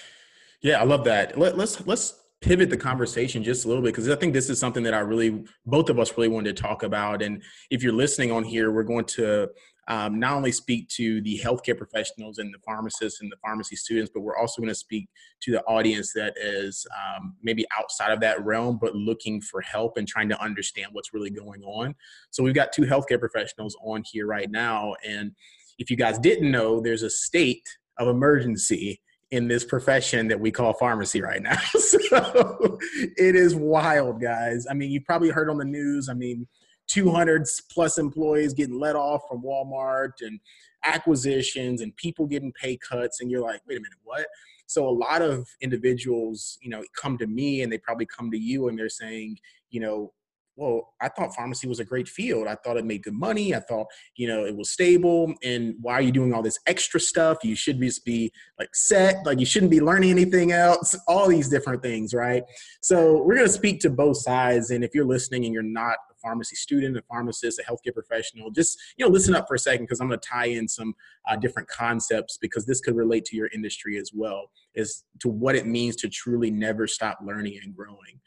Yeah, 0.61 0.81
I 0.81 0.83
love 0.83 1.03
that. 1.05 1.37
Let, 1.37 1.57
let's 1.57 1.85
let's 1.85 2.19
pivot 2.41 2.69
the 2.69 2.77
conversation 2.77 3.43
just 3.43 3.65
a 3.65 3.67
little 3.67 3.81
bit 3.81 3.93
because 3.93 4.09
I 4.09 4.15
think 4.15 4.33
this 4.33 4.49
is 4.49 4.59
something 4.59 4.83
that 4.83 4.93
I 4.93 4.99
really, 4.99 5.43
both 5.65 5.89
of 5.89 5.99
us 5.99 6.15
really 6.15 6.27
wanted 6.27 6.55
to 6.55 6.61
talk 6.61 6.83
about. 6.83 7.21
And 7.21 7.41
if 7.71 7.81
you're 7.81 7.93
listening 7.93 8.31
on 8.31 8.43
here, 8.43 8.71
we're 8.71 8.83
going 8.83 9.05
to 9.05 9.49
um, 9.87 10.19
not 10.19 10.33
only 10.33 10.51
speak 10.51 10.87
to 10.89 11.21
the 11.21 11.39
healthcare 11.43 11.77
professionals 11.77 12.39
and 12.39 12.53
the 12.53 12.59
pharmacists 12.65 13.21
and 13.21 13.31
the 13.31 13.37
pharmacy 13.37 13.75
students, 13.75 14.11
but 14.13 14.21
we're 14.21 14.37
also 14.37 14.61
going 14.61 14.69
to 14.69 14.75
speak 14.75 15.07
to 15.41 15.51
the 15.51 15.63
audience 15.63 16.11
that 16.13 16.33
is 16.37 16.85
um, 16.95 17.35
maybe 17.41 17.65
outside 17.77 18.11
of 18.11 18.19
that 18.21 18.43
realm, 18.43 18.77
but 18.81 18.95
looking 18.95 19.41
for 19.41 19.61
help 19.61 19.97
and 19.97 20.07
trying 20.07 20.29
to 20.29 20.41
understand 20.41 20.89
what's 20.91 21.13
really 21.13 21.29
going 21.29 21.63
on. 21.63 21.93
So 22.31 22.43
we've 22.43 22.55
got 22.55 22.73
two 22.73 22.83
healthcare 22.83 23.19
professionals 23.19 23.75
on 23.83 24.03
here 24.11 24.25
right 24.25 24.49
now. 24.49 24.95
And 25.07 25.31
if 25.77 25.91
you 25.91 25.97
guys 25.97 26.17
didn't 26.19 26.49
know, 26.49 26.81
there's 26.81 27.03
a 27.03 27.09
state 27.09 27.67
of 27.97 28.07
emergency 28.07 29.01
in 29.35 29.47
this 29.47 29.63
profession 29.63 30.27
that 30.27 30.39
we 30.39 30.51
call 30.51 30.73
pharmacy 30.73 31.21
right 31.21 31.41
now. 31.41 31.57
so 31.77 32.79
it 33.17 33.35
is 33.35 33.55
wild, 33.55 34.21
guys. 34.21 34.65
I 34.69 34.73
mean, 34.73 34.91
you 34.91 35.01
probably 35.01 35.29
heard 35.29 35.49
on 35.49 35.57
the 35.57 35.65
news. 35.65 36.09
I 36.09 36.13
mean, 36.13 36.47
200 36.87 37.45
plus 37.71 37.97
employees 37.97 38.53
getting 38.53 38.79
let 38.79 38.95
off 38.95 39.23
from 39.29 39.41
Walmart 39.43 40.13
and 40.21 40.39
acquisitions 40.83 41.81
and 41.81 41.95
people 41.95 42.25
getting 42.25 42.53
pay 42.53 42.77
cuts. 42.77 43.21
And 43.21 43.29
you're 43.29 43.41
like, 43.41 43.61
wait 43.67 43.77
a 43.77 43.81
minute, 43.81 43.99
what? 44.03 44.27
So 44.67 44.87
a 44.87 44.89
lot 44.89 45.21
of 45.21 45.47
individuals, 45.61 46.57
you 46.61 46.69
know, 46.69 46.83
come 46.95 47.17
to 47.19 47.27
me 47.27 47.61
and 47.61 47.71
they 47.71 47.77
probably 47.77 48.05
come 48.05 48.31
to 48.31 48.37
you 48.37 48.67
and 48.67 48.77
they're 48.77 48.89
saying, 48.89 49.37
you 49.69 49.79
know, 49.79 50.13
well, 50.55 50.93
I 51.01 51.09
thought 51.09 51.35
pharmacy 51.35 51.67
was 51.67 51.79
a 51.79 51.85
great 51.85 52.07
field. 52.07 52.47
I 52.47 52.55
thought 52.55 52.77
it 52.77 52.85
made 52.85 53.03
good 53.03 53.13
money. 53.13 53.53
I 53.53 53.59
thought, 53.59 53.87
you 54.15 54.27
know, 54.27 54.45
it 54.45 54.55
was 54.55 54.69
stable. 54.69 55.33
And 55.43 55.75
why 55.81 55.93
are 55.93 56.01
you 56.01 56.11
doing 56.11 56.33
all 56.33 56.41
this 56.41 56.59
extra 56.65 56.99
stuff? 56.99 57.39
You 57.43 57.55
should 57.55 57.81
just 57.81 58.05
be 58.05 58.31
like 58.57 58.73
set, 58.73 59.25
like 59.25 59.39
you 59.39 59.45
shouldn't 59.45 59.71
be 59.71 59.81
learning 59.81 60.11
anything 60.11 60.53
else, 60.53 60.95
all 61.07 61.27
these 61.27 61.49
different 61.49 61.81
things, 61.81 62.13
right? 62.13 62.43
So 62.81 63.21
we're 63.23 63.35
going 63.35 63.47
to 63.47 63.53
speak 63.53 63.81
to 63.81 63.89
both 63.89 64.17
sides. 64.17 64.71
And 64.71 64.83
if 64.83 64.95
you're 64.95 65.05
listening 65.05 65.43
and 65.43 65.53
you're 65.53 65.63
not 65.63 65.97
a 66.09 66.15
pharmacy 66.21 66.55
student, 66.55 66.95
a 66.97 67.01
pharmacist, 67.01 67.59
a 67.59 67.63
healthcare 67.63 67.93
professional, 67.93 68.49
just, 68.49 68.79
you 68.97 69.05
know, 69.05 69.11
listen 69.11 69.35
up 69.35 69.47
for 69.49 69.55
a 69.55 69.59
second 69.59 69.85
because 69.85 69.99
I'm 69.99 70.07
going 70.07 70.19
to 70.19 70.27
tie 70.27 70.45
in 70.45 70.69
some 70.69 70.95
uh, 71.29 71.35
different 71.35 71.67
concepts 71.67 72.37
because 72.37 72.65
this 72.65 72.79
could 72.79 72.95
relate 72.95 73.25
to 73.25 73.35
your 73.35 73.49
industry 73.53 73.97
as 73.97 74.11
well 74.13 74.51
as 74.77 75.03
to 75.19 75.27
what 75.27 75.55
it 75.55 75.65
means 75.65 75.97
to 75.97 76.07
truly 76.07 76.49
never 76.49 76.87
stop 76.87 77.19
learning 77.21 77.59
and 77.61 77.75
growing. 77.75 78.21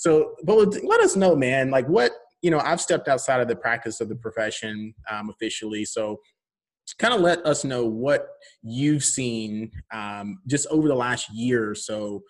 So, 0.00 0.34
but 0.44 0.82
let 0.82 1.02
us 1.02 1.14
know, 1.14 1.36
man, 1.36 1.70
like 1.70 1.86
what, 1.86 2.12
you 2.40 2.50
know, 2.50 2.60
I've 2.60 2.80
stepped 2.80 3.06
outside 3.06 3.42
of 3.42 3.48
the 3.48 3.54
practice 3.54 4.00
of 4.00 4.08
the 4.08 4.16
profession 4.16 4.94
um, 5.10 5.28
officially. 5.28 5.84
So, 5.84 6.18
kind 6.98 7.12
of 7.12 7.20
let 7.20 7.44
us 7.44 7.64
know 7.64 7.84
what 7.84 8.26
you've 8.62 9.04
seen 9.04 9.70
um, 9.92 10.38
just 10.46 10.66
over 10.68 10.88
the 10.88 10.94
last 10.94 11.28
year 11.28 11.68
or 11.68 11.74
so. 11.74 12.22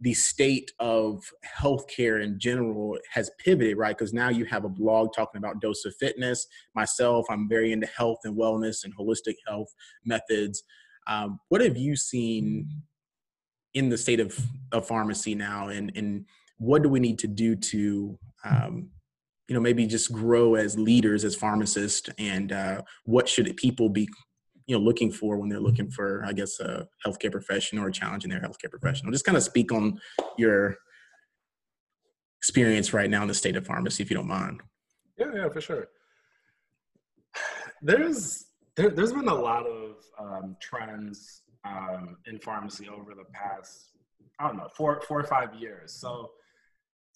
The 0.00 0.14
state 0.14 0.72
of 0.80 1.22
healthcare 1.60 2.24
in 2.24 2.40
general 2.40 2.98
has 3.12 3.30
pivoted, 3.38 3.76
right? 3.76 3.96
Because 3.96 4.12
now 4.12 4.28
you 4.28 4.44
have 4.46 4.64
a 4.64 4.68
blog 4.68 5.10
talking 5.14 5.38
about 5.38 5.60
dose 5.60 5.84
of 5.84 5.94
fitness. 6.00 6.48
Myself, 6.74 7.26
I'm 7.30 7.48
very 7.48 7.70
into 7.70 7.86
health 7.86 8.18
and 8.24 8.36
wellness 8.36 8.82
and 8.82 8.92
holistic 8.96 9.36
health 9.46 9.72
methods. 10.04 10.64
Um, 11.06 11.38
what 11.50 11.60
have 11.60 11.76
you 11.76 11.94
seen 11.94 12.68
in 13.74 13.90
the 13.90 13.96
state 13.96 14.18
of, 14.18 14.36
of 14.72 14.88
pharmacy 14.88 15.36
now 15.36 15.68
and, 15.68 15.92
and 15.94 16.26
what 16.62 16.82
do 16.82 16.88
we 16.88 17.00
need 17.00 17.18
to 17.18 17.26
do 17.26 17.56
to 17.56 18.16
um, 18.44 18.88
you 19.48 19.54
know 19.54 19.60
maybe 19.60 19.84
just 19.86 20.12
grow 20.12 20.54
as 20.54 20.78
leaders 20.78 21.24
as 21.24 21.34
pharmacists 21.34 22.08
and 22.18 22.52
uh, 22.52 22.80
what 23.04 23.28
should 23.28 23.54
people 23.56 23.88
be 23.88 24.08
you 24.66 24.76
know 24.76 24.82
looking 24.82 25.10
for 25.10 25.36
when 25.36 25.48
they're 25.48 25.60
looking 25.60 25.90
for 25.90 26.24
i 26.24 26.32
guess 26.32 26.60
a 26.60 26.86
healthcare 27.04 27.32
professional 27.32 27.84
or 27.84 27.90
challenging 27.90 28.30
their 28.30 28.40
healthcare 28.40 28.70
professional 28.70 29.10
just 29.10 29.24
kind 29.24 29.36
of 29.36 29.42
speak 29.42 29.72
on 29.72 29.98
your 30.38 30.76
experience 32.38 32.92
right 32.92 33.10
now 33.10 33.22
in 33.22 33.28
the 33.28 33.34
state 33.34 33.56
of 33.56 33.66
pharmacy 33.66 34.02
if 34.02 34.10
you 34.10 34.16
don't 34.16 34.26
mind. 34.26 34.60
Yeah 35.16 35.30
yeah 35.34 35.48
for 35.48 35.60
sure. 35.60 35.88
There's 37.80 38.46
there, 38.76 38.90
has 38.90 39.12
been 39.12 39.28
a 39.28 39.34
lot 39.34 39.64
of 39.66 39.96
um, 40.18 40.56
trends 40.60 41.42
um, 41.64 42.16
in 42.26 42.38
pharmacy 42.40 42.88
over 42.88 43.14
the 43.14 43.24
past 43.32 43.90
i 44.40 44.46
don't 44.48 44.56
know 44.56 44.68
four 44.76 45.00
four 45.06 45.20
or 45.20 45.24
five 45.24 45.54
years. 45.54 45.92
So 45.92 46.30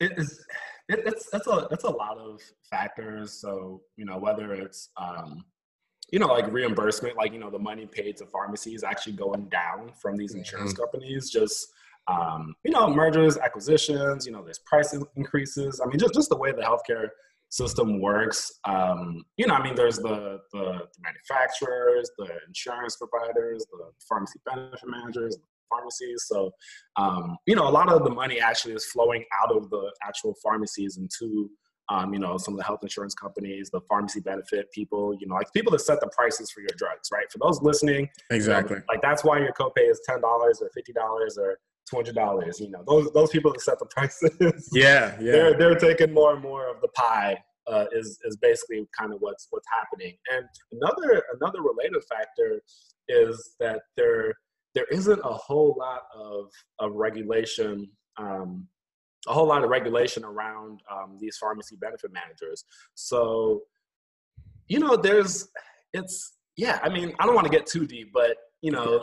it 0.00 0.12
is 0.16 0.44
it, 0.88 1.00
it's 1.06 1.28
that's 1.30 1.46
a 1.46 1.66
that's 1.70 1.84
a 1.84 1.90
lot 1.90 2.18
of 2.18 2.40
factors. 2.70 3.32
So 3.32 3.82
you 3.96 4.04
know 4.04 4.18
whether 4.18 4.52
it's 4.54 4.90
um, 4.96 5.44
you 6.10 6.18
know 6.18 6.28
like 6.28 6.50
reimbursement, 6.52 7.16
like 7.16 7.32
you 7.32 7.38
know 7.38 7.50
the 7.50 7.58
money 7.58 7.86
paid 7.86 8.16
to 8.18 8.26
pharmacies 8.26 8.84
actually 8.84 9.14
going 9.14 9.48
down 9.48 9.92
from 10.00 10.16
these 10.16 10.34
insurance 10.34 10.72
mm-hmm. 10.72 10.82
companies, 10.82 11.30
just 11.30 11.68
um, 12.08 12.54
you 12.64 12.70
know 12.70 12.88
mergers, 12.88 13.36
acquisitions, 13.38 14.26
you 14.26 14.32
know 14.32 14.42
there's 14.42 14.60
price 14.60 14.96
increases. 15.16 15.80
I 15.82 15.88
mean 15.88 15.98
just 15.98 16.14
just 16.14 16.28
the 16.28 16.36
way 16.36 16.52
the 16.52 16.62
healthcare 16.62 17.08
system 17.48 18.00
works. 18.00 18.52
Um, 18.64 19.24
you 19.36 19.46
know, 19.46 19.54
I 19.54 19.62
mean, 19.62 19.74
there's 19.74 19.98
the, 19.98 20.40
the, 20.52 20.58
the 20.58 20.88
manufacturers, 21.00 22.10
the 22.18 22.28
insurance 22.46 22.96
providers, 22.96 23.64
the 23.70 23.90
pharmacy 24.08 24.40
benefit 24.44 24.80
managers, 24.86 25.38
pharmacies. 25.68 26.24
So, 26.26 26.50
um, 26.96 27.36
you 27.46 27.54
know, 27.54 27.68
a 27.68 27.70
lot 27.70 27.90
of 27.90 28.04
the 28.04 28.10
money 28.10 28.40
actually 28.40 28.74
is 28.74 28.84
flowing 28.86 29.24
out 29.42 29.54
of 29.54 29.70
the 29.70 29.92
actual 30.02 30.34
pharmacies 30.42 30.98
into, 30.98 31.50
um, 31.88 32.12
you 32.12 32.18
know, 32.18 32.36
some 32.36 32.54
of 32.54 32.58
the 32.58 32.64
health 32.64 32.80
insurance 32.82 33.14
companies, 33.14 33.70
the 33.72 33.80
pharmacy 33.88 34.20
benefit 34.20 34.70
people, 34.72 35.16
you 35.20 35.26
know, 35.26 35.34
like 35.34 35.52
people 35.52 35.72
that 35.72 35.80
set 35.80 36.00
the 36.00 36.08
prices 36.08 36.50
for 36.50 36.60
your 36.60 36.70
drugs, 36.76 37.08
right? 37.12 37.30
For 37.30 37.38
those 37.38 37.62
listening, 37.62 38.08
exactly. 38.30 38.76
You 38.76 38.80
know, 38.80 38.84
like 38.88 39.02
that's 39.02 39.24
why 39.24 39.38
your 39.38 39.52
copay 39.52 39.90
is 39.90 40.00
ten 40.04 40.20
dollars 40.20 40.60
or 40.60 40.70
fifty 40.74 40.92
dollars 40.92 41.38
or 41.38 41.58
two 41.88 41.96
hundred 41.96 42.14
dollars. 42.14 42.60
You 42.60 42.70
know, 42.70 42.82
those 42.86 43.10
those 43.12 43.30
people 43.30 43.52
that 43.52 43.60
set 43.60 43.78
the 43.78 43.86
prices, 43.90 44.68
yeah, 44.72 45.16
yeah, 45.20 45.32
they're 45.32 45.58
they're 45.58 45.78
taking 45.78 46.12
more 46.12 46.34
and 46.34 46.42
more 46.42 46.68
of 46.68 46.80
the 46.80 46.88
pie. 46.88 47.38
Uh, 47.68 47.84
is 47.90 48.16
is 48.24 48.36
basically 48.36 48.86
kind 48.96 49.12
of 49.12 49.18
what's 49.20 49.48
what's 49.50 49.66
happening. 49.72 50.16
And 50.32 50.46
another 50.70 51.20
another 51.40 51.62
related 51.62 52.00
factor 52.08 52.62
is 53.08 53.56
that 53.58 53.80
they're 53.96 54.34
there 54.76 54.86
isn't 54.92 55.20
a 55.24 55.32
whole 55.32 55.74
lot 55.76 56.02
of, 56.14 56.50
of 56.78 56.92
regulation 56.92 57.88
um, 58.18 58.68
a 59.28 59.32
whole 59.32 59.46
lot 59.46 59.64
of 59.64 59.70
regulation 59.70 60.24
around 60.24 60.80
um, 60.90 61.18
these 61.20 61.36
pharmacy 61.36 61.76
benefit 61.76 62.12
managers. 62.12 62.64
So, 62.94 63.62
you 64.68 64.78
know, 64.78 64.96
there's, 64.96 65.48
it's, 65.92 66.34
yeah, 66.56 66.78
I 66.82 66.88
mean, 66.88 67.12
I 67.18 67.26
don't 67.26 67.34
want 67.34 67.46
to 67.46 67.50
get 67.50 67.66
too 67.66 67.86
deep, 67.86 68.10
but, 68.14 68.36
you 68.62 68.70
know, 68.70 69.02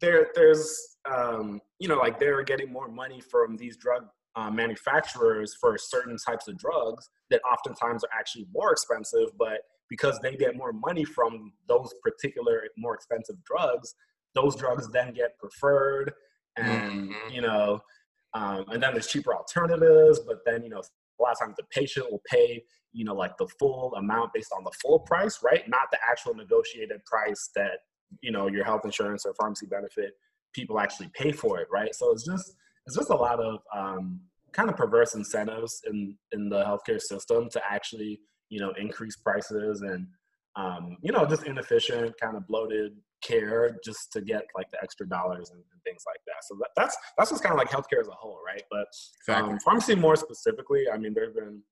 there, 0.00 0.28
there's, 0.34 0.96
um, 1.12 1.60
you 1.78 1.88
know, 1.88 1.96
like 1.96 2.18
they're 2.18 2.42
getting 2.42 2.72
more 2.72 2.88
money 2.88 3.20
from 3.20 3.56
these 3.56 3.76
drug 3.76 4.04
uh, 4.36 4.50
manufacturers 4.50 5.54
for 5.60 5.76
certain 5.76 6.16
types 6.26 6.48
of 6.48 6.56
drugs 6.56 7.10
that 7.30 7.42
oftentimes 7.42 8.04
are 8.04 8.18
actually 8.18 8.46
more 8.54 8.72
expensive, 8.72 9.28
but 9.38 9.60
because 9.90 10.18
they 10.22 10.36
get 10.36 10.56
more 10.56 10.72
money 10.72 11.04
from 11.04 11.52
those 11.68 11.92
particular 12.02 12.62
more 12.76 12.94
expensive 12.94 13.36
drugs, 13.44 13.94
those 14.34 14.56
drugs 14.56 14.88
then 14.92 15.12
get 15.12 15.38
preferred 15.38 16.12
and 16.56 17.10
mm-hmm. 17.10 17.30
you 17.30 17.40
know 17.40 17.80
um, 18.34 18.64
and 18.68 18.82
then 18.82 18.92
there's 18.92 19.06
cheaper 19.06 19.34
alternatives, 19.34 20.20
but 20.20 20.38
then, 20.44 20.62
you 20.62 20.68
know, 20.68 20.78
a 20.80 21.22
lot 21.22 21.32
of 21.32 21.38
times 21.38 21.54
the 21.56 21.64
patient 21.70 22.10
will 22.10 22.22
pay, 22.30 22.62
you 22.92 23.04
know, 23.04 23.14
like 23.14 23.36
the 23.36 23.48
full 23.58 23.94
amount 23.96 24.32
based 24.32 24.52
on 24.56 24.64
the 24.64 24.72
full 24.82 25.00
price, 25.00 25.40
right? 25.42 25.68
Not 25.68 25.90
the 25.90 25.98
actual 26.08 26.34
negotiated 26.34 27.04
price 27.04 27.50
that, 27.56 27.80
you 28.22 28.30
know, 28.30 28.48
your 28.48 28.64
health 28.64 28.84
insurance 28.84 29.24
or 29.26 29.34
pharmacy 29.34 29.66
benefit 29.66 30.12
people 30.54 30.78
actually 30.78 31.10
pay 31.14 31.32
for 31.32 31.58
it, 31.58 31.68
right? 31.70 31.94
So 31.94 32.10
it's 32.12 32.24
just, 32.24 32.54
it's 32.86 32.96
just 32.96 33.10
a 33.10 33.16
lot 33.16 33.40
of 33.40 33.60
um, 33.74 34.20
kind 34.52 34.70
of 34.70 34.76
perverse 34.76 35.14
incentives 35.14 35.82
in, 35.86 36.16
in 36.32 36.48
the 36.48 36.64
healthcare 36.64 37.00
system 37.00 37.48
to 37.50 37.62
actually, 37.68 38.20
you 38.48 38.60
know, 38.60 38.72
increase 38.78 39.16
prices 39.16 39.82
and, 39.82 40.06
um, 40.56 40.96
you 41.02 41.12
know, 41.12 41.26
just 41.26 41.44
inefficient, 41.44 42.18
kind 42.20 42.36
of 42.36 42.46
bloated 42.46 42.92
care 43.22 43.76
just 43.84 44.12
to 44.12 44.20
get 44.20 44.42
like 44.56 44.70
the 44.70 44.78
extra 44.82 45.08
dollars 45.08 45.50
and, 45.50 45.62
and 45.72 45.82
things 45.84 46.02
like 46.06 46.20
that. 46.26 46.44
So 46.44 46.56
that, 46.60 46.70
that's 46.76 46.96
that's 47.16 47.30
just 47.30 47.42
kind 47.42 47.52
of 47.52 47.58
like 47.58 47.70
healthcare 47.70 48.00
as 48.00 48.08
a 48.08 48.12
whole, 48.12 48.38
right? 48.46 48.62
But 48.70 48.86
exactly. 49.20 49.52
um, 49.52 49.58
pharmacy 49.60 49.94
more 49.94 50.16
specifically, 50.16 50.84
I 50.92 50.98
mean, 50.98 51.14
there've 51.14 51.34
been 51.34 51.62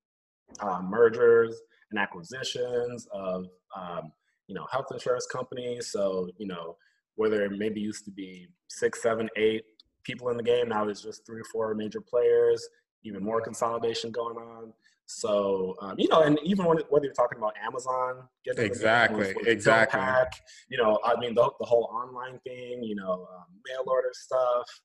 uh, 0.60 0.82
mergers 0.82 1.60
and 1.90 2.00
acquisitions 2.00 3.06
of 3.12 3.46
um, 3.76 4.12
you 4.46 4.54
know 4.54 4.66
health 4.70 4.86
insurance 4.92 5.26
companies. 5.26 5.90
So 5.92 6.28
you 6.38 6.46
know 6.46 6.76
where 7.16 7.30
there 7.30 7.48
maybe 7.50 7.80
used 7.80 8.04
to 8.04 8.10
be 8.10 8.48
six, 8.68 9.02
seven, 9.02 9.28
eight 9.36 9.64
people 10.06 10.28
in 10.28 10.36
the 10.36 10.42
game, 10.42 10.68
now 10.68 10.84
there's 10.84 11.02
just 11.02 11.26
three 11.26 11.40
or 11.40 11.44
four 11.52 11.74
major 11.74 12.00
players. 12.00 12.66
Even 13.04 13.22
more 13.22 13.40
consolidation 13.40 14.10
going 14.10 14.36
on. 14.36 14.72
So 15.06 15.76
um, 15.80 15.94
you 15.98 16.08
know, 16.08 16.22
and 16.22 16.38
even 16.42 16.64
when, 16.64 16.78
whether 16.88 17.04
you're 17.04 17.14
talking 17.14 17.38
about 17.38 17.54
Amazon, 17.64 18.28
exactly, 18.44 19.34
exactly. 19.46 20.00
Pack, 20.00 20.32
you 20.68 20.78
know, 20.78 20.98
I 21.04 21.18
mean 21.18 21.34
the, 21.34 21.50
the 21.60 21.66
whole 21.66 21.88
online 21.92 22.40
thing, 22.40 22.82
you 22.82 22.96
know, 22.96 23.12
um, 23.12 23.44
mail 23.66 23.84
order 23.86 24.10
stuff. 24.12 24.80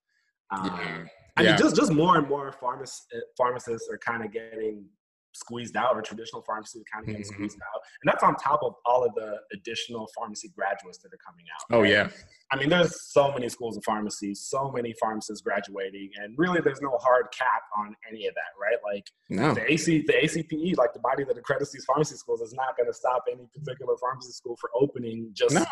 Um, 0.51 0.65
yeah. 0.65 1.05
I 1.37 1.43
mean, 1.43 1.57
just 1.57 1.75
just 1.75 1.91
more 1.91 2.17
and 2.17 2.27
more 2.27 2.51
pharmacists 2.51 3.07
pharmacists 3.37 3.89
are 3.91 3.97
kind 3.97 4.23
of 4.23 4.31
getting 4.31 4.85
squeezed 5.33 5.75
out 5.75 5.95
or 5.95 6.01
traditional 6.01 6.41
pharmacy 6.41 6.83
kind 6.91 7.03
of 7.03 7.07
getting 7.07 7.21
mm-hmm. 7.23 7.33
squeezed 7.33 7.57
out. 7.61 7.81
And 8.03 8.11
that's 8.11 8.23
on 8.23 8.35
top 8.35 8.61
of 8.63 8.75
all 8.85 9.03
of 9.05 9.13
the 9.15 9.37
additional 9.53 10.09
pharmacy 10.15 10.51
graduates 10.55 10.97
that 10.99 11.13
are 11.13 11.19
coming 11.25 11.45
out. 11.53 11.75
Oh, 11.75 11.83
yeah. 11.83 12.09
I 12.51 12.57
mean, 12.57 12.69
there's 12.69 13.01
so 13.11 13.31
many 13.31 13.47
schools 13.47 13.77
of 13.77 13.83
pharmacy, 13.83 14.35
so 14.35 14.71
many 14.71 14.93
pharmacists 14.99 15.41
graduating, 15.41 16.09
and 16.21 16.37
really 16.37 16.59
there's 16.59 16.81
no 16.81 16.97
hard 16.97 17.27
cap 17.37 17.63
on 17.77 17.95
any 18.09 18.27
of 18.27 18.33
that, 18.35 18.51
right? 18.59 18.77
Like 18.93 19.09
no. 19.29 19.53
the 19.53 19.71
AC, 19.71 20.03
the 20.05 20.13
ACPE, 20.13 20.77
like 20.77 20.93
the 20.93 20.99
body 20.99 21.23
that 21.23 21.37
accredits 21.37 21.71
these 21.71 21.85
pharmacy 21.85 22.15
schools 22.15 22.41
is 22.41 22.53
not 22.53 22.75
going 22.75 22.87
to 22.87 22.93
stop 22.93 23.23
any 23.31 23.47
particular 23.57 23.95
pharmacy 24.01 24.31
school 24.31 24.57
for 24.59 24.69
opening 24.79 25.29
just, 25.33 25.55
no. 25.55 25.65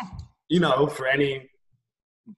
you 0.48 0.60
know, 0.60 0.86
for 0.86 1.06
any, 1.06 1.50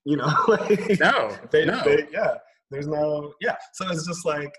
you 0.04 0.16
know, 0.16 0.32
like, 0.48 0.98
no, 0.98 1.36
they, 1.52 1.64
no. 1.64 1.82
They, 1.84 2.08
yeah, 2.12 2.34
there's 2.70 2.88
no, 2.88 3.32
yeah. 3.40 3.56
So 3.74 3.88
it's 3.90 4.06
just 4.06 4.26
like, 4.26 4.52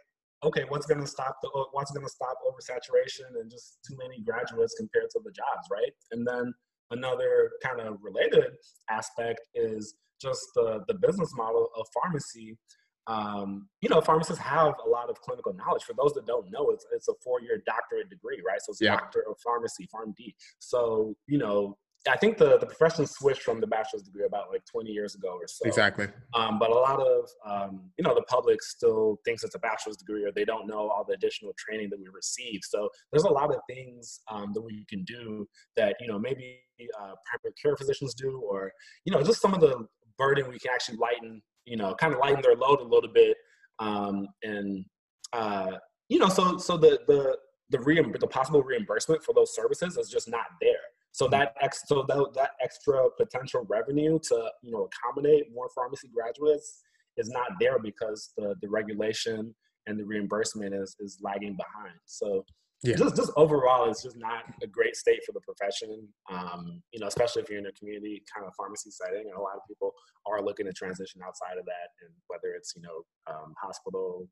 okay, 0.43 0.65
what's 0.67 0.85
going 0.85 1.01
to 1.01 1.07
stop 1.07 1.37
the 1.41 1.49
what's 1.71 1.91
going 1.91 2.05
to 2.05 2.11
stop 2.11 2.37
oversaturation 2.47 3.39
and 3.39 3.49
just 3.49 3.79
too 3.87 3.95
many 3.97 4.21
graduates 4.21 4.75
compared 4.77 5.09
to 5.11 5.19
the 5.23 5.31
jobs, 5.31 5.67
right? 5.71 5.91
And 6.11 6.27
then 6.27 6.53
another 6.91 7.51
kind 7.63 7.81
of 7.81 7.97
related 8.01 8.51
aspect 8.89 9.41
is 9.55 9.95
just 10.21 10.41
the 10.55 10.83
the 10.87 10.95
business 10.95 11.31
model 11.35 11.69
of 11.77 11.87
pharmacy. 11.93 12.57
Um, 13.05 13.67
you 13.81 13.89
know, 13.89 13.99
pharmacists 13.99 14.41
have 14.41 14.75
a 14.85 14.89
lot 14.89 15.09
of 15.09 15.19
clinical 15.19 15.53
knowledge. 15.53 15.83
For 15.83 15.93
those 15.93 16.13
that 16.13 16.25
don't 16.25 16.49
know, 16.51 16.69
it's 16.69 16.85
it's 16.93 17.07
a 17.09 17.13
four 17.23 17.41
year 17.41 17.61
doctorate 17.65 18.09
degree, 18.09 18.41
right? 18.45 18.61
So 18.61 18.71
it's 18.71 18.81
yeah. 18.81 18.95
doctor 18.95 19.23
of 19.29 19.37
pharmacy, 19.43 19.87
PharmD. 19.93 20.33
So 20.59 21.15
you 21.27 21.37
know, 21.37 21.77
I 22.09 22.17
think 22.17 22.37
the, 22.37 22.57
the 22.57 22.65
profession 22.65 23.07
switched 23.07 23.43
from 23.43 23.61
the 23.61 23.67
bachelor's 23.67 24.03
degree 24.03 24.25
about 24.25 24.49
like 24.51 24.65
20 24.65 24.91
years 24.91 25.15
ago 25.15 25.29
or 25.29 25.47
so. 25.47 25.65
Exactly. 25.65 26.07
Um, 26.33 26.59
but 26.59 26.69
a 26.69 26.73
lot 26.73 26.99
of, 26.99 27.29
um, 27.45 27.91
you 27.97 28.03
know, 28.03 28.13
the 28.13 28.23
public 28.23 28.61
still 28.61 29.19
thinks 29.23 29.43
it's 29.43 29.55
a 29.55 29.59
bachelor's 29.59 29.95
degree 29.95 30.25
or 30.25 30.31
they 30.31 30.43
don't 30.43 30.67
know 30.67 30.89
all 30.89 31.05
the 31.07 31.13
additional 31.13 31.53
training 31.57 31.89
that 31.91 31.99
we 31.99 32.07
receive. 32.13 32.59
So 32.63 32.89
there's 33.11 33.23
a 33.23 33.31
lot 33.31 33.53
of 33.53 33.61
things 33.69 34.19
um, 34.29 34.51
that 34.53 34.61
we 34.61 34.85
can 34.89 35.05
do 35.05 35.47
that, 35.77 35.95
you 36.01 36.07
know, 36.07 36.19
maybe 36.19 36.59
uh, 36.99 37.13
primary 37.25 37.53
care 37.61 37.77
physicians 37.77 38.13
do 38.13 38.41
or, 38.49 38.73
you 39.05 39.13
know, 39.13 39.23
just 39.23 39.41
some 39.41 39.53
of 39.53 39.61
the 39.61 39.85
burden 40.17 40.49
we 40.49 40.59
can 40.59 40.71
actually 40.73 40.97
lighten, 40.97 41.41
you 41.65 41.77
know, 41.77 41.95
kind 41.95 42.13
of 42.13 42.19
lighten 42.19 42.41
their 42.41 42.55
load 42.55 42.81
a 42.81 42.83
little 42.83 43.11
bit. 43.13 43.37
Um, 43.79 44.27
and, 44.43 44.83
uh, 45.31 45.77
you 46.09 46.19
know, 46.19 46.27
so, 46.27 46.57
so 46.57 46.75
the, 46.75 46.99
the, 47.07 47.37
the, 47.69 47.77
reimb- 47.77 48.19
the 48.19 48.27
possible 48.27 48.61
reimbursement 48.61 49.23
for 49.23 49.33
those 49.33 49.55
services 49.55 49.97
is 49.97 50.09
just 50.09 50.29
not 50.29 50.45
there. 50.59 50.75
So 51.13 51.27
that 51.27 51.53
ex- 51.61 51.83
so 51.85 52.05
that, 52.07 52.33
that 52.33 52.51
extra 52.61 53.07
potential 53.17 53.65
revenue 53.69 54.19
to 54.29 54.51
you 54.63 54.71
know 54.71 54.89
accommodate 54.89 55.45
more 55.53 55.69
pharmacy 55.73 56.09
graduates 56.13 56.81
is 57.17 57.29
not 57.29 57.51
there 57.59 57.79
because 57.79 58.31
the 58.35 58.55
the 58.61 58.69
regulation 58.69 59.53
and 59.87 59.99
the 59.99 60.03
reimbursement 60.03 60.73
is 60.73 60.95
is 60.99 61.19
lagging 61.21 61.55
behind. 61.55 61.95
So 62.05 62.43
yeah. 62.81 62.95
just 62.95 63.15
just 63.15 63.31
overall, 63.37 63.89
it's 63.89 64.01
just 64.01 64.17
not 64.17 64.43
a 64.63 64.67
great 64.67 64.95
state 64.95 65.19
for 65.23 65.33
the 65.33 65.41
profession. 65.41 66.07
Um, 66.31 66.81
you 66.91 66.99
know, 66.99 67.07
especially 67.07 67.43
if 67.43 67.49
you're 67.49 67.59
in 67.59 67.67
a 67.67 67.71
community 67.73 68.23
kind 68.33 68.47
of 68.47 68.53
pharmacy 68.55 68.89
setting, 68.89 69.25
and 69.29 69.37
a 69.37 69.41
lot 69.41 69.55
of 69.55 69.61
people 69.67 69.93
are 70.25 70.41
looking 70.41 70.65
to 70.65 70.73
transition 70.73 71.21
outside 71.25 71.59
of 71.59 71.65
that, 71.65 71.89
and 72.01 72.09
whether 72.27 72.55
it's 72.55 72.73
you 72.75 72.81
know 72.81 73.03
um, 73.31 73.53
hospital, 73.61 74.27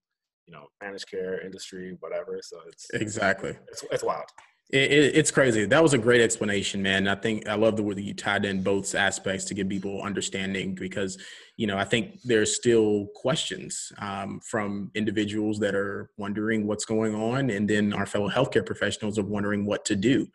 you 0.48 0.54
know, 0.54 0.66
managed 0.82 1.10
care 1.10 1.46
industry, 1.46 1.96
whatever. 2.00 2.40
So 2.42 2.58
it's 2.68 2.90
exactly 2.94 3.56
it's, 3.70 3.86
it's 3.92 4.04
wild. 4.04 4.26
It, 4.72 4.92
it, 4.92 5.16
it's 5.16 5.32
crazy. 5.32 5.66
That 5.66 5.84
was 5.84 5.94
a 5.94 5.98
great 5.98 6.22
explanation, 6.22 6.82
man. 6.82 7.08
I 7.08 7.16
think 7.16 7.48
I 7.48 7.56
love 7.56 7.76
the 7.76 7.84
way 7.84 7.94
that 7.94 8.04
you 8.04 8.14
tied 8.14 8.46
in 8.46 8.64
both 8.64 8.96
aspects 8.96 9.44
to 9.46 9.54
give 9.54 9.68
people 9.68 10.02
understanding 10.02 10.76
because, 10.76 11.18
you 11.58 11.68
know, 11.68 11.78
I 11.78 11.84
think 11.84 12.22
there's 12.24 12.56
still 12.56 13.08
questions 13.14 13.92
um, 14.00 14.40
from 14.50 14.90
individuals 14.96 15.60
that 15.60 15.76
are 15.76 16.10
wondering 16.18 16.68
what's 16.68 16.86
going 16.86 17.16
on, 17.16 17.50
and 17.50 17.70
then 17.70 17.92
our 17.92 18.06
fellow 18.06 18.30
healthcare 18.30 18.66
professionals 18.66 19.20
are 19.20 19.26
wondering 19.26 19.66
what 19.66 19.84
to 19.86 19.96
do. 19.96 20.28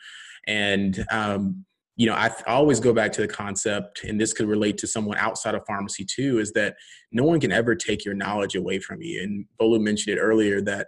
And 0.47 1.05
um, 1.11 1.65
you 1.97 2.07
know, 2.07 2.15
I, 2.15 2.27
I 2.47 2.53
always 2.53 2.79
go 2.79 2.93
back 2.93 3.13
to 3.13 3.23
the 3.23 3.29
concept, 3.29 4.05
and 4.05 4.21
this 4.21 4.35
could 4.35 4.47
relate 4.47 4.77
to 4.79 4.87
someone 4.87 5.17
outside 5.17 5.55
of 5.55 5.65
pharmacy 5.67 6.05
too, 6.05 6.39
is 6.39 6.53
that 6.53 6.77
no 7.11 7.25
one 7.25 7.41
can 7.41 7.53
ever 7.53 7.75
take 7.75 8.05
your 8.05 8.15
knowledge 8.15 8.55
away 8.55 8.79
from 8.79 9.01
you. 9.01 9.23
And 9.23 9.47
Bolu 9.59 9.81
mentioned 9.81 10.17
it 10.17 10.21
earlier 10.21 10.61
that 10.61 10.87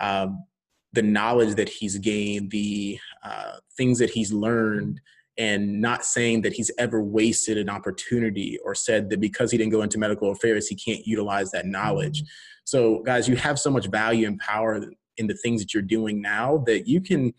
um, 0.00 0.44
the 0.92 1.02
knowledge 1.02 1.54
that 1.54 1.68
he's 1.68 1.98
gained, 1.98 2.50
the 2.50 2.98
uh, 3.22 3.56
things 3.76 3.98
that 3.98 4.10
he's 4.10 4.32
learned, 4.32 5.00
and 5.38 5.80
not 5.80 6.04
saying 6.04 6.42
that 6.42 6.52
he's 6.52 6.70
ever 6.78 7.02
wasted 7.02 7.56
an 7.56 7.70
opportunity 7.70 8.58
or 8.64 8.74
said 8.74 9.08
that 9.10 9.20
because 9.20 9.50
he 9.50 9.56
didn't 9.56 9.72
go 9.72 9.82
into 9.82 9.98
medical 9.98 10.30
affairs, 10.32 10.66
he 10.66 10.74
can't 10.74 11.06
utilize 11.06 11.50
that 11.52 11.66
knowledge. 11.66 12.24
So, 12.64 13.00
guys, 13.00 13.28
you 13.28 13.36
have 13.36 13.58
so 13.58 13.70
much 13.70 13.86
value 13.86 14.26
and 14.26 14.38
power 14.38 14.84
in 15.16 15.26
the 15.26 15.34
things 15.34 15.60
that 15.60 15.72
you're 15.72 15.82
doing 15.82 16.20
now 16.20 16.62
that 16.66 16.86
you 16.86 17.00
can 17.00 17.32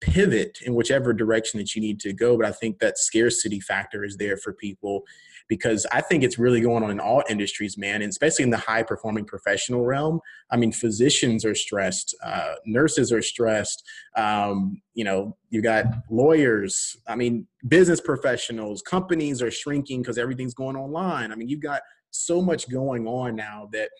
pivot 0.00 0.58
in 0.64 0.74
whichever 0.74 1.12
direction 1.12 1.58
that 1.58 1.74
you 1.74 1.80
need 1.82 2.00
to 2.00 2.12
go. 2.12 2.36
But 2.36 2.46
I 2.46 2.52
think 2.52 2.78
that 2.78 2.98
scarcity 2.98 3.60
factor 3.60 4.04
is 4.04 4.16
there 4.16 4.36
for 4.36 4.52
people 4.52 5.04
because 5.48 5.86
I 5.90 6.00
think 6.00 6.22
it's 6.22 6.38
really 6.38 6.60
going 6.60 6.82
on 6.82 6.90
in 6.90 7.00
all 7.00 7.22
industries, 7.28 7.78
man, 7.78 8.02
and 8.02 8.10
especially 8.10 8.42
in 8.42 8.50
the 8.50 8.58
high 8.58 8.82
performing 8.82 9.24
professional 9.24 9.84
realm. 9.84 10.20
I 10.50 10.56
mean, 10.56 10.72
physicians 10.72 11.44
are 11.44 11.54
stressed, 11.54 12.14
uh, 12.22 12.54
nurses 12.66 13.12
are 13.12 13.22
stressed. 13.22 13.82
Um, 14.16 14.80
you 14.94 15.04
know, 15.04 15.36
you 15.50 15.62
got 15.62 15.86
lawyers. 16.10 16.96
I 17.06 17.16
mean, 17.16 17.46
business 17.66 18.00
professionals, 18.00 18.82
companies 18.82 19.42
are 19.42 19.50
shrinking 19.50 20.02
because 20.02 20.18
everything's 20.18 20.54
going 20.54 20.76
online. 20.76 21.32
I 21.32 21.34
mean, 21.34 21.48
you've 21.48 21.60
got 21.60 21.82
so 22.10 22.42
much 22.42 22.70
going 22.70 23.06
on 23.06 23.36
now 23.36 23.68
that 23.72 23.90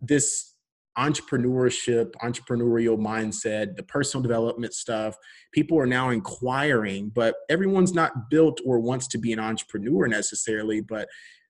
this 0.00 0.54
entrepreneurship, 0.98 2.12
entrepreneurial 2.22 2.98
mindset, 2.98 3.76
the 3.76 3.82
personal 3.82 4.22
development 4.22 4.74
stuff. 4.74 5.16
People 5.52 5.78
are 5.78 5.86
now 5.86 6.10
inquiring, 6.10 7.10
but 7.10 7.36
everyone's 7.48 7.94
not 7.94 8.28
built 8.28 8.60
or 8.64 8.80
wants 8.80 9.06
to 9.08 9.18
be 9.18 9.32
an 9.32 9.38
entrepreneur 9.38 10.08
necessarily, 10.08 10.80
but 10.80 11.08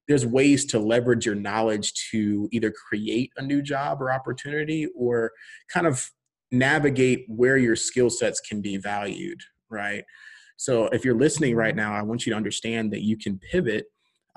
there's 0.08 0.26
ways 0.26 0.64
to 0.66 0.78
leverage 0.78 1.26
your 1.26 1.34
knowledge 1.34 1.92
to 2.10 2.48
either 2.52 2.72
create 2.72 3.32
a 3.36 3.42
new 3.42 3.62
job 3.62 4.02
or 4.02 4.12
opportunity 4.12 4.86
or 4.96 5.30
kind 5.72 5.86
of 5.86 6.10
navigate 6.50 7.24
where 7.28 7.56
your 7.56 7.76
skill 7.76 8.10
sets 8.10 8.40
can 8.40 8.60
be 8.60 8.76
valued, 8.76 9.38
right? 9.70 10.04
So 10.56 10.86
if 10.86 11.04
you're 11.04 11.16
listening 11.16 11.54
right 11.54 11.74
now, 11.74 11.94
I 11.94 12.02
want 12.02 12.26
you 12.26 12.32
to 12.32 12.36
understand 12.36 12.92
that 12.92 13.02
you 13.02 13.16
can 13.16 13.38
pivot 13.38 13.86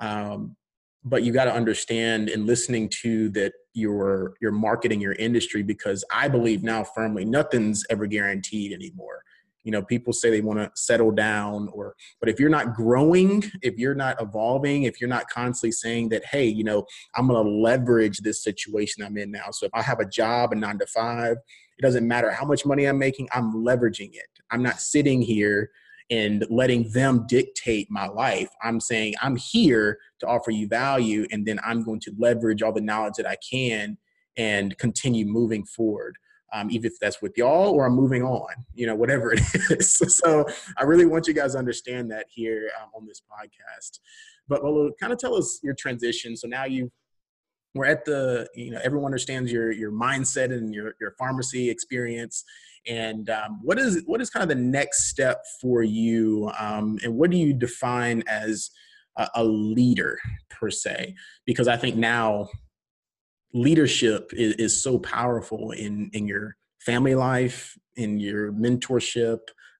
um, 0.00 0.56
but 1.04 1.22
you 1.22 1.32
got 1.32 1.44
to 1.44 1.52
understand 1.52 2.30
in 2.30 2.46
listening 2.46 2.88
to 2.88 3.28
that 3.30 3.52
your 3.74 4.34
your 4.40 4.52
marketing 4.52 5.00
your 5.00 5.14
industry 5.14 5.62
because 5.62 6.04
i 6.12 6.28
believe 6.28 6.62
now 6.62 6.82
firmly 6.82 7.24
nothing's 7.24 7.84
ever 7.90 8.06
guaranteed 8.06 8.72
anymore. 8.72 9.22
You 9.64 9.72
know 9.72 9.82
people 9.82 10.12
say 10.12 10.28
they 10.28 10.42
want 10.42 10.58
to 10.58 10.70
settle 10.74 11.10
down 11.10 11.70
or 11.72 11.94
but 12.20 12.28
if 12.28 12.38
you're 12.38 12.50
not 12.50 12.74
growing 12.74 13.42
if 13.62 13.78
you're 13.78 13.94
not 13.94 14.20
evolving 14.20 14.82
if 14.82 15.00
you're 15.00 15.08
not 15.08 15.28
constantly 15.30 15.72
saying 15.72 16.10
that 16.10 16.24
hey 16.26 16.46
you 16.46 16.64
know 16.64 16.84
i'm 17.16 17.28
going 17.28 17.42
to 17.42 17.50
leverage 17.50 18.18
this 18.18 18.44
situation 18.44 19.02
i'm 19.02 19.16
in 19.16 19.30
now. 19.30 19.50
So 19.50 19.64
if 19.64 19.72
i 19.74 19.80
have 19.80 20.00
a 20.00 20.04
job 20.04 20.52
a 20.52 20.54
9 20.54 20.78
to 20.80 20.86
5 20.86 21.36
it 21.78 21.82
doesn't 21.82 22.06
matter 22.06 22.30
how 22.30 22.44
much 22.44 22.66
money 22.66 22.84
i'm 22.84 22.98
making 22.98 23.28
i'm 23.32 23.54
leveraging 23.54 24.10
it. 24.12 24.28
I'm 24.50 24.62
not 24.62 24.80
sitting 24.80 25.22
here 25.22 25.70
and 26.10 26.46
letting 26.50 26.90
them 26.90 27.26
dictate 27.28 27.90
my 27.90 28.06
life. 28.06 28.48
I'm 28.62 28.80
saying 28.80 29.14
I'm 29.22 29.36
here 29.36 29.98
to 30.20 30.26
offer 30.26 30.50
you 30.50 30.68
value, 30.68 31.26
and 31.30 31.46
then 31.46 31.58
I'm 31.64 31.82
going 31.82 32.00
to 32.00 32.12
leverage 32.18 32.62
all 32.62 32.72
the 32.72 32.80
knowledge 32.80 33.14
that 33.16 33.26
I 33.26 33.36
can 33.50 33.96
and 34.36 34.76
continue 34.78 35.24
moving 35.26 35.64
forward. 35.64 36.16
Um, 36.52 36.70
even 36.70 36.86
if 36.86 37.00
that's 37.00 37.20
with 37.20 37.36
y'all 37.36 37.70
or 37.70 37.86
I'm 37.86 37.94
moving 37.94 38.22
on, 38.22 38.48
you 38.74 38.86
know, 38.86 38.94
whatever 38.94 39.32
it 39.32 39.40
is. 39.70 39.96
so 40.16 40.46
I 40.78 40.84
really 40.84 41.06
want 41.06 41.26
you 41.26 41.34
guys 41.34 41.52
to 41.52 41.58
understand 41.58 42.12
that 42.12 42.26
here 42.28 42.70
um, 42.80 42.90
on 42.94 43.06
this 43.06 43.22
podcast. 43.22 43.98
But 44.46 44.62
Lolo, 44.62 44.92
kind 45.00 45.12
of 45.12 45.18
tell 45.18 45.34
us 45.34 45.58
your 45.64 45.74
transition. 45.74 46.36
So 46.36 46.46
now 46.46 46.64
you 46.64 46.92
we're 47.74 47.86
at 47.86 48.04
the 48.04 48.48
you 48.54 48.70
know 48.70 48.80
everyone 48.84 49.06
understands 49.06 49.50
your 49.50 49.72
your 49.72 49.90
mindset 49.90 50.52
and 50.52 50.72
your 50.72 50.94
your 51.00 51.14
pharmacy 51.18 51.68
experience 51.68 52.44
and 52.86 53.30
um, 53.30 53.60
what 53.62 53.78
is 53.78 54.02
what 54.06 54.20
is 54.20 54.30
kind 54.30 54.42
of 54.42 54.48
the 54.48 54.62
next 54.62 55.04
step 55.08 55.42
for 55.60 55.82
you 55.82 56.50
um, 56.58 56.98
and 57.02 57.14
what 57.14 57.30
do 57.30 57.36
you 57.36 57.52
define 57.52 58.22
as 58.26 58.70
a, 59.16 59.28
a, 59.36 59.44
leader 59.44 60.18
per 60.50 60.70
se? 60.70 61.14
Because 61.46 61.68
i 61.68 61.76
think 61.76 61.96
now 61.96 62.48
leadership 63.52 64.30
is, 64.32 64.54
is 64.56 64.82
so 64.82 64.98
powerful 64.98 65.70
in 65.70 66.10
in 66.12 66.26
your 66.26 66.56
family 66.80 67.14
life 67.14 67.76
in 67.96 68.18
your 68.18 68.52
mentorship 68.52 69.38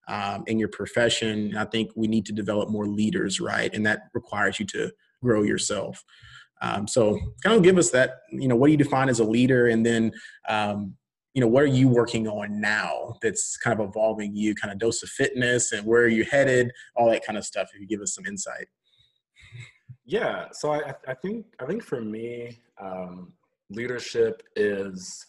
um, 0.09 0.45
in 0.47 0.59
your 0.59 0.69
profession. 0.69 1.57
I 1.57 1.65
think 1.65 1.91
we 1.97 2.07
need 2.07 2.27
to 2.27 2.33
develop 2.33 2.69
more 2.69 2.87
leaders 2.87 3.41
right? 3.41 3.73
And 3.75 3.85
that 3.87 4.03
requires 4.15 4.61
you 4.61 4.67
to 4.67 4.93
grow 5.23 5.43
yourself. 5.43 6.03
Um, 6.63 6.87
so 6.87 7.19
kind 7.43 7.57
of 7.57 7.63
give 7.63 7.79
us 7.79 7.91
that 7.91 8.21
you 8.31 8.49
know 8.49 8.57
what 8.57 8.69
do 8.69 8.73
you 8.73 8.79
define 8.79 9.09
as 9.09 9.21
a 9.21 9.25
leader? 9.25 9.67
And 9.67 9.85
then 9.85 10.13
um, 10.49 10.95
you 11.35 11.41
know, 11.41 11.49
what 11.49 11.65
are 11.65 11.67
you 11.67 11.89
working 11.89 12.29
on 12.29 12.61
now 12.61 13.17
that's 13.21 13.57
kind 13.57 13.79
of 13.79 13.89
evolving 13.89 14.35
you, 14.37 14.55
kind 14.55 14.73
of 14.73 14.79
dose 14.79 15.03
of 15.03 15.09
fitness 15.09 15.73
and 15.73 15.85
where 15.85 16.03
are 16.03 16.09
you 16.09 16.25
headed, 16.25 16.71
all 16.95 17.11
that 17.11 17.27
kind 17.27 17.37
of 17.37 17.45
stuff, 17.45 17.69
if 17.75 17.81
you 17.81 17.89
give 17.89 18.01
us 18.01 18.15
some 18.15 18.25
insight. 18.25 18.69
Yeah, 20.07 20.47
so 20.53 20.73
I, 20.73 20.95
I 21.09 21.15
think 21.15 21.47
I 21.61 21.67
think 21.67 21.83
for 21.83 22.01
me, 22.01 22.61
um, 22.81 23.33
leadership 23.71 24.43
is 24.55 25.27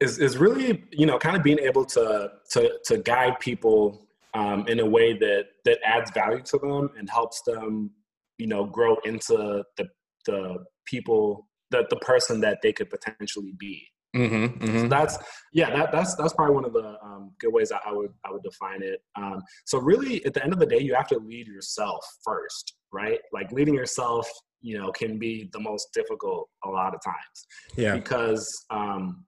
is 0.00 0.18
is 0.18 0.36
really 0.36 0.84
you 0.90 1.06
know 1.06 1.18
kind 1.18 1.36
of 1.36 1.42
being 1.42 1.60
able 1.60 1.84
to 1.84 2.32
to 2.50 2.78
to 2.84 2.98
guide 2.98 3.38
people 3.40 4.06
um, 4.34 4.66
in 4.66 4.80
a 4.80 4.86
way 4.86 5.16
that 5.16 5.46
that 5.64 5.78
adds 5.84 6.10
value 6.10 6.42
to 6.42 6.58
them 6.58 6.90
and 6.98 7.08
helps 7.08 7.40
them 7.42 7.90
you 8.38 8.46
know 8.46 8.64
grow 8.64 8.96
into 9.04 9.64
the 9.76 9.88
the 10.26 10.64
people 10.86 11.46
the 11.70 11.86
the 11.90 11.96
person 11.96 12.40
that 12.40 12.58
they 12.62 12.72
could 12.72 12.90
potentially 12.90 13.52
be. 13.58 13.86
Mm-hmm, 14.14 14.64
mm-hmm. 14.64 14.78
So 14.80 14.88
that's 14.88 15.18
yeah, 15.52 15.74
that, 15.76 15.92
that's 15.92 16.14
that's 16.14 16.32
probably 16.32 16.54
one 16.54 16.64
of 16.64 16.72
the 16.72 16.96
um, 17.02 17.32
good 17.38 17.52
ways 17.52 17.70
I, 17.70 17.78
I, 17.86 17.92
would 17.92 18.12
I 18.24 18.32
would 18.32 18.42
define 18.42 18.82
it. 18.82 19.00
Um, 19.16 19.42
so 19.66 19.78
really, 19.78 20.24
at 20.24 20.32
the 20.32 20.42
end 20.42 20.52
of 20.52 20.58
the 20.58 20.66
day, 20.66 20.78
you 20.78 20.94
have 20.94 21.08
to 21.08 21.18
lead 21.18 21.46
yourself 21.46 22.04
first, 22.24 22.74
right? 22.92 23.18
Like 23.32 23.52
leading 23.52 23.74
yourself, 23.74 24.28
you 24.62 24.78
know, 24.78 24.90
can 24.90 25.18
be 25.18 25.50
the 25.52 25.60
most 25.60 25.88
difficult 25.92 26.48
a 26.64 26.68
lot 26.68 26.94
of 26.94 27.00
times. 27.04 27.46
Yeah. 27.76 27.94
Because 27.94 28.64
um, 28.70 29.24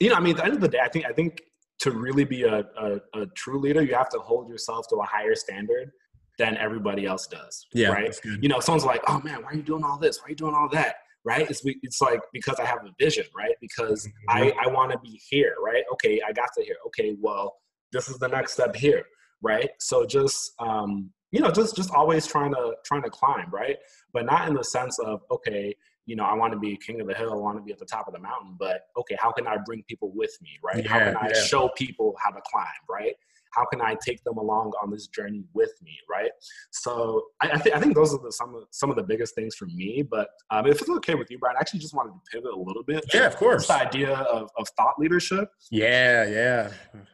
you 0.00 0.08
know, 0.10 0.16
I 0.16 0.20
mean, 0.20 0.32
at 0.32 0.38
the 0.38 0.44
end 0.44 0.54
of 0.54 0.60
the 0.60 0.68
day, 0.68 0.80
I 0.82 0.88
think 0.88 1.04
I 1.04 1.12
think 1.12 1.42
to 1.80 1.90
really 1.90 2.24
be 2.24 2.44
a, 2.44 2.64
a, 2.78 3.00
a 3.14 3.26
true 3.34 3.60
leader, 3.60 3.82
you 3.82 3.94
have 3.94 4.08
to 4.10 4.18
hold 4.18 4.48
yourself 4.48 4.86
to 4.88 4.96
a 4.96 5.04
higher 5.04 5.34
standard 5.34 5.90
than 6.38 6.56
everybody 6.56 7.06
else 7.06 7.26
does. 7.26 7.66
Yeah. 7.72 7.88
Right. 7.88 8.18
You 8.40 8.48
know, 8.48 8.60
someone's 8.60 8.84
like, 8.84 9.02
"Oh 9.08 9.20
man, 9.20 9.42
why 9.42 9.50
are 9.50 9.54
you 9.54 9.62
doing 9.62 9.84
all 9.84 9.98
this? 9.98 10.20
Why 10.20 10.26
are 10.26 10.30
you 10.30 10.36
doing 10.36 10.54
all 10.54 10.68
that?" 10.70 10.96
Right? 11.26 11.50
It's 11.50 11.60
it's 11.64 12.00
like 12.00 12.20
because 12.32 12.58
I 12.60 12.64
have 12.64 12.78
a 12.86 12.94
vision, 12.98 13.26
right? 13.36 13.56
Because 13.60 14.08
I 14.28 14.42
mm-hmm. 14.46 14.60
I 14.60 14.72
want 14.72 14.92
to 14.92 14.98
be 15.00 15.20
here, 15.28 15.56
right? 15.62 15.82
Okay, 15.94 16.20
I 16.26 16.32
got 16.32 16.48
to 16.56 16.64
here. 16.64 16.76
Okay, 16.86 17.16
well, 17.20 17.56
this 17.92 18.08
is 18.08 18.18
the 18.18 18.28
next 18.28 18.52
step 18.52 18.74
here, 18.74 19.02
right? 19.42 19.70
So 19.80 20.06
just 20.06 20.52
um, 20.60 21.10
you 21.32 21.40
know, 21.40 21.50
just 21.50 21.74
just 21.76 21.92
always 21.92 22.26
trying 22.26 22.52
to 22.52 22.76
trying 22.84 23.02
to 23.02 23.10
climb, 23.10 23.50
right? 23.50 23.76
But 24.12 24.24
not 24.24 24.48
in 24.48 24.54
the 24.54 24.62
sense 24.62 24.98
of 25.00 25.20
okay, 25.30 25.74
you 26.06 26.14
know, 26.14 26.24
I 26.24 26.34
want 26.34 26.52
to 26.52 26.58
be 26.58 26.76
king 26.76 27.00
of 27.00 27.08
the 27.08 27.14
hill, 27.14 27.32
I 27.32 27.36
want 27.36 27.58
to 27.58 27.62
be 27.62 27.72
at 27.72 27.78
the 27.78 27.86
top 27.86 28.06
of 28.06 28.14
the 28.14 28.20
mountain, 28.20 28.56
but 28.58 28.82
okay, 28.96 29.16
how 29.18 29.32
can 29.32 29.48
I 29.48 29.56
bring 29.66 29.82
people 29.88 30.12
with 30.14 30.30
me, 30.40 30.50
right? 30.62 30.84
Yeah, 30.84 30.90
how 30.90 30.98
can 31.00 31.16
I 31.16 31.30
yeah. 31.34 31.42
show 31.42 31.68
people 31.76 32.14
how 32.22 32.30
to 32.30 32.40
climb, 32.48 32.66
right? 32.88 33.14
How 33.56 33.64
can 33.64 33.80
I 33.80 33.96
take 34.04 34.22
them 34.24 34.36
along 34.36 34.72
on 34.82 34.90
this 34.90 35.06
journey 35.08 35.44
with 35.54 35.72
me, 35.82 35.92
right? 36.10 36.30
So 36.70 37.24
I, 37.40 37.52
I, 37.52 37.56
th- 37.56 37.74
I 37.74 37.80
think 37.80 37.94
those 37.94 38.12
are 38.14 38.18
the, 38.18 38.30
some 38.30 38.54
of 38.54 38.64
some 38.70 38.90
of 38.90 38.96
the 38.96 39.02
biggest 39.02 39.34
things 39.34 39.54
for 39.54 39.66
me. 39.66 40.04
But 40.08 40.28
um, 40.50 40.66
if 40.66 40.80
it's 40.80 40.90
okay 40.90 41.14
with 41.14 41.30
you, 41.30 41.38
Brian, 41.38 41.56
I 41.56 41.60
actually 41.60 41.80
just 41.80 41.94
wanted 41.94 42.10
to 42.10 42.20
pivot 42.30 42.52
a 42.52 42.58
little 42.58 42.82
bit. 42.82 43.04
Yeah, 43.12 43.26
of 43.26 43.36
course. 43.36 43.66
This 43.66 43.76
idea 43.76 44.14
of, 44.14 44.50
of 44.58 44.68
thought 44.76 44.98
leadership. 44.98 45.48
Yeah, 45.70 46.26
yeah, 46.26 46.70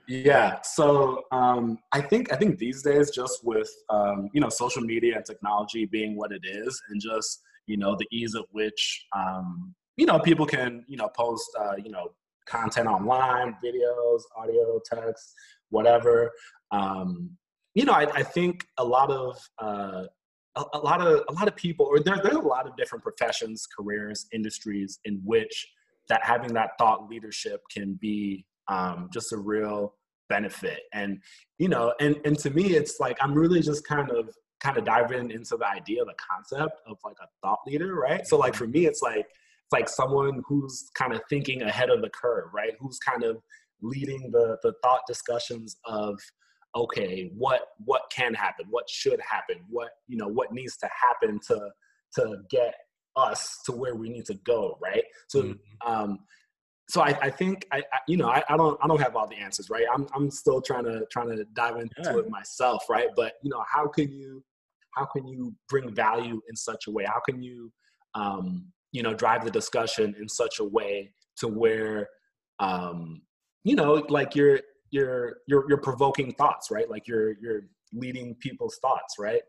yeah. 0.09 0.61
So 0.63 1.23
um, 1.31 1.79
I 1.93 2.01
think 2.01 2.33
I 2.33 2.37
think 2.37 2.59
these 2.59 2.83
days, 2.83 3.11
just 3.11 3.45
with 3.45 3.71
um, 3.89 4.29
you 4.35 4.41
know 4.41 4.49
social 4.49 4.83
media 4.83 5.17
and 5.17 5.25
technology 5.25 5.87
being 5.87 6.17
what 6.17 6.33
it 6.33 6.43
is, 6.45 6.81
and 6.91 7.01
just 7.01 7.41
you 7.67 7.77
know 7.77 7.97
the 7.97 8.07
ease 8.11 8.35
at 8.35 8.45
which 8.51 9.07
um, 9.17 9.75
you 9.97 10.07
know 10.07 10.19
people 10.19 10.47
can 10.47 10.85
you 10.89 10.97
know 10.97 11.09
post 11.09 11.49
uh, 11.61 11.77
you 11.83 11.91
know 11.91 12.09
content 12.47 12.89
online, 12.89 13.57
videos, 13.65 14.23
audio, 14.37 14.81
text, 14.85 15.35
whatever. 15.73 16.31
Um, 16.71 17.31
you 17.75 17.85
know, 17.85 17.93
I, 17.93 18.07
I, 18.13 18.23
think 18.23 18.67
a 18.79 18.85
lot 18.85 19.11
of 19.11 19.39
uh, 19.61 20.05
a, 20.57 20.65
a, 20.75 20.79
lot 20.79 21.01
of 21.01 21.23
a 21.29 21.33
lot 21.33 21.49
of 21.49 21.57
people, 21.57 21.87
or 21.87 22.01
there, 22.01 22.21
there's 22.23 22.37
a 22.37 22.41
lot 22.41 22.67
of 22.67 22.77
different 22.77 23.03
professions, 23.03 23.67
careers, 23.67 24.27
industries 24.33 25.01
in 25.05 25.21
which 25.25 25.67
that 26.09 26.23
having 26.25 26.53
that 26.55 26.71
thought 26.79 27.09
leadership 27.09 27.63
can 27.71 27.99
be 28.01 28.45
um, 28.69 29.09
just 29.13 29.33
a 29.33 29.37
real 29.37 29.95
benefit. 30.29 30.81
And 30.93 31.21
you 31.59 31.69
know, 31.69 31.95
and 32.01 32.17
and 32.25 32.39
to 32.41 32.51
me, 32.51 32.75
it's 32.75 33.01
like 33.01 33.17
I'm 33.21 33.35
really 33.35 33.61
just 33.61 33.87
kind 33.87 34.11
of 34.11 34.35
kind 34.61 34.79
of 34.79 34.85
diving 34.85 35.31
into 35.31 35.57
the 35.57 35.67
idea, 35.67 36.05
the 36.05 36.15
concept 36.31 36.81
of 36.87 36.97
like 37.05 37.17
a 37.21 37.27
thought 37.43 37.59
leader, 37.67 37.95
right? 37.95 38.27
So 38.27 38.37
like 38.37 38.55
for 38.55 38.67
me, 38.67 38.87
it's 38.87 39.03
like 39.03 39.27
it's 39.27 39.73
like 39.73 39.89
someone 39.89 40.43
who's 40.47 40.91
kind 40.95 41.13
of 41.13 41.21
thinking 41.29 41.63
ahead 41.63 41.91
of 41.91 42.01
the 42.03 42.11
curve, 42.11 42.51
right? 42.53 42.73
Who's 42.81 42.99
kind 42.99 43.25
of 43.25 43.39
leading 43.83 44.31
the 44.31 44.57
the 44.63 44.73
thought 44.83 45.01
discussions 45.07 45.77
of 45.85 46.19
okay 46.75 47.31
what 47.37 47.63
what 47.85 48.03
can 48.15 48.35
happen? 48.35 48.67
What 48.71 48.89
should 48.89 49.21
happen? 49.21 49.57
What 49.69 49.91
you 50.09 50.17
know 50.17 50.29
what 50.29 50.53
needs 50.53 50.77
to 50.79 50.89
happen 50.89 51.39
to 51.49 51.71
to 52.15 52.37
get 52.51 52.75
us 53.17 53.59
to 53.67 53.73
where 53.73 53.95
we 53.95 54.09
need 54.09 54.27
to 54.27 54.35
go 54.45 54.79
right? 54.83 55.05
So 55.29 55.43
mm-hmm. 55.43 55.91
um 55.93 56.21
so 56.89 57.01
I, 57.01 57.17
I 57.23 57.31
think 57.31 57.67
I, 57.73 57.79
I 57.79 57.99
you 58.09 58.17
know 58.17 58.29
I, 58.29 58.43
I, 58.49 58.57
don't 58.57 58.79
I 58.83 58.87
don't 58.87 59.01
have 59.01 59.17
all 59.17 59.27
the 59.27 59.37
answers 59.37 59.71
right? 59.71 59.85
I'm 59.93 60.07
I'm 60.15 60.31
still 60.31 60.61
trying 60.61 60.85
to 60.85 61.05
trying 61.11 61.29
to 61.29 61.45
dive 61.55 61.77
into 61.77 61.95
yeah. 62.03 62.19
it 62.19 62.29
myself 62.29 62.85
right? 62.89 63.09
But 63.17 63.35
you 63.43 63.51
know 63.51 63.63
how 63.71 63.89
can 63.89 64.11
you 64.11 64.43
how 64.95 65.07
can 65.07 65.27
you 65.27 65.55
bring 65.69 65.95
value 65.95 66.41
in 66.49 66.57
such 66.57 66.87
a 66.87 66.91
way? 66.91 67.05
How 67.05 67.21
can 67.21 67.43
you 67.43 67.73
um 68.15 68.67
you 68.93 69.03
know 69.03 69.15
drive 69.15 69.45
the 69.45 69.51
discussion 69.51 70.15
in 70.21 70.29
such 70.29 70.59
a 70.59 70.65
way 70.65 71.15
to 71.39 71.49
where 71.49 72.09
um 72.59 73.23
you 73.65 73.77
know, 73.77 74.05
like 74.09 74.35
you're 74.35 74.61
you're 74.91 75.39
you're 75.47 75.65
you're 75.69 75.81
provoking 75.81 76.33
thoughts, 76.35 76.71
right? 76.71 76.89
Like 76.89 77.07
you're 77.07 77.35
you're 77.41 77.63
leading 77.93 78.35
people's 78.37 78.79
thoughts, 78.81 79.15
right? 79.19 79.43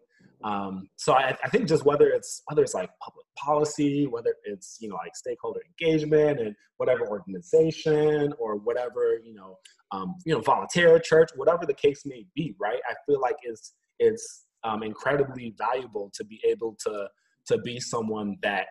Um, 0.43 0.89
so 0.97 1.13
I, 1.13 1.35
I 1.43 1.49
think 1.49 1.67
just 1.67 1.85
whether 1.85 2.09
it's 2.09 2.41
whether 2.47 2.63
it's 2.63 2.73
like 2.73 2.89
public 3.01 3.25
policy, 3.37 4.07
whether 4.07 4.35
it's 4.43 4.77
you 4.81 4.89
know 4.89 4.95
like 4.95 5.15
stakeholder 5.15 5.61
engagement 5.79 6.39
and 6.39 6.55
whatever 6.77 7.07
organization 7.07 8.33
or 8.39 8.57
whatever 8.57 9.19
you 9.23 9.33
know 9.33 9.57
um, 9.91 10.15
you 10.25 10.33
know 10.33 10.41
volunteer 10.41 10.99
church, 10.99 11.29
whatever 11.35 11.65
the 11.65 11.73
case 11.73 12.01
may 12.05 12.25
be, 12.35 12.55
right? 12.59 12.79
I 12.89 12.93
feel 13.05 13.21
like 13.21 13.35
it's 13.43 13.73
it's 13.99 14.45
um, 14.63 14.83
incredibly 14.83 15.55
valuable 15.57 16.11
to 16.15 16.25
be 16.25 16.41
able 16.47 16.75
to 16.85 17.07
to 17.47 17.57
be 17.59 17.79
someone 17.79 18.37
that 18.41 18.67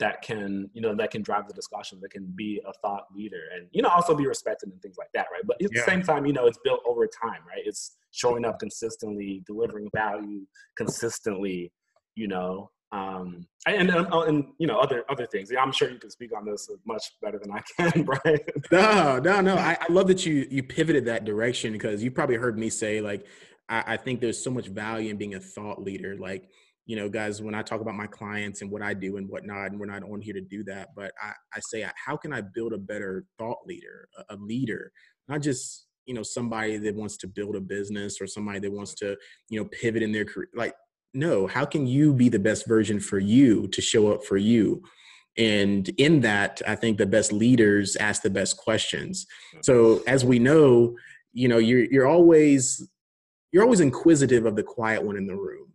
that 0.00 0.22
can 0.22 0.68
you 0.72 0.80
know 0.80 0.94
that 0.94 1.10
can 1.10 1.22
drive 1.22 1.46
the 1.46 1.54
discussion 1.54 1.98
that 2.00 2.10
can 2.10 2.24
be 2.34 2.60
a 2.66 2.72
thought 2.80 3.04
leader 3.14 3.42
and 3.54 3.68
you 3.70 3.82
know 3.82 3.88
also 3.88 4.14
be 4.14 4.26
respected 4.26 4.70
and 4.70 4.82
things 4.82 4.96
like 4.98 5.10
that 5.14 5.26
right? 5.32 5.42
But 5.46 5.62
at 5.62 5.72
yeah. 5.72 5.80
the 5.80 5.90
same 5.90 6.02
time 6.02 6.26
you 6.26 6.32
know 6.32 6.46
it's 6.46 6.58
built 6.64 6.80
over 6.86 7.06
time 7.06 7.40
right? 7.48 7.62
It's 7.64 7.96
showing 8.10 8.44
up 8.44 8.58
consistently 8.58 9.42
delivering 9.46 9.88
value 9.94 10.40
consistently 10.76 11.70
you 12.16 12.26
know? 12.26 12.70
Um 12.92 13.46
and 13.66 13.90
and, 13.90 14.12
uh, 14.12 14.22
and 14.22 14.46
you 14.58 14.66
know 14.66 14.80
other 14.80 15.04
other 15.08 15.26
things. 15.26 15.50
Yeah, 15.52 15.62
i'm 15.62 15.70
sure 15.70 15.90
you 15.90 15.98
can 15.98 16.10
speak 16.10 16.36
on 16.36 16.44
this 16.44 16.68
much 16.84 17.04
better 17.22 17.38
than 17.38 17.52
i 17.52 17.60
can 17.78 18.04
right 18.04 18.40
no 18.72 19.20
no 19.20 19.40
no. 19.40 19.54
I, 19.54 19.76
I 19.80 19.92
love 19.92 20.08
that 20.08 20.26
you 20.26 20.46
you 20.50 20.64
pivoted 20.64 21.04
that 21.04 21.24
direction 21.24 21.72
because 21.72 22.02
you 22.02 22.10
probably 22.10 22.36
heard 22.36 22.58
me 22.58 22.68
say 22.68 23.00
like 23.00 23.26
I, 23.70 23.94
I 23.94 23.96
think 23.96 24.20
there's 24.20 24.42
so 24.42 24.50
much 24.50 24.66
value 24.66 25.10
in 25.10 25.16
being 25.16 25.34
a 25.34 25.40
thought 25.40 25.80
leader. 25.80 26.16
Like 26.18 26.50
you 26.86 26.96
know, 26.96 27.08
guys, 27.08 27.40
when 27.40 27.54
I 27.54 27.62
talk 27.62 27.80
about 27.80 27.94
my 27.94 28.06
clients 28.06 28.62
and 28.62 28.70
what 28.70 28.82
I 28.82 28.94
do 28.94 29.16
and 29.16 29.28
whatnot, 29.28 29.70
and 29.70 29.78
we're 29.78 29.86
not 29.86 30.02
on 30.02 30.20
here 30.20 30.34
to 30.34 30.40
do 30.40 30.64
that, 30.64 30.88
but 30.96 31.12
I, 31.22 31.32
I 31.54 31.60
say, 31.60 31.86
how 32.04 32.16
can 32.16 32.32
I 32.32 32.40
build 32.40 32.72
a 32.72 32.78
better 32.78 33.24
thought 33.38 33.58
leader, 33.66 34.08
a, 34.18 34.34
a 34.34 34.36
leader, 34.36 34.92
not 35.28 35.40
just 35.40 35.86
you 36.06 36.14
know 36.14 36.22
somebody 36.24 36.76
that 36.76 36.94
wants 36.96 37.16
to 37.18 37.28
build 37.28 37.54
a 37.54 37.60
business 37.60 38.20
or 38.20 38.26
somebody 38.26 38.58
that 38.58 38.72
wants 38.72 38.94
to 38.94 39.16
you 39.48 39.60
know 39.60 39.66
pivot 39.66 40.02
in 40.02 40.10
their 40.10 40.24
career 40.24 40.48
like 40.56 40.74
no 41.14 41.46
how 41.46 41.64
can 41.64 41.86
you 41.86 42.12
be 42.12 42.28
the 42.28 42.38
best 42.38 42.66
version 42.66 42.98
for 42.98 43.18
you 43.18 43.68
to 43.68 43.80
show 43.80 44.12
up 44.12 44.24
for 44.24 44.36
you? 44.36 44.82
And 45.38 45.88
in 45.90 46.20
that 46.22 46.60
i 46.66 46.74
think 46.74 46.98
the 46.98 47.06
best 47.06 47.32
leaders 47.32 47.96
ask 47.96 48.22
the 48.22 48.30
best 48.30 48.56
questions. 48.56 49.26
So 49.62 50.02
as 50.08 50.24
we 50.24 50.38
know 50.40 50.96
you 51.32 51.46
know 51.46 51.58
you're 51.58 51.84
you're 51.84 52.08
always 52.08 52.90
you're 53.52 53.62
always 53.62 53.80
inquisitive 53.80 54.46
of 54.46 54.56
the 54.56 54.62
quiet 54.64 55.02
one 55.02 55.16
in 55.16 55.26
the 55.26 55.36
room 55.36 55.69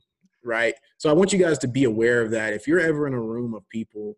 right? 0.45 0.75
So 0.97 1.09
i 1.09 1.13
want 1.13 1.33
you 1.33 1.39
guys 1.39 1.57
to 1.59 1.67
be 1.67 1.83
aware 1.83 2.21
of 2.21 2.31
that. 2.31 2.53
If 2.53 2.67
you're 2.67 2.79
ever 2.79 3.07
in 3.07 3.13
a 3.13 3.21
room 3.21 3.53
of 3.53 3.67
people 3.69 4.17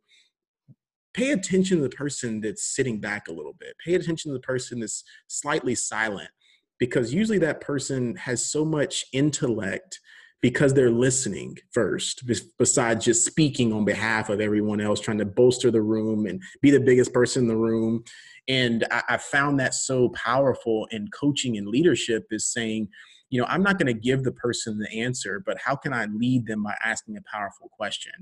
pay 1.17 1.31
attention 1.31 1.77
to 1.77 1.83
the 1.83 1.89
person 1.89 2.39
that's 2.41 2.63
sitting 2.63 2.99
back 2.99 3.27
a 3.27 3.33
little 3.33 3.55
bit. 3.59 3.75
Pay 3.83 3.95
attention 3.95 4.29
to 4.29 4.33
the 4.33 4.41
person 4.41 4.79
that's 4.79 5.03
slightly 5.27 5.73
silent 5.73 6.29
because 6.77 7.11
usually 7.11 7.39
that 7.39 7.59
person 7.59 8.15
has 8.17 8.45
so 8.45 8.63
much 8.63 9.03
intellect 9.13 9.99
because 10.43 10.75
they're 10.75 10.91
listening 10.91 11.57
first 11.71 12.23
besides 12.59 13.03
just 13.03 13.25
speaking 13.25 13.73
on 13.73 13.83
behalf 13.83 14.29
of 14.29 14.39
everyone 14.39 14.79
else 14.79 14.99
trying 14.99 15.17
to 15.17 15.25
bolster 15.25 15.71
the 15.71 15.81
room 15.81 16.27
and 16.27 16.39
be 16.61 16.69
the 16.69 16.79
biggest 16.79 17.11
person 17.11 17.43
in 17.43 17.47
the 17.47 17.57
room. 17.57 18.03
And 18.47 18.85
I, 18.91 19.17
found 19.17 19.59
that 19.59 19.73
so 19.73 20.09
powerful 20.09 20.87
in 20.91 21.07
coaching 21.07 21.57
and 21.57 21.67
leadership 21.67 22.27
is 22.29 22.45
saying 22.45 22.89
you 23.29 23.39
know 23.39 23.47
i'm 23.47 23.63
not 23.63 23.77
going 23.77 23.87
to 23.87 23.99
give 23.99 24.23
the 24.23 24.31
person 24.31 24.77
the 24.79 25.01
answer 25.01 25.41
but 25.45 25.57
how 25.59 25.75
can 25.75 25.93
i 25.93 26.05
lead 26.05 26.45
them 26.45 26.63
by 26.63 26.75
asking 26.83 27.17
a 27.17 27.21
powerful 27.31 27.69
question 27.71 28.13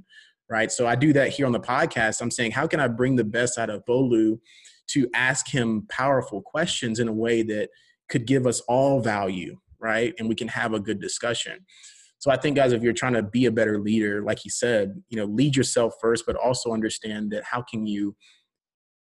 right? 0.48 0.72
So 0.72 0.86
i 0.86 0.94
do 0.96 1.12
that 1.14 1.30
here 1.30 1.48
on 1.48 1.54
the 1.54 1.60
podcast. 1.60 2.22
I'm 2.22 2.30
saying 2.30 2.52
how 2.52 2.68
can 2.68 2.80
i 2.80 2.88
bring 2.88 3.16
the 3.16 3.24
best 3.24 3.58
out 3.58 3.72
of 3.72 3.84
bolu 3.86 4.40
to 4.88 5.10
ask 5.16 5.50
him 5.50 5.88
powerful 5.90 6.42
questions 6.42 7.00
in 7.00 7.08
a 7.08 7.14
way 7.14 7.42
that 7.42 7.70
could 8.10 8.28
give 8.28 8.46
us 8.46 8.60
all 8.68 9.00
value 9.00 9.58
right? 9.86 10.14
And 10.18 10.28
we 10.28 10.36
can 10.36 10.48
have 10.48 10.74
a 10.74 10.80
good 10.80 11.00
discussion. 11.00 11.66
So 12.18 12.32
I 12.32 12.38
think, 12.38 12.56
guys, 12.56 12.74
if 12.74 12.82
you're 12.82 12.94
trying 12.94 13.14
to 13.14 13.22
be 13.22 13.46
a 13.46 13.52
better 13.52 13.80
leader, 13.80 14.24
like 14.24 14.40
he 14.40 14.50
said, 14.50 15.02
you 15.10 15.18
know, 15.18 15.26
lead 15.26 15.56
yourself 15.56 15.94
first, 16.02 16.26
but 16.26 16.36
also 16.36 16.74
understand 16.74 17.32
that 17.32 17.44
how 17.44 17.62
can 17.62 17.86
you 17.86 18.16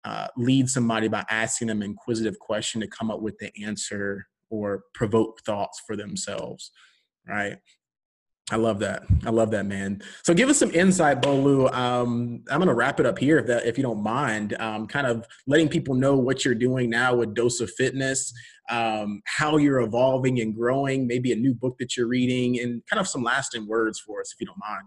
uh, 0.05 0.27
lead 0.37 0.69
somebody 0.69 1.07
by 1.07 1.25
asking 1.29 1.69
them 1.69 1.81
inquisitive 1.81 2.37
question 2.39 2.79
to 2.81 2.87
come 2.87 3.09
up 3.09 3.21
with 3.21 3.37
the 3.39 3.51
answer 3.65 4.27
or 4.49 4.83
provoke 4.93 5.41
thoughts 5.45 5.81
for 5.85 5.95
themselves, 5.95 6.71
right? 7.27 7.57
I 8.49 8.55
love 8.55 8.79
that. 8.79 9.03
I 9.25 9.29
love 9.29 9.51
that, 9.51 9.65
man. 9.65 10.01
So 10.23 10.33
give 10.33 10.47
us 10.47 10.57
some 10.57 10.71
insight, 10.71 11.21
Bolu. 11.21 11.71
Um, 11.73 12.43
I'm 12.49 12.59
going 12.59 12.69
to 12.69 12.73
wrap 12.73 12.97
it 13.01 13.05
up 13.05 13.19
here, 13.19 13.39
if 13.39 13.47
that, 13.47 13.65
if 13.65 13.77
you 13.77 13.83
don't 13.83 14.01
mind. 14.01 14.55
Um, 14.59 14.87
kind 14.87 15.05
of 15.05 15.27
letting 15.47 15.67
people 15.67 15.95
know 15.95 16.15
what 16.15 16.45
you're 16.45 16.55
doing 16.55 16.89
now 16.89 17.13
with 17.13 17.33
Dose 17.33 17.59
of 17.59 17.69
Fitness, 17.71 18.31
um, 18.69 19.21
how 19.25 19.57
you're 19.57 19.81
evolving 19.81 20.39
and 20.39 20.55
growing, 20.55 21.07
maybe 21.07 21.33
a 21.33 21.35
new 21.35 21.53
book 21.53 21.75
that 21.79 21.97
you're 21.97 22.07
reading, 22.07 22.59
and 22.61 22.81
kind 22.89 23.01
of 23.01 23.07
some 23.07 23.21
lasting 23.21 23.67
words 23.67 23.99
for 23.99 24.21
us, 24.21 24.31
if 24.31 24.39
you 24.39 24.45
don't 24.47 24.59
mind. 24.59 24.85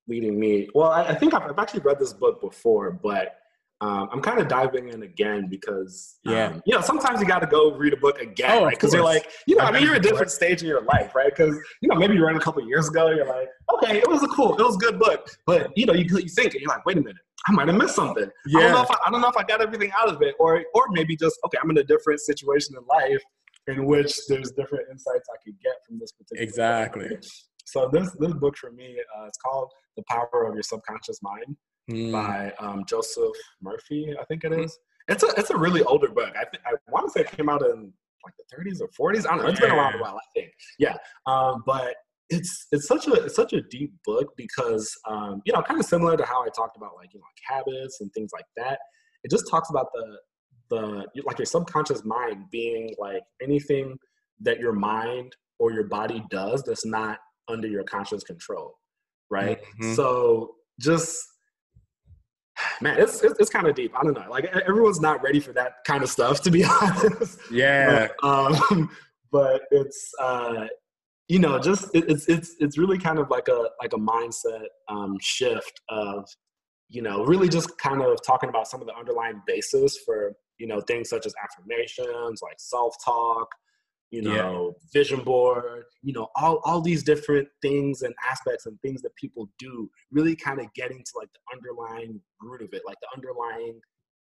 leading 0.08 0.38
me. 0.38 0.68
Well, 0.74 0.90
I, 0.90 1.04
I 1.04 1.14
think 1.14 1.34
I've, 1.34 1.42
I've, 1.42 1.58
actually 1.58 1.80
read 1.80 1.98
this 1.98 2.12
book 2.12 2.40
before, 2.40 2.92
but 2.92 3.34
um, 3.82 4.08
I'm 4.12 4.22
kind 4.22 4.38
of 4.38 4.46
diving 4.46 4.90
in 4.90 5.02
again 5.02 5.48
because, 5.50 6.18
yeah, 6.22 6.46
um, 6.46 6.62
you 6.64 6.72
know, 6.72 6.80
sometimes 6.80 7.20
you 7.20 7.26
got 7.26 7.40
to 7.40 7.48
go 7.48 7.72
read 7.74 7.92
a 7.92 7.96
book 7.96 8.20
again, 8.20 8.58
oh, 8.58 8.64
right? 8.66 8.70
Because 8.70 8.94
you're 8.94 9.02
like, 9.02 9.28
you 9.48 9.56
know, 9.56 9.64
I 9.64 9.72
mean, 9.72 9.82
you're 9.82 9.96
at 9.96 10.06
a 10.06 10.08
different 10.08 10.30
stage 10.30 10.62
in 10.62 10.68
your 10.68 10.82
life, 10.82 11.16
right? 11.16 11.34
Because 11.34 11.58
you 11.80 11.88
know, 11.88 11.96
maybe 11.96 12.14
you 12.14 12.24
read 12.24 12.36
a 12.36 12.40
couple 12.40 12.64
years 12.64 12.88
ago, 12.88 13.10
you're 13.10 13.26
like, 13.26 13.48
okay, 13.74 13.98
it 13.98 14.08
was 14.08 14.22
a 14.22 14.28
cool, 14.28 14.56
it 14.56 14.62
was 14.62 14.76
a 14.76 14.78
good 14.78 15.00
book, 15.00 15.28
but 15.46 15.76
you 15.76 15.84
know, 15.84 15.94
you 15.94 16.04
you 16.16 16.28
think, 16.28 16.54
and 16.54 16.60
you're 16.62 16.68
like, 16.68 16.86
wait 16.86 16.96
a 16.96 17.00
minute, 17.00 17.16
I 17.48 17.52
might 17.52 17.66
have 17.66 17.76
missed 17.76 17.96
something. 17.96 18.30
Yeah. 18.46 18.60
I 18.60 18.62
don't 18.62 18.72
know 18.72 18.82
if 18.82 18.90
I, 18.92 18.96
I 19.04 19.10
don't 19.10 19.20
know 19.20 19.28
if 19.28 19.36
I 19.36 19.42
got 19.42 19.60
everything 19.60 19.90
out 20.00 20.08
of 20.08 20.22
it, 20.22 20.36
or 20.38 20.64
or 20.74 20.84
maybe 20.90 21.16
just 21.16 21.36
okay, 21.46 21.58
I'm 21.60 21.68
in 21.70 21.78
a 21.78 21.84
different 21.84 22.20
situation 22.20 22.76
in 22.78 22.86
life 22.86 23.22
in 23.66 23.86
which 23.86 24.16
there's 24.28 24.52
different 24.52 24.84
insights 24.92 25.28
I 25.28 25.38
could 25.44 25.60
get 25.60 25.74
from 25.88 25.98
this 25.98 26.12
particular. 26.12 26.40
Exactly. 26.40 27.08
Book. 27.08 27.24
So 27.64 27.90
this 27.92 28.12
this 28.20 28.32
book 28.34 28.56
for 28.56 28.70
me, 28.70 28.96
uh, 29.18 29.26
it's 29.26 29.38
called 29.38 29.72
The 29.96 30.04
Power 30.08 30.46
of 30.46 30.54
Your 30.54 30.62
Subconscious 30.62 31.18
Mind 31.20 31.56
mm. 31.90 32.12
by 32.12 32.52
um, 32.58 32.84
Joseph 32.88 33.36
Murphy, 33.60 34.14
I 34.20 34.24
think 34.24 34.44
it 34.44 34.52
is. 34.52 34.78
It's 35.08 35.22
a 35.22 35.28
it's 35.36 35.50
a 35.50 35.56
really 35.56 35.82
older 35.82 36.08
book. 36.08 36.30
I 36.30 36.44
th- 36.44 36.62
I 36.64 36.74
want 36.90 37.06
to 37.06 37.12
say 37.12 37.20
it 37.20 37.36
came 37.36 37.48
out 37.48 37.62
in 37.62 37.92
like 38.24 38.34
the 38.38 38.56
30s 38.56 38.80
or 38.80 39.12
40s. 39.12 39.26
I 39.26 39.34
don't 39.34 39.42
know. 39.42 39.48
It's 39.48 39.60
been 39.60 39.72
around 39.72 39.96
a 39.96 39.98
while, 39.98 40.16
I 40.16 40.26
think. 40.40 40.52
Yeah. 40.78 40.96
Um, 41.26 41.62
but 41.66 41.94
it's 42.30 42.66
it's 42.72 42.86
such 42.86 43.06
a 43.08 43.12
it's 43.24 43.34
such 43.34 43.52
a 43.52 43.62
deep 43.62 43.92
book 44.04 44.28
because 44.36 44.96
um, 45.08 45.42
you 45.44 45.52
know 45.52 45.62
kind 45.62 45.78
of 45.78 45.86
similar 45.86 46.16
to 46.16 46.24
how 46.24 46.42
I 46.42 46.48
talked 46.54 46.76
about 46.76 46.92
like 46.96 47.12
you 47.12 47.20
know 47.20 47.26
like 47.26 47.64
habits 47.64 48.00
and 48.00 48.12
things 48.12 48.30
like 48.32 48.46
that. 48.56 48.78
It 49.24 49.30
just 49.30 49.48
talks 49.50 49.70
about 49.70 49.86
the 49.92 50.18
the 50.70 51.22
like 51.26 51.38
your 51.38 51.46
subconscious 51.46 52.04
mind 52.04 52.44
being 52.50 52.94
like 52.98 53.22
anything 53.42 53.96
that 54.40 54.58
your 54.58 54.72
mind 54.72 55.34
or 55.58 55.72
your 55.72 55.84
body 55.84 56.24
does 56.30 56.62
that's 56.62 56.86
not 56.86 57.18
under 57.48 57.68
your 57.68 57.84
conscious 57.84 58.24
control, 58.24 58.74
right? 59.30 59.60
Mm-hmm. 59.60 59.94
So 59.94 60.54
just 60.80 61.18
man, 62.80 62.98
it's 62.98 63.22
it's, 63.22 63.38
it's 63.38 63.50
kind 63.50 63.66
of 63.66 63.74
deep. 63.74 63.92
I 63.96 64.02
don't 64.02 64.14
know. 64.14 64.26
Like 64.28 64.44
everyone's 64.44 65.00
not 65.00 65.22
ready 65.22 65.40
for 65.40 65.52
that 65.52 65.84
kind 65.86 66.02
of 66.02 66.10
stuff, 66.10 66.42
to 66.42 66.50
be 66.50 66.64
honest. 66.82 67.38
Yeah. 67.50 68.08
But, 68.20 68.28
um, 68.28 68.90
but 69.30 69.62
it's 69.70 70.12
uh, 70.20 70.66
you 71.28 71.38
know, 71.38 71.58
just 71.58 71.94
it, 71.94 72.04
it's 72.08 72.28
it's 72.28 72.56
it's 72.58 72.78
really 72.78 72.98
kind 72.98 73.18
of 73.18 73.30
like 73.30 73.48
a 73.48 73.68
like 73.80 73.92
a 73.92 73.98
mindset 73.98 74.66
um, 74.88 75.16
shift 75.20 75.80
of 75.88 76.28
you 76.88 77.02
know 77.02 77.24
really 77.24 77.48
just 77.48 77.76
kind 77.78 78.02
of 78.02 78.18
talking 78.24 78.48
about 78.48 78.68
some 78.68 78.80
of 78.80 78.86
the 78.86 78.94
underlying 78.94 79.40
basis 79.46 79.96
for 80.04 80.32
you 80.58 80.66
know 80.66 80.80
things 80.82 81.08
such 81.08 81.26
as 81.26 81.34
affirmations 81.42 82.40
like 82.42 82.56
self 82.58 82.94
talk 83.04 83.48
you 84.12 84.20
know, 84.20 84.74
yeah. 84.76 84.88
vision 84.92 85.24
board, 85.24 85.84
you 86.02 86.12
know, 86.12 86.28
all, 86.36 86.60
all 86.66 86.82
these 86.82 87.02
different 87.02 87.48
things 87.62 88.02
and 88.02 88.14
aspects 88.30 88.66
and 88.66 88.78
things 88.82 89.00
that 89.00 89.16
people 89.16 89.48
do, 89.58 89.90
really 90.10 90.36
kind 90.36 90.60
of 90.60 90.66
getting 90.74 90.98
to 90.98 91.12
like 91.16 91.30
the 91.32 91.40
underlying 91.50 92.20
root 92.42 92.60
of 92.60 92.68
it, 92.74 92.82
like 92.86 92.98
the 93.00 93.08
underlying, 93.16 93.80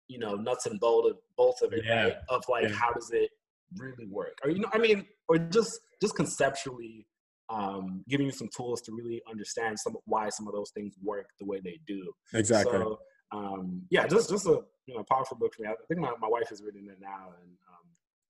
you 0.09 0.19
know, 0.19 0.37
nuts 0.37 0.65
and 0.65 0.81
bolts 0.81 1.11
of, 1.11 1.17
bolts 1.37 1.61
of 1.61 1.75
it, 1.75 1.83
yeah. 1.85 2.05
right? 2.05 2.15
Of 2.31 2.43
like, 2.49 2.65
yeah. 2.65 2.75
how 2.75 2.93
does 2.93 3.11
it 3.13 3.29
really 3.77 4.07
work? 4.09 4.39
Or, 4.43 4.51
you 4.51 4.61
know, 4.61 4.71
I 4.73 4.79
mean, 4.79 5.05
or 5.29 5.37
just, 5.37 5.79
just 6.01 6.17
conceptually 6.17 7.07
um, 7.51 8.03
giving 8.09 8.25
you 8.25 8.33
some 8.33 8.49
tools 8.57 8.81
to 8.83 8.93
really 8.93 9.21
understand 9.31 9.79
some 9.79 9.95
why 10.07 10.31
some 10.31 10.49
of 10.49 10.55
those 10.55 10.71
things 10.71 10.95
work 11.03 11.27
the 11.39 11.45
way 11.45 11.61
they 11.63 11.79
do. 11.87 12.11
Exactly. 12.33 12.73
So, 12.73 12.99
um, 13.33 13.83
yeah, 13.91 14.07
just, 14.07 14.31
just 14.31 14.47
a, 14.47 14.61
you 14.87 14.97
know, 14.97 15.05
powerful 15.11 15.37
book 15.37 15.53
for 15.55 15.63
me. 15.63 15.69
I 15.69 15.75
think 15.89 16.01
my, 16.01 16.13
my 16.19 16.29
wife 16.29 16.51
is 16.51 16.63
reading 16.63 16.89
it 16.91 16.97
now 17.03 17.35
and, 17.39 17.51
um, 17.69 17.84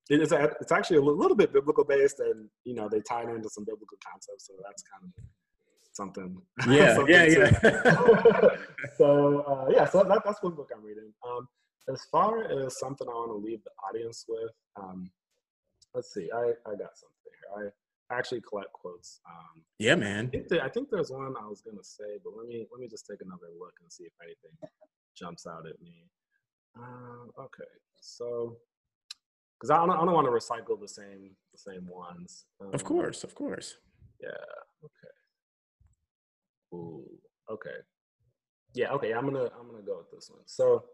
it's 0.08 0.32
it's 0.32 0.72
actually 0.72 0.98
a 0.98 1.02
little 1.02 1.36
bit 1.36 1.52
biblical 1.52 1.84
based, 1.84 2.20
and 2.20 2.48
you 2.64 2.74
know 2.74 2.88
they 2.88 3.00
tie 3.00 3.22
it 3.22 3.34
into 3.34 3.48
some 3.48 3.64
biblical 3.64 3.98
concepts, 4.06 4.46
so 4.46 4.54
that's 4.62 4.82
kind 4.82 5.04
of 5.04 5.24
something. 5.92 6.36
Yeah, 6.68 6.96
something 6.96 7.14
yeah, 7.14 7.24
yeah. 7.24 8.48
so 8.98 9.40
uh, 9.40 9.70
yeah, 9.70 9.86
so 9.86 10.04
that, 10.04 10.22
that's 10.24 10.42
one 10.42 10.54
book 10.54 10.70
I'm 10.74 10.84
reading. 10.84 11.12
Um, 11.26 11.48
as 11.88 12.02
far 12.10 12.44
as 12.44 12.78
something 12.78 13.08
I 13.08 13.12
want 13.12 13.30
to 13.30 13.46
leave 13.46 13.60
the 13.64 13.70
audience 13.88 14.24
with, 14.28 14.50
um, 14.76 15.10
let's 15.94 16.12
see, 16.12 16.28
I 16.34 16.52
I 16.66 16.72
got 16.76 16.92
something 16.96 17.24
here. 17.24 17.72
I 18.10 18.16
actually 18.16 18.42
collect 18.42 18.72
quotes. 18.72 19.20
Um, 19.26 19.62
yeah, 19.78 19.94
man. 19.94 20.26
I 20.26 20.30
think, 20.30 20.48
there, 20.48 20.64
I 20.64 20.68
think 20.68 20.88
there's 20.90 21.10
one 21.10 21.34
I 21.40 21.46
was 21.46 21.62
gonna 21.62 21.82
say, 21.82 22.18
but 22.22 22.34
let 22.36 22.46
me 22.46 22.66
let 22.70 22.80
me 22.80 22.88
just 22.88 23.06
take 23.10 23.20
another 23.22 23.48
look 23.58 23.74
and 23.80 23.90
see 23.90 24.04
if 24.04 24.12
anything 24.22 24.56
jumps 25.16 25.46
out 25.46 25.66
at 25.66 25.80
me. 25.80 26.10
Uh, 26.76 27.42
okay, 27.42 27.72
so 28.00 28.56
because 29.58 29.70
I 29.70 29.76
don't, 29.76 29.90
I 29.90 30.04
don't 30.04 30.12
want 30.12 30.26
to 30.26 30.32
recycle 30.32 30.80
the 30.80 30.88
same 30.88 31.30
the 31.52 31.58
same 31.58 31.86
ones. 31.88 32.46
Um, 32.60 32.70
of 32.72 32.84
course, 32.84 33.24
of 33.24 33.34
course. 33.34 33.76
Yeah. 34.20 34.28
Okay. 34.84 35.14
Ooh. 36.74 37.04
Okay. 37.50 37.78
Yeah. 38.74 38.90
Okay. 38.92 39.12
I'm 39.12 39.24
gonna 39.24 39.50
I'm 39.58 39.70
gonna 39.70 39.82
go 39.82 39.98
with 39.98 40.10
this 40.10 40.30
one. 40.30 40.42
So. 40.46 40.84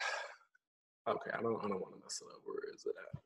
Okay, 1.06 1.32
I 1.38 1.42
don't 1.42 1.62
I 1.62 1.68
don't 1.68 1.82
want 1.82 1.92
to 1.94 2.00
mess 2.00 2.22
it 2.22 2.32
up. 2.32 2.40
Where 2.46 2.56
is 2.74 2.86
it 2.86 2.94
at? 2.98 3.20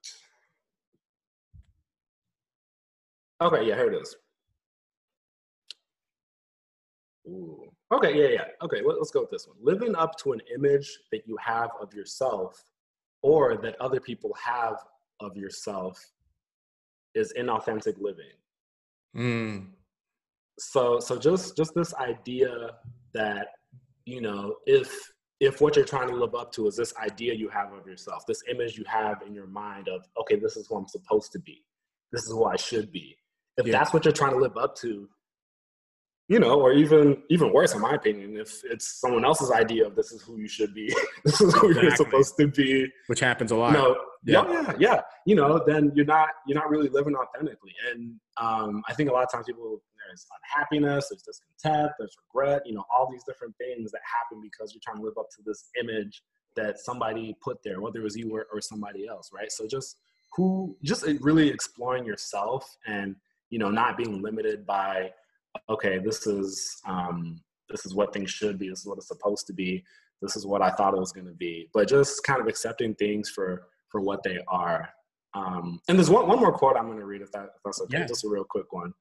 Okay, 3.40 3.68
yeah, 3.68 3.76
here 3.76 3.92
it 3.92 4.03
is. 4.03 4.16
Ooh. 7.28 7.70
Okay, 7.92 8.20
yeah, 8.20 8.28
yeah. 8.28 8.44
Okay, 8.62 8.82
let, 8.84 8.99
us 8.99 9.11
go 9.11 9.20
with 9.20 9.30
this 9.30 9.46
one. 9.46 9.57
Living 9.62 9.94
up 9.94 10.18
to 10.18 10.32
an 10.32 10.40
image 10.53 10.90
that 11.12 11.22
you 11.26 11.36
have 11.40 11.70
of 11.80 11.94
yourself 11.94 12.61
or 13.23 13.57
that 13.59 13.77
other 13.81 14.01
people 14.01 14.35
have 14.43 14.77
of 15.21 15.37
yourself 15.37 16.03
is 17.14 17.33
inauthentic 17.39 17.97
living. 18.01 18.37
Mm. 19.16 19.66
So 20.59 21.01
so 21.01 21.19
just 21.19 21.57
just 21.57 21.75
this 21.75 21.95
idea 21.95 22.71
that 23.14 23.49
you 24.05 24.21
know 24.21 24.57
if 24.66 24.93
if 25.41 25.61
what 25.61 25.77
you're 25.77 25.85
trying 25.85 26.09
to 26.09 26.16
live 26.16 26.35
up 26.35 26.51
to 26.53 26.66
is 26.66 26.77
this 26.77 26.93
idea 26.97 27.33
you 27.33 27.49
have 27.49 27.73
of 27.73 27.87
yourself, 27.87 28.27
this 28.27 28.43
image 28.51 28.77
you 28.77 28.85
have 28.87 29.23
in 29.27 29.35
your 29.35 29.47
mind 29.47 29.89
of 29.89 30.07
okay, 30.21 30.37
this 30.37 30.57
is 30.57 30.66
who 30.69 30.77
I'm 30.77 30.89
supposed 30.89 31.33
to 31.33 31.39
be, 31.41 31.64
this 32.12 32.25
is 32.25 32.31
who 32.31 32.45
I 32.45 32.57
should 32.57 32.93
be. 32.93 33.16
If 33.57 33.66
yeah. 33.66 33.73
that's 33.73 33.93
what 33.93 34.05
you're 34.05 34.12
trying 34.12 34.33
to 34.33 34.39
live 34.39 34.57
up 34.57 34.77
to, 34.77 35.09
you 36.29 36.39
know, 36.39 36.61
or 36.61 36.72
even 36.72 37.22
even 37.31 37.53
worse, 37.53 37.74
in 37.74 37.81
my 37.81 37.93
opinion, 37.93 38.37
if 38.37 38.62
it's 38.64 39.01
someone 39.01 39.24
else's 39.24 39.51
idea 39.51 39.87
of 39.87 39.97
this 39.97 40.12
is 40.12 40.22
who 40.22 40.37
you 40.37 40.49
should 40.49 40.74
be, 40.74 40.95
this 41.24 41.41
is 41.41 41.55
who 41.55 41.68
exactly. 41.68 41.83
you're 41.83 41.97
supposed 41.97 42.37
to 42.37 42.49
be, 42.49 42.87
which 43.07 43.20
happens 43.20 43.51
a 43.51 43.57
lot. 43.57 43.72
You 43.72 43.79
know, 43.79 43.97
yeah. 44.24 44.45
yeah, 44.51 44.74
yeah, 44.79 45.01
you 45.24 45.35
know, 45.35 45.62
then 45.66 45.91
you're 45.95 46.05
not 46.05 46.29
you're 46.47 46.59
not 46.59 46.68
really 46.68 46.91
living 46.91 47.14
authentically. 47.14 47.72
And 47.91 48.14
um, 48.37 48.83
I 48.89 48.95
think 48.95 49.09
a 49.09 49.12
lot 49.12 49.24
of 49.24 49.33
times 49.33 49.47
people 49.47 49.83
there's 50.07 50.26
unhappiness, 50.43 51.09
there's 51.09 51.22
discontent, 51.22 51.93
there's 51.99 52.16
regret, 52.26 52.62
you 52.66 52.74
know, 52.74 52.85
all 52.95 53.11
these 53.11 53.24
different 53.24 53.55
things 53.59 53.91
that 53.93 54.01
happen 54.05 54.43
because 54.43 54.72
you're 54.72 54.81
trying 54.83 54.99
to 54.99 55.03
live 55.03 55.18
up 55.18 55.29
to 55.37 55.43
this 55.45 55.64
image 55.81 56.22
that 56.57 56.79
somebody 56.79 57.37
put 57.43 57.59
there, 57.62 57.81
whether 57.81 58.01
it 58.01 58.05
was 58.05 58.16
you 58.16 58.35
or, 58.35 58.47
or 58.53 58.61
somebody 58.61 59.07
else, 59.07 59.31
right? 59.35 59.53
So 59.53 59.66
just 59.66 59.97
who, 60.35 60.76
just 60.83 61.07
really 61.20 61.49
exploring 61.49 62.05
yourself 62.05 62.76
and 62.87 63.16
you 63.51 63.59
know, 63.59 63.70
not 63.70 63.97
being 63.97 64.22
limited 64.22 64.66
by 64.66 65.11
okay, 65.68 65.99
this 65.99 66.26
is 66.26 66.80
um, 66.86 67.40
this 67.68 67.84
is 67.86 67.94
what 67.94 68.12
things 68.12 68.30
should 68.30 68.59
be. 68.59 68.68
This 68.68 68.80
is 68.80 68.86
what 68.86 68.99
it's 68.99 69.09
supposed 69.09 69.46
to 69.49 69.53
be. 69.53 69.84
This 70.22 70.36
is 70.36 70.46
what 70.46 70.62
I 70.62 70.70
thought 70.70 70.94
it 70.94 71.01
was 71.01 71.12
going 71.12 71.26
to 71.26 71.34
be. 71.34 71.68
But 71.72 71.88
just 71.88 72.22
kind 72.24 72.40
of 72.40 72.46
accepting 72.46 72.94
things 72.94 73.30
for 73.30 73.68
for 73.88 74.01
what 74.01 74.22
they 74.22 74.38
are. 74.49 74.88
Um, 75.34 75.80
and 75.88 75.99
there's 75.99 76.11
one 76.11 76.26
one 76.26 76.40
more 76.40 76.53
quote 76.53 76.76
I'm 76.76 76.86
going 76.86 76.99
to 76.99 77.07
read 77.07 77.22
if 77.22 77.30
that 77.32 77.44
if 77.57 77.62
that's 77.64 77.80
okay. 77.82 77.99
Yeah. 77.99 78.07
Just 78.07 78.24
a 78.24 78.28
real 78.28 78.44
quick 78.44 78.72
one. 78.72 78.92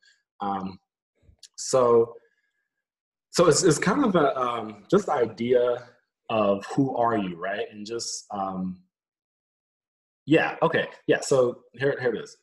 Um, 0.42 0.80
so 1.56 2.14
so 3.32 3.48
it's, 3.48 3.64
it's 3.64 3.80
kind 3.80 4.04
of 4.04 4.16
a 4.16 4.38
um, 4.38 4.84
just 4.90 5.06
the 5.06 5.14
idea 5.14 5.88
of 6.30 6.66
who 6.76 6.96
are 6.96 7.18
you, 7.18 7.38
right? 7.38 7.66
And 7.72 7.86
just 7.86 8.26
um, 8.32 8.80
yeah, 10.26 10.56
okay, 10.62 10.88
yeah. 11.08 11.22
So 11.22 11.62
here 11.74 11.98
here 12.00 12.14
it 12.14 12.24
is. 12.24 12.38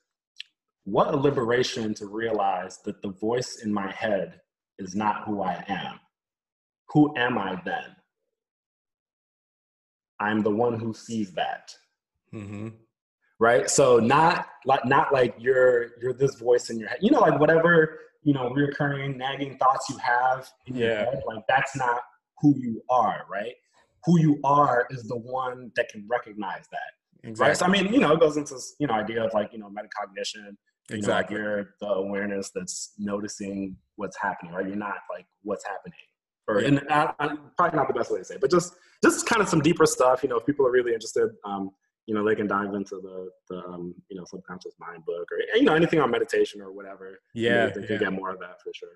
What 0.84 1.14
a 1.14 1.16
liberation 1.16 1.94
to 1.94 2.06
realize 2.06 2.78
that 2.84 3.00
the 3.00 3.10
voice 3.10 3.62
in 3.64 3.72
my 3.72 3.90
head 3.90 4.40
is 4.78 4.94
not 4.94 5.24
who 5.24 5.42
I 5.42 5.64
am. 5.68 5.98
Who 6.90 7.16
am 7.16 7.38
I 7.38 7.60
then? 7.64 7.96
I'm 10.20 10.42
the 10.42 10.50
one 10.50 10.78
who 10.78 10.92
sees 10.92 11.32
that. 11.32 11.74
Mm-hmm. 12.32 12.68
Right. 13.40 13.68
So 13.68 13.98
not 13.98 14.46
like 14.64 14.84
not 14.84 15.12
like 15.12 15.34
you're 15.38 15.90
you're 16.00 16.12
this 16.12 16.36
voice 16.36 16.70
in 16.70 16.78
your 16.78 16.88
head. 16.88 16.98
You 17.00 17.10
know, 17.10 17.20
like 17.20 17.40
whatever 17.40 17.98
you 18.22 18.32
know, 18.32 18.50
reoccurring 18.50 19.16
nagging 19.16 19.58
thoughts 19.58 19.88
you 19.90 19.98
have 19.98 20.48
in 20.66 20.76
yeah. 20.76 20.86
your 20.86 20.96
head. 20.96 21.22
Like 21.26 21.44
that's 21.48 21.76
not 21.76 22.00
who 22.40 22.54
you 22.58 22.82
are. 22.90 23.26
Right. 23.30 23.54
Who 24.04 24.20
you 24.20 24.40
are 24.44 24.86
is 24.90 25.04
the 25.04 25.16
one 25.16 25.72
that 25.76 25.88
can 25.88 26.06
recognize 26.08 26.66
that. 26.70 27.28
Exactly. 27.28 27.48
Right. 27.48 27.56
So 27.56 27.66
I 27.66 27.68
mean, 27.68 27.92
you 27.92 28.00
know, 28.00 28.12
it 28.12 28.20
goes 28.20 28.36
into 28.36 28.58
you 28.78 28.86
know 28.86 28.94
idea 28.94 29.24
of 29.24 29.32
like 29.34 29.52
you 29.52 29.58
know 29.58 29.68
metacognition 29.70 30.56
Exactly. 30.90 31.36
Know, 31.36 31.42
you're 31.42 31.74
the 31.80 31.86
awareness 31.86 32.50
that's 32.54 32.92
noticing 32.98 33.76
what's 33.96 34.16
happening, 34.20 34.52
right? 34.52 34.66
You're 34.66 34.76
not 34.76 34.98
like 35.10 35.26
what's 35.42 35.64
happening. 35.64 35.98
Or 36.46 36.60
yeah. 36.60 36.68
and 36.68 36.82
I, 36.90 37.12
I, 37.18 37.36
probably 37.56 37.78
not 37.78 37.88
the 37.88 37.94
best 37.94 38.10
way 38.10 38.18
to 38.18 38.24
say, 38.24 38.34
it, 38.34 38.40
but 38.40 38.50
just 38.50 38.74
just 39.02 39.26
kind 39.26 39.40
of 39.40 39.48
some 39.48 39.60
deeper 39.60 39.86
stuff. 39.86 40.22
You 40.22 40.28
know, 40.28 40.36
if 40.36 40.44
people 40.44 40.66
are 40.66 40.70
really 40.70 40.92
interested, 40.92 41.30
um, 41.44 41.70
you 42.06 42.14
know, 42.14 42.26
they 42.26 42.34
can 42.34 42.46
dive 42.46 42.74
into 42.74 42.96
the 42.96 43.30
the 43.48 43.64
um, 43.64 43.94
you 44.10 44.16
know 44.18 44.24
subconscious 44.26 44.74
mind 44.78 45.06
book 45.06 45.26
or 45.32 45.38
you 45.56 45.64
know 45.64 45.74
anything 45.74 46.00
on 46.00 46.10
meditation 46.10 46.60
or 46.60 46.70
whatever. 46.70 47.18
Yeah, 47.32 47.66
they 47.66 47.72
can 47.72 47.86
yeah. 47.88 47.96
get 47.98 48.12
more 48.12 48.30
of 48.30 48.40
that 48.40 48.60
for 48.62 48.72
sure. 48.74 48.90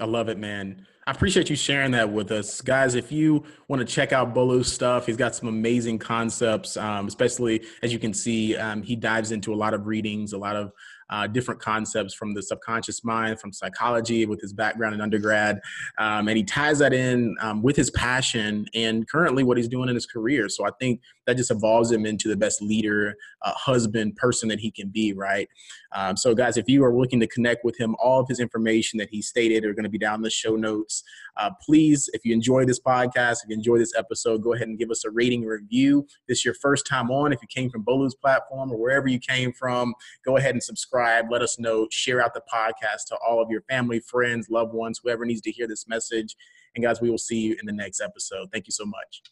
I 0.00 0.04
love 0.06 0.28
it, 0.28 0.38
man. 0.38 0.86
I 1.06 1.10
appreciate 1.10 1.50
you 1.50 1.56
sharing 1.56 1.90
that 1.92 2.10
with 2.10 2.30
us. 2.30 2.60
Guys, 2.60 2.94
if 2.94 3.12
you 3.12 3.44
want 3.68 3.80
to 3.80 3.84
check 3.84 4.12
out 4.12 4.34
Bolu's 4.34 4.72
stuff, 4.72 5.06
he's 5.06 5.16
got 5.16 5.34
some 5.34 5.48
amazing 5.48 5.98
concepts, 5.98 6.76
um, 6.76 7.06
especially 7.06 7.62
as 7.82 7.92
you 7.92 7.98
can 7.98 8.14
see, 8.14 8.56
um, 8.56 8.82
he 8.82 8.96
dives 8.96 9.32
into 9.32 9.52
a 9.52 9.56
lot 9.56 9.74
of 9.74 9.86
readings, 9.86 10.32
a 10.32 10.38
lot 10.38 10.56
of 10.56 10.72
uh, 11.12 11.26
different 11.26 11.60
concepts 11.60 12.14
from 12.14 12.32
the 12.32 12.42
subconscious 12.42 13.04
mind, 13.04 13.38
from 13.38 13.52
psychology 13.52 14.24
with 14.24 14.40
his 14.40 14.52
background 14.54 14.94
in 14.94 15.00
undergrad. 15.00 15.60
Um, 15.98 16.26
and 16.28 16.36
he 16.38 16.42
ties 16.42 16.78
that 16.78 16.94
in 16.94 17.36
um, 17.40 17.62
with 17.62 17.76
his 17.76 17.90
passion 17.90 18.66
and 18.74 19.06
currently 19.06 19.44
what 19.44 19.58
he's 19.58 19.68
doing 19.68 19.90
in 19.90 19.94
his 19.94 20.06
career. 20.06 20.48
So 20.48 20.66
I 20.66 20.70
think 20.80 21.00
that 21.26 21.36
just 21.36 21.50
evolves 21.50 21.90
him 21.90 22.04
into 22.06 22.28
the 22.28 22.36
best 22.36 22.60
leader, 22.60 23.14
uh, 23.42 23.52
husband, 23.54 24.16
person 24.16 24.48
that 24.48 24.60
he 24.60 24.70
can 24.70 24.88
be, 24.88 25.12
right? 25.12 25.48
Um, 25.92 26.16
so, 26.16 26.34
guys, 26.34 26.56
if 26.56 26.68
you 26.68 26.84
are 26.84 26.94
looking 26.94 27.20
to 27.20 27.26
connect 27.26 27.64
with 27.64 27.78
him, 27.78 27.94
all 27.98 28.20
of 28.20 28.28
his 28.28 28.40
information 28.40 28.98
that 28.98 29.10
he 29.10 29.22
stated 29.22 29.64
are 29.64 29.74
going 29.74 29.84
to 29.84 29.90
be 29.90 29.98
down 29.98 30.16
in 30.16 30.22
the 30.22 30.30
show 30.30 30.56
notes. 30.56 31.02
Uh, 31.36 31.50
please, 31.64 32.08
if 32.12 32.24
you 32.24 32.32
enjoy 32.32 32.64
this 32.64 32.80
podcast, 32.80 33.38
if 33.44 33.48
you 33.48 33.56
enjoy 33.56 33.78
this 33.78 33.94
episode, 33.96 34.42
go 34.42 34.54
ahead 34.54 34.68
and 34.68 34.78
give 34.78 34.90
us 34.90 35.04
a 35.04 35.10
rating 35.10 35.44
review. 35.44 36.06
This 36.28 36.38
is 36.38 36.44
your 36.44 36.54
first 36.54 36.86
time 36.86 37.10
on. 37.10 37.32
If 37.32 37.40
you 37.42 37.48
came 37.48 37.70
from 37.70 37.84
Bolu's 37.84 38.14
platform 38.14 38.72
or 38.72 38.78
wherever 38.78 39.08
you 39.08 39.18
came 39.18 39.52
from, 39.52 39.94
go 40.24 40.36
ahead 40.36 40.54
and 40.54 40.62
subscribe. 40.62 41.30
Let 41.30 41.42
us 41.42 41.58
know. 41.58 41.86
Share 41.90 42.22
out 42.22 42.34
the 42.34 42.42
podcast 42.52 43.06
to 43.08 43.16
all 43.26 43.42
of 43.42 43.50
your 43.50 43.62
family, 43.62 44.00
friends, 44.00 44.48
loved 44.50 44.72
ones, 44.72 45.00
whoever 45.02 45.24
needs 45.24 45.40
to 45.42 45.50
hear 45.50 45.66
this 45.66 45.86
message. 45.86 46.36
And 46.74 46.84
guys, 46.84 47.00
we 47.00 47.10
will 47.10 47.18
see 47.18 47.38
you 47.38 47.56
in 47.60 47.66
the 47.66 47.72
next 47.72 48.00
episode. 48.00 48.50
Thank 48.50 48.66
you 48.66 48.72
so 48.72 48.84
much. 48.86 49.22